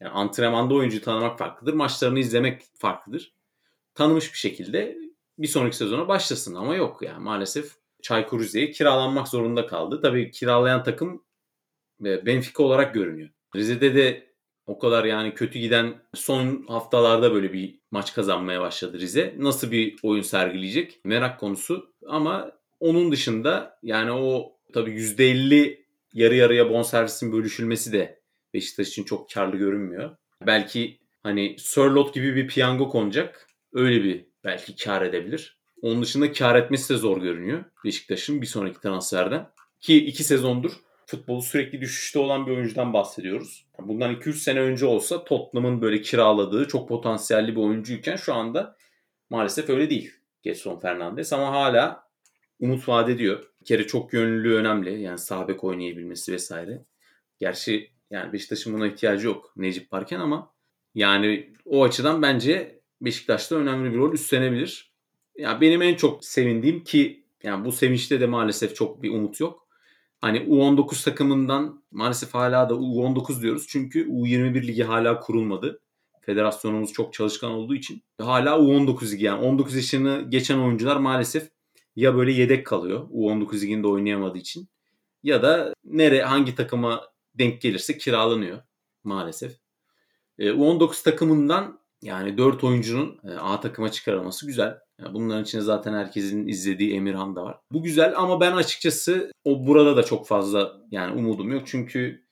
Yani 0.00 0.12
antrenmanda 0.12 0.74
oyuncuyu 0.74 1.02
tanımak 1.02 1.38
farklıdır. 1.38 1.74
Maçlarını 1.74 2.18
izlemek 2.18 2.62
farklıdır. 2.74 3.34
Tanımış 3.94 4.32
bir 4.32 4.38
şekilde 4.38 4.98
bir 5.38 5.46
sonraki 5.46 5.76
sezona 5.76 6.08
başlasın 6.08 6.54
ama 6.54 6.74
yok 6.74 7.02
yani 7.02 7.24
maalesef 7.24 7.72
Çaykur 8.02 8.40
Rize'ye 8.40 8.70
kiralanmak 8.70 9.28
zorunda 9.28 9.66
kaldı. 9.66 10.00
Tabii 10.02 10.30
kiralayan 10.30 10.82
takım 10.82 11.24
e, 12.04 12.26
Benfica 12.26 12.64
olarak 12.64 12.94
görünüyor. 12.94 13.30
Rize'de 13.56 13.94
de 13.94 14.28
o 14.66 14.78
kadar 14.78 15.04
yani 15.04 15.34
kötü 15.34 15.58
giden 15.58 15.94
son 16.14 16.64
haftalarda 16.68 17.34
böyle 17.34 17.52
bir 17.52 17.80
maç 17.90 18.14
kazanmaya 18.14 18.60
başladı 18.60 19.00
Rize. 19.00 19.34
Nasıl 19.38 19.70
bir 19.70 19.96
oyun 20.02 20.22
sergileyecek 20.22 21.00
merak 21.04 21.40
konusu 21.40 21.94
ama 22.06 22.52
onun 22.80 23.12
dışında 23.12 23.78
yani 23.82 24.12
o 24.12 24.56
tabii 24.74 24.90
%50 24.90 25.87
yarı 26.14 26.34
yarıya 26.34 26.70
bonservisin 26.70 27.32
bölüşülmesi 27.32 27.92
de 27.92 28.18
Beşiktaş 28.54 28.88
için 28.88 29.04
çok 29.04 29.30
karlı 29.30 29.56
görünmüyor. 29.56 30.16
Belki 30.46 30.98
hani 31.22 31.56
Sörlot 31.58 32.14
gibi 32.14 32.36
bir 32.36 32.48
piyango 32.48 32.88
konacak. 32.88 33.46
Öyle 33.72 34.04
bir 34.04 34.26
belki 34.44 34.76
kar 34.76 35.02
edebilir. 35.02 35.58
Onun 35.82 36.02
dışında 36.02 36.32
kar 36.32 36.56
etmesi 36.56 36.94
de 36.94 36.98
zor 36.98 37.22
görünüyor 37.22 37.64
Beşiktaş'ın 37.84 38.42
bir 38.42 38.46
sonraki 38.46 38.80
transferden. 38.80 39.50
Ki 39.80 40.06
iki 40.06 40.24
sezondur 40.24 40.72
futbolu 41.06 41.42
sürekli 41.42 41.80
düşüşte 41.80 42.18
olan 42.18 42.46
bir 42.46 42.52
oyuncudan 42.52 42.92
bahsediyoruz. 42.92 43.66
Bundan 43.78 44.14
2-3 44.14 44.32
sene 44.32 44.60
önce 44.60 44.86
olsa 44.86 45.24
Tottenham'ın 45.24 45.82
böyle 45.82 46.02
kiraladığı 46.02 46.68
çok 46.68 46.88
potansiyelli 46.88 47.56
bir 47.56 47.60
oyuncuyken 47.60 48.16
şu 48.16 48.34
anda 48.34 48.76
maalesef 49.30 49.70
öyle 49.70 49.90
değil. 49.90 50.12
Getson 50.42 50.78
Fernandes 50.78 51.32
ama 51.32 51.50
hala 51.50 52.07
umut 52.60 52.88
vaat 52.88 53.08
ediyor. 53.08 53.44
Bir 53.60 53.64
kere 53.64 53.86
çok 53.86 54.12
yönlülüğü 54.12 54.54
önemli. 54.54 55.02
Yani 55.02 55.18
sağ 55.18 55.48
bek 55.48 55.64
oynayabilmesi 55.64 56.32
vesaire. 56.32 56.84
Gerçi 57.38 57.90
yani 58.10 58.32
Beşiktaş'ın 58.32 58.74
buna 58.74 58.86
ihtiyacı 58.86 59.26
yok 59.26 59.52
Necip 59.56 59.92
varken 59.92 60.20
ama 60.20 60.54
yani 60.94 61.52
o 61.64 61.84
açıdan 61.84 62.22
bence 62.22 62.80
Beşiktaş'ta 63.00 63.56
önemli 63.56 63.92
bir 63.92 63.98
rol 63.98 64.12
üstlenebilir. 64.12 64.92
Yani 65.36 65.60
benim 65.60 65.82
en 65.82 65.94
çok 65.94 66.24
sevindiğim 66.24 66.84
ki 66.84 67.24
yani 67.42 67.64
bu 67.64 67.72
sevinçte 67.72 68.20
de 68.20 68.26
maalesef 68.26 68.76
çok 68.76 69.02
bir 69.02 69.10
umut 69.10 69.40
yok. 69.40 69.68
Hani 70.20 70.38
U19 70.38 71.04
takımından 71.04 71.82
maalesef 71.90 72.34
hala 72.34 72.68
da 72.68 72.74
U19 72.74 73.42
diyoruz. 73.42 73.66
Çünkü 73.68 74.08
U21 74.08 74.66
ligi 74.66 74.84
hala 74.84 75.20
kurulmadı. 75.20 75.80
Federasyonumuz 76.20 76.92
çok 76.92 77.12
çalışkan 77.12 77.50
olduğu 77.50 77.74
için 77.74 78.02
hala 78.20 78.50
U19 78.50 79.12
ligi 79.12 79.24
yani 79.24 79.44
19 79.44 79.76
yaşını 79.76 80.26
geçen 80.28 80.58
oyuncular 80.58 80.96
maalesef 80.96 81.50
ya 81.98 82.16
böyle 82.16 82.32
yedek 82.32 82.66
kalıyor 82.66 83.08
U19 83.10 83.62
liginde 83.62 83.86
oynayamadığı 83.86 84.38
için 84.38 84.68
ya 85.22 85.42
da 85.42 85.74
nere 85.84 86.22
hangi 86.22 86.54
takıma 86.54 87.10
denk 87.34 87.60
gelirse 87.60 87.98
kiralanıyor 87.98 88.62
maalesef. 89.04 89.52
E, 90.38 90.48
U19 90.50 91.04
takımından 91.04 91.80
yani 92.02 92.38
4 92.38 92.64
oyuncunun 92.64 93.20
e, 93.24 93.34
A 93.34 93.60
takıma 93.60 93.90
çıkarılması 93.90 94.46
güzel. 94.46 94.78
Yani 95.00 95.14
bunların 95.14 95.44
içinde 95.44 95.62
zaten 95.62 95.94
herkesin 95.94 96.48
izlediği 96.48 96.94
Emirhan 96.94 97.36
da 97.36 97.44
var. 97.44 97.58
Bu 97.72 97.82
güzel 97.82 98.14
ama 98.16 98.40
ben 98.40 98.52
açıkçası 98.52 99.32
o 99.44 99.66
burada 99.66 99.96
da 99.96 100.02
çok 100.02 100.26
fazla 100.26 100.76
yani 100.90 101.18
umudum 101.18 101.52
yok. 101.52 101.62
Çünkü 101.66 102.24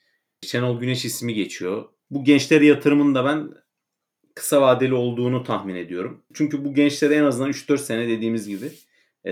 Şenol 0.43 0.81
Güneş 0.81 1.05
ismi 1.05 1.35
geçiyor. 1.35 1.85
Bu 2.11 2.25
gençlere 2.25 2.67
yatırımın 2.67 3.15
da 3.15 3.25
ben 3.25 3.55
kısa 4.35 4.63
vadeli 4.63 4.95
olduğunu 4.95 5.45
tahmin 5.45 5.77
ediyorum. 5.77 6.25
Çünkü 6.35 6.65
bu 6.65 6.75
gençlere 6.75 7.15
en 7.15 7.25
azından 7.25 7.51
3-4 7.51 7.79
sene 7.79 8.09
dediğimiz 8.09 8.49
gibi 8.49 8.67
e, 8.67 8.71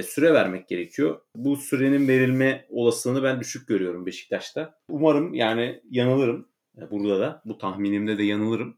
süre 0.02 0.34
vermek 0.34 0.68
gerekiyor. 0.68 1.20
Bu 1.36 1.56
sürenin 1.56 2.08
verilme 2.08 2.66
olasılığını 2.70 3.22
ben 3.22 3.40
düşük 3.40 3.68
görüyorum 3.68 4.06
Beşiktaş'ta. 4.06 4.78
Umarım 4.88 5.34
yani 5.34 5.80
yanılırım. 5.90 6.48
E, 6.78 6.90
burada 6.90 7.20
da 7.20 7.42
bu 7.44 7.58
tahminimde 7.58 8.18
de 8.18 8.22
yanılırım. 8.22 8.76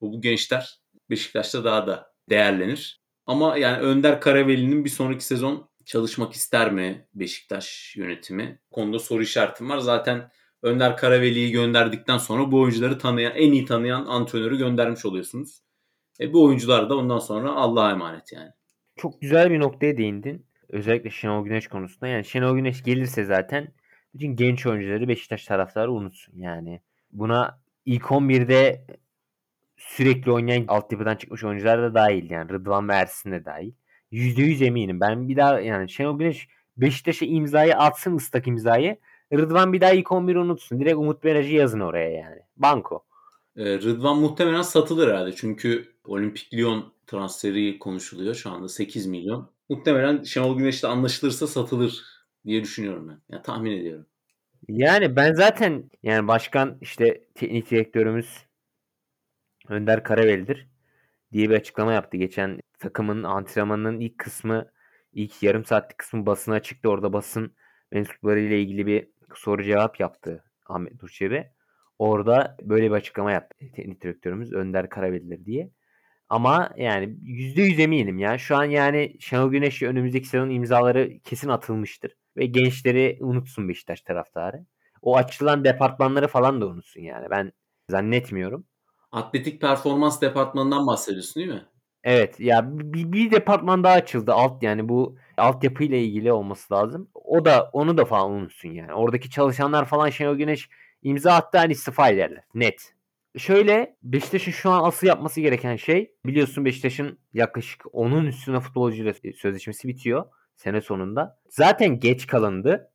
Bu 0.00 0.20
gençler 0.20 0.80
Beşiktaş'ta 1.10 1.64
daha 1.64 1.86
da 1.86 2.12
değerlenir. 2.30 3.00
Ama 3.26 3.56
yani 3.56 3.78
Önder 3.78 4.20
Karaveli'nin 4.20 4.84
bir 4.84 4.90
sonraki 4.90 5.24
sezon 5.24 5.70
çalışmak 5.84 6.32
ister 6.32 6.72
mi 6.72 7.08
Beşiktaş 7.14 7.96
yönetimi? 7.96 8.60
Konuda 8.70 8.98
soru 8.98 9.22
işaretim 9.22 9.70
var. 9.70 9.78
Zaten 9.78 10.30
Önder 10.62 10.96
Karaveli'yi 10.96 11.52
gönderdikten 11.52 12.18
sonra 12.18 12.52
bu 12.52 12.60
oyuncuları 12.60 12.98
tanıyan, 12.98 13.32
en 13.36 13.52
iyi 13.52 13.64
tanıyan 13.64 14.06
antrenörü 14.06 14.58
göndermiş 14.58 15.04
oluyorsunuz. 15.04 15.62
E 16.20 16.32
bu 16.32 16.44
oyuncular 16.44 16.90
da 16.90 16.96
ondan 16.96 17.18
sonra 17.18 17.52
Allah'a 17.52 17.90
emanet 17.90 18.32
yani. 18.32 18.50
Çok 18.96 19.20
güzel 19.20 19.50
bir 19.50 19.60
noktaya 19.60 19.96
değindin. 19.96 20.46
Özellikle 20.72 21.10
Şenol 21.10 21.44
Güneş 21.44 21.68
konusunda. 21.68 22.06
Yani 22.06 22.24
Şenol 22.24 22.56
Güneş 22.56 22.82
gelirse 22.82 23.24
zaten 23.24 23.68
bütün 24.14 24.36
genç 24.36 24.66
oyuncuları 24.66 25.08
Beşiktaş 25.08 25.44
taraftarı 25.44 25.92
unutsun. 25.92 26.38
Yani 26.38 26.80
buna 27.12 27.60
ilk 27.86 28.02
11'de 28.02 28.86
sürekli 29.76 30.32
oynayan 30.32 30.64
altyapıdan 30.68 31.16
çıkmış 31.16 31.44
oyuncular 31.44 31.82
da 31.82 31.94
dahil 31.94 32.30
yani 32.30 32.52
Rıdvan 32.52 32.88
ve 32.88 32.92
Ersin 32.92 33.32
de 33.32 33.44
dahil. 33.44 33.72
%100 34.12 34.64
eminim. 34.64 35.00
Ben 35.00 35.28
bir 35.28 35.36
daha 35.36 35.60
yani 35.60 35.90
Şenol 35.90 36.18
Güneş 36.18 36.48
Beşiktaş'a 36.76 37.26
imzayı 37.26 37.76
atsın 37.76 38.16
ıslak 38.16 38.46
imzayı. 38.46 38.96
Rıdvan 39.32 39.72
bir 39.72 39.80
daha 39.80 39.92
ilk 39.92 40.12
11 40.12 40.36
unutsun. 40.36 40.80
Direkt 40.80 40.96
Umut 40.96 41.24
Beraj'ı 41.24 41.54
yazın 41.54 41.80
oraya 41.80 42.10
yani. 42.10 42.40
Banko. 42.56 43.04
Ee, 43.56 43.64
Rıdvan 43.64 44.18
muhtemelen 44.18 44.62
satılır 44.62 45.08
herhalde. 45.08 45.32
Çünkü 45.32 45.92
Olimpik 46.04 46.54
Lyon 46.54 46.92
transferi 47.06 47.78
konuşuluyor 47.78 48.34
şu 48.34 48.50
anda 48.50 48.68
8 48.68 49.06
milyon. 49.06 49.50
Muhtemelen 49.70 50.22
Şenol 50.22 50.58
Güneş'le 50.58 50.84
anlaşılırsa 50.84 51.46
satılır 51.46 52.04
diye 52.46 52.62
düşünüyorum 52.62 53.08
ben. 53.08 53.20
Yani 53.28 53.42
tahmin 53.42 53.70
ediyorum. 53.70 54.06
Yani 54.68 55.16
ben 55.16 55.32
zaten 55.32 55.90
yani 56.02 56.28
başkan 56.28 56.78
işte 56.80 57.24
teknik 57.34 57.70
direktörümüz 57.70 58.46
Önder 59.68 60.04
Karaveli'dir 60.04 60.68
diye 61.32 61.50
bir 61.50 61.54
açıklama 61.54 61.92
yaptı. 61.92 62.16
Geçen 62.16 62.60
takımın 62.78 63.22
antrenmanının 63.22 64.00
ilk 64.00 64.18
kısmı 64.18 64.70
ilk 65.12 65.42
yarım 65.42 65.64
saatlik 65.64 65.98
kısmı 65.98 66.26
basına 66.26 66.60
çıktı. 66.60 66.88
Orada 66.88 67.12
basın 67.12 67.54
mensupları 67.92 68.40
ile 68.40 68.60
ilgili 68.60 68.86
bir 68.86 69.08
soru 69.34 69.62
cevap 69.62 70.00
yaptı 70.00 70.44
Ahmet 70.66 71.00
Durçevi. 71.00 71.52
Orada 71.98 72.56
böyle 72.62 72.86
bir 72.86 72.94
açıklama 72.96 73.32
yaptı 73.32 73.56
teknik 73.74 74.02
direktörümüz 74.02 74.52
Önder 74.52 74.88
Karaveli'dir 74.88 75.44
diye. 75.44 75.70
Ama 76.30 76.70
yani 76.76 77.16
%100 77.24 77.82
eminim 77.82 78.18
ya. 78.18 78.38
Şu 78.38 78.56
an 78.56 78.64
yani 78.64 79.16
Şenol 79.20 79.50
Güneş 79.50 79.82
önümüzdeki 79.82 80.28
sezon 80.28 80.50
imzaları 80.50 81.18
kesin 81.24 81.48
atılmıştır. 81.48 82.16
Ve 82.36 82.46
gençleri 82.46 83.18
unutsun 83.20 83.68
Beşiktaş 83.68 84.00
taraftarı. 84.00 84.66
O 85.02 85.16
açılan 85.16 85.64
departmanları 85.64 86.28
falan 86.28 86.60
da 86.60 86.66
unutsun 86.66 87.00
yani. 87.00 87.26
Ben 87.30 87.52
zannetmiyorum. 87.88 88.64
Atletik 89.12 89.60
performans 89.60 90.20
departmanından 90.20 90.86
bahsediyorsun 90.86 91.40
değil 91.40 91.52
mi? 91.52 91.64
Evet 92.04 92.40
ya 92.40 92.78
bir, 92.78 93.12
bir 93.12 93.30
departman 93.30 93.84
daha 93.84 93.94
açıldı 93.94 94.32
alt 94.32 94.62
yani 94.62 94.88
bu 94.88 95.16
altyapıyla 95.36 95.96
ilgili 95.96 96.32
olması 96.32 96.74
lazım. 96.74 97.08
O 97.14 97.44
da 97.44 97.70
onu 97.72 97.98
da 97.98 98.04
falan 98.04 98.30
unutsun 98.30 98.68
yani. 98.68 98.94
Oradaki 98.94 99.30
çalışanlar 99.30 99.84
falan 99.84 100.10
Şenol 100.10 100.34
Güneş 100.34 100.68
imza 101.02 101.32
attı 101.32 101.58
hani 101.58 101.72
istifa 101.72 102.08
ederler. 102.08 102.44
Net. 102.54 102.94
Şöyle 103.38 103.96
Beşiktaş'ın 104.02 104.52
şu 104.52 104.70
an 104.70 104.84
asıl 104.84 105.06
yapması 105.06 105.40
gereken 105.40 105.76
şey 105.76 106.14
biliyorsun 106.26 106.64
Beşiktaş'ın 106.64 107.18
yaklaşık 107.32 107.84
onun 107.92 108.26
üstüne 108.26 108.60
futbolcuyla 108.60 109.12
sözleşmesi 109.36 109.88
bitiyor 109.88 110.24
sene 110.56 110.80
sonunda. 110.80 111.38
Zaten 111.48 112.00
geç 112.00 112.26
kalındı 112.26 112.90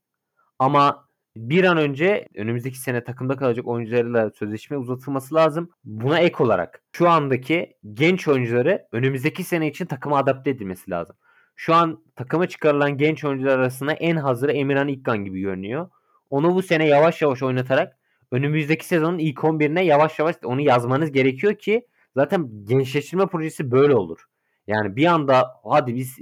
ama 0.60 1.06
bir 1.36 1.64
an 1.64 1.78
önce 1.78 2.28
önümüzdeki 2.36 2.80
sene 2.80 3.04
takımda 3.04 3.36
kalacak 3.36 3.68
oyuncularla 3.68 4.32
sözleşme 4.32 4.78
uzatılması 4.78 5.36
lazım. 5.36 5.70
Buna 5.84 6.20
ek 6.20 6.44
olarak 6.44 6.84
şu 6.92 7.10
andaki 7.10 7.78
genç 7.94 8.28
oyuncuları 8.28 8.88
önümüzdeki 8.92 9.44
sene 9.44 9.68
için 9.68 9.86
takıma 9.86 10.18
adapte 10.18 10.50
edilmesi 10.50 10.92
lazım. 10.92 11.16
Şu 11.56 11.74
an 11.74 12.04
takıma 12.16 12.48
çıkarılan 12.48 12.98
genç 12.98 13.24
oyuncular 13.24 13.60
arasında 13.60 13.94
en 13.94 14.16
hazırı 14.16 14.52
Emirhan 14.52 14.88
İkkan 14.88 15.26
gibi 15.26 15.42
görünüyor. 15.42 15.90
Onu 16.30 16.56
bu 16.56 16.62
sene 16.62 16.88
yavaş 16.88 17.22
yavaş 17.22 17.44
oynatarak 17.44 17.98
önümüzdeki 18.32 18.86
sezonun 18.86 19.18
ilk 19.18 19.38
11'ine 19.38 19.84
yavaş 19.84 20.20
yavaş 20.20 20.36
onu 20.44 20.62
yazmanız 20.62 21.12
gerekiyor 21.12 21.56
ki 21.56 21.88
zaten 22.16 22.50
gençleştirme 22.64 23.26
projesi 23.26 23.72
böyle 23.72 23.96
olur. 23.96 24.26
Yani 24.68 24.96
bir 24.96 25.06
anda 25.06 25.62
hadi 25.64 25.96
biz 25.96 26.18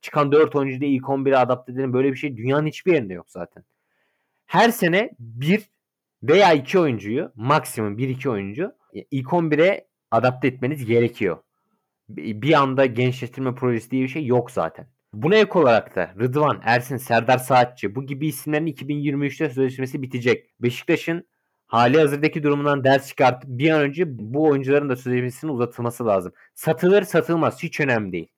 çıkan 0.00 0.32
4 0.32 0.56
oyuncuyu 0.56 0.80
da 0.80 0.86
ilk 0.86 1.04
11'e 1.04 1.36
adapte 1.36 1.72
edelim 1.72 1.92
böyle 1.92 2.12
bir 2.12 2.16
şey 2.16 2.36
dünyanın 2.36 2.66
hiçbir 2.66 2.92
yerinde 2.92 3.14
yok 3.14 3.30
zaten. 3.30 3.64
Her 4.46 4.70
sene 4.70 5.10
bir 5.18 5.70
veya 6.22 6.52
iki 6.52 6.78
oyuncuyu 6.78 7.32
maksimum 7.34 7.98
bir 7.98 8.08
iki 8.08 8.30
oyuncu 8.30 8.72
ilk 9.10 9.28
11'e 9.28 9.88
adapte 10.10 10.48
etmeniz 10.48 10.86
gerekiyor. 10.86 11.38
Bir 12.08 12.52
anda 12.52 12.86
gençleştirme 12.86 13.54
projesi 13.54 13.90
diye 13.90 14.02
bir 14.02 14.08
şey 14.08 14.26
yok 14.26 14.50
zaten. 14.50 14.86
Buna 15.12 15.36
ek 15.36 15.58
olarak 15.58 15.96
da 15.96 16.14
Rıdvan, 16.20 16.60
Ersin, 16.64 16.96
Serdar 16.96 17.38
Saatçi 17.38 17.94
bu 17.94 18.06
gibi 18.06 18.26
isimlerin 18.26 18.66
2023'te 18.66 19.50
sözleşmesi 19.50 20.02
bitecek. 20.02 20.50
Beşiktaş'ın 20.60 21.26
hali 21.70 21.98
hazırdaki 21.98 22.42
durumundan 22.42 22.84
ders 22.84 23.08
çıkartıp 23.08 23.50
bir 23.50 23.70
an 23.70 23.80
önce 23.80 24.04
bu 24.08 24.44
oyuncuların 24.44 24.88
da 24.88 24.96
sözleşmesinin 24.96 25.52
uzatılması 25.52 26.06
lazım. 26.06 26.32
Satılır 26.54 27.02
satılmaz 27.02 27.62
hiç 27.62 27.80
önemli 27.80 28.12
değil. 28.12 28.28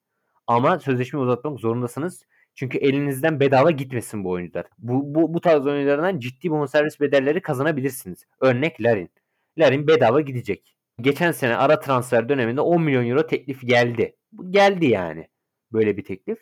Ama 0.46 0.78
sözleşme 0.78 1.20
uzatmak 1.20 1.60
zorundasınız. 1.60 2.22
Çünkü 2.54 2.78
elinizden 2.78 3.40
bedava 3.40 3.70
gitmesin 3.70 4.24
bu 4.24 4.30
oyuncular. 4.30 4.66
Bu, 4.78 5.14
bu, 5.14 5.34
bu 5.34 5.40
tarz 5.40 5.66
oyunculardan 5.66 6.18
ciddi 6.18 6.50
bonservis 6.50 7.00
bedelleri 7.00 7.42
kazanabilirsiniz. 7.42 8.26
Örnek 8.40 8.82
Larin. 8.82 9.10
Larin 9.58 9.86
bedava 9.86 10.20
gidecek. 10.20 10.76
Geçen 11.00 11.32
sene 11.32 11.56
ara 11.56 11.80
transfer 11.80 12.28
döneminde 12.28 12.60
10 12.60 12.82
milyon 12.82 13.06
euro 13.06 13.26
teklif 13.26 13.66
geldi. 13.66 14.16
Geldi 14.50 14.86
yani. 14.86 15.28
Böyle 15.72 15.96
bir 15.96 16.04
teklif. 16.04 16.38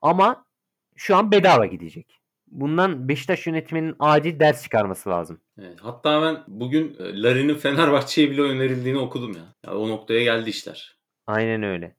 Ama 0.00 0.46
şu 0.96 1.16
an 1.16 1.32
bedava 1.32 1.66
gidecek. 1.66 2.21
Bundan 2.52 3.08
Beşiktaş 3.08 3.46
yönetiminin 3.46 3.96
acil 3.98 4.40
ders 4.40 4.62
çıkarması 4.62 5.10
lazım. 5.10 5.40
Evet, 5.58 5.78
hatta 5.82 6.22
ben 6.22 6.44
bugün 6.48 6.96
e, 6.98 7.22
Larin'in 7.22 7.54
Fenerbahçe'ye 7.54 8.30
bile 8.30 8.40
önerildiğini 8.40 8.98
okudum 8.98 9.32
ya. 9.32 9.54
ya. 9.66 9.76
O 9.76 9.88
noktaya 9.88 10.22
geldi 10.22 10.50
işler. 10.50 10.96
Aynen 11.26 11.62
öyle. 11.62 11.96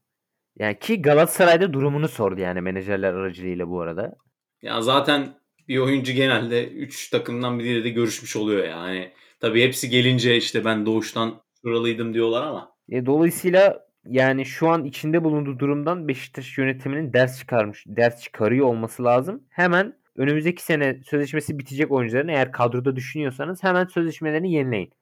Yani 0.60 0.80
ki 0.80 1.01
Galatasaray'da 1.01 1.74
durumunu 1.74 2.08
sordu 2.08 2.41
yani 2.41 2.62
menajerler 2.62 3.14
aracılığıyla 3.14 3.70
bu 3.70 3.82
arada. 3.82 4.16
Ya 4.62 4.82
zaten 4.82 5.34
bir 5.68 5.78
oyuncu 5.78 6.14
genelde 6.14 6.68
3 6.68 7.10
takımdan 7.10 7.60
biriyle 7.60 7.84
de 7.84 7.89
görüşmüş 7.89 8.36
oluyor 8.36 8.68
yani. 8.68 9.12
Tabii 9.39 9.64
hepsi 9.64 9.89
gelince 9.89 10.38
işte 10.38 10.66
ben 10.66 10.86
doğuştan 10.86 11.41
şuralıydım 11.62 12.14
diyorlar 12.14 12.41
ama. 12.41 12.76
E, 12.89 13.06
dolayısıyla 13.06 13.88
yani 14.06 14.45
şu 14.45 14.70
an 14.70 14.84
içinde 14.86 15.24
bulunduğu 15.24 15.60
durumdan 15.60 16.08
Beşiktaş 16.08 16.58
yönetiminin 16.58 17.14
ders 17.14 17.39
çıkarmış, 17.39 17.84
ders 17.88 18.22
çıkarıyor 18.22 18.66
olması 18.66 19.04
lazım. 19.04 19.43
Hemen 19.49 20.03
önümüzdeki 20.16 20.64
sene 20.64 21.01
sözleşmesi 21.03 21.59
bitecek 21.59 21.91
oyuncuların 21.91 22.28
eğer 22.28 22.51
kadroda 22.51 22.95
düşünüyorsanız 22.95 23.64
hemen 23.64 23.86
sözleşmelerini 23.86 24.53
yenileyin. 24.53 24.93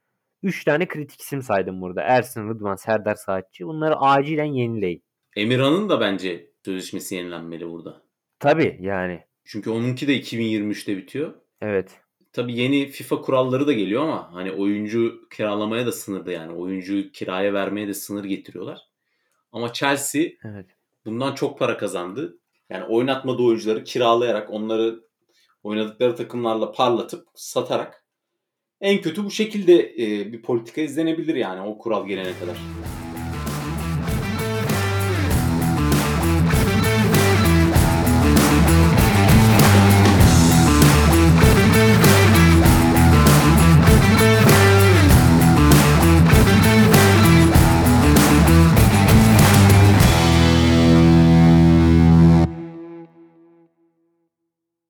3 0.43 0.63
tane 0.63 0.87
kritik 0.87 1.21
isim 1.21 1.41
saydım 1.41 1.81
burada. 1.81 2.01
Ersin, 2.01 2.49
Rıdvan, 2.49 2.75
Serdar 2.75 3.15
Saatçi. 3.15 3.65
Bunları 3.65 3.95
acilen 3.95 4.45
yenileyin. 4.45 5.03
Emirhan'ın 5.35 5.89
da 5.89 5.99
bence 5.99 6.51
sözleşmesi 6.65 7.15
yenilenmeli 7.15 7.69
burada. 7.69 8.01
Tabii 8.39 8.77
yani. 8.81 9.23
Çünkü 9.45 9.69
onunki 9.69 10.07
de 10.07 10.19
2023'te 10.19 10.97
bitiyor. 10.97 11.33
Evet. 11.61 12.01
Tabii 12.33 12.53
yeni 12.57 12.87
FIFA 12.87 13.21
kuralları 13.21 13.67
da 13.67 13.73
geliyor 13.73 14.03
ama 14.03 14.33
hani 14.33 14.51
oyuncu 14.51 15.21
kiralamaya 15.31 15.85
da 15.85 15.91
sınırda 15.91 16.31
yani. 16.31 16.53
Oyuncuyu 16.53 17.11
kiraya 17.11 17.53
vermeye 17.53 17.87
de 17.87 17.93
sınır 17.93 18.23
getiriyorlar. 18.23 18.79
Ama 19.51 19.73
Chelsea 19.73 20.23
evet. 20.43 20.65
bundan 21.05 21.35
çok 21.35 21.59
para 21.59 21.77
kazandı. 21.77 22.39
Yani 22.71 22.83
oynatmadığı 22.83 23.43
oyuncuları 23.43 23.83
kiralayarak 23.83 24.49
onları 24.49 24.99
oynadıkları 25.63 26.15
takımlarla 26.15 26.71
parlatıp 26.71 27.27
satarak 27.35 28.05
en 28.81 29.01
kötü 29.01 29.25
bu 29.25 29.31
şekilde 29.31 29.95
bir 30.33 30.41
politika 30.41 30.81
izlenebilir 30.81 31.35
yani 31.35 31.61
o 31.61 31.77
kural 31.77 32.07
gelene 32.07 32.39
kadar. 32.39 32.57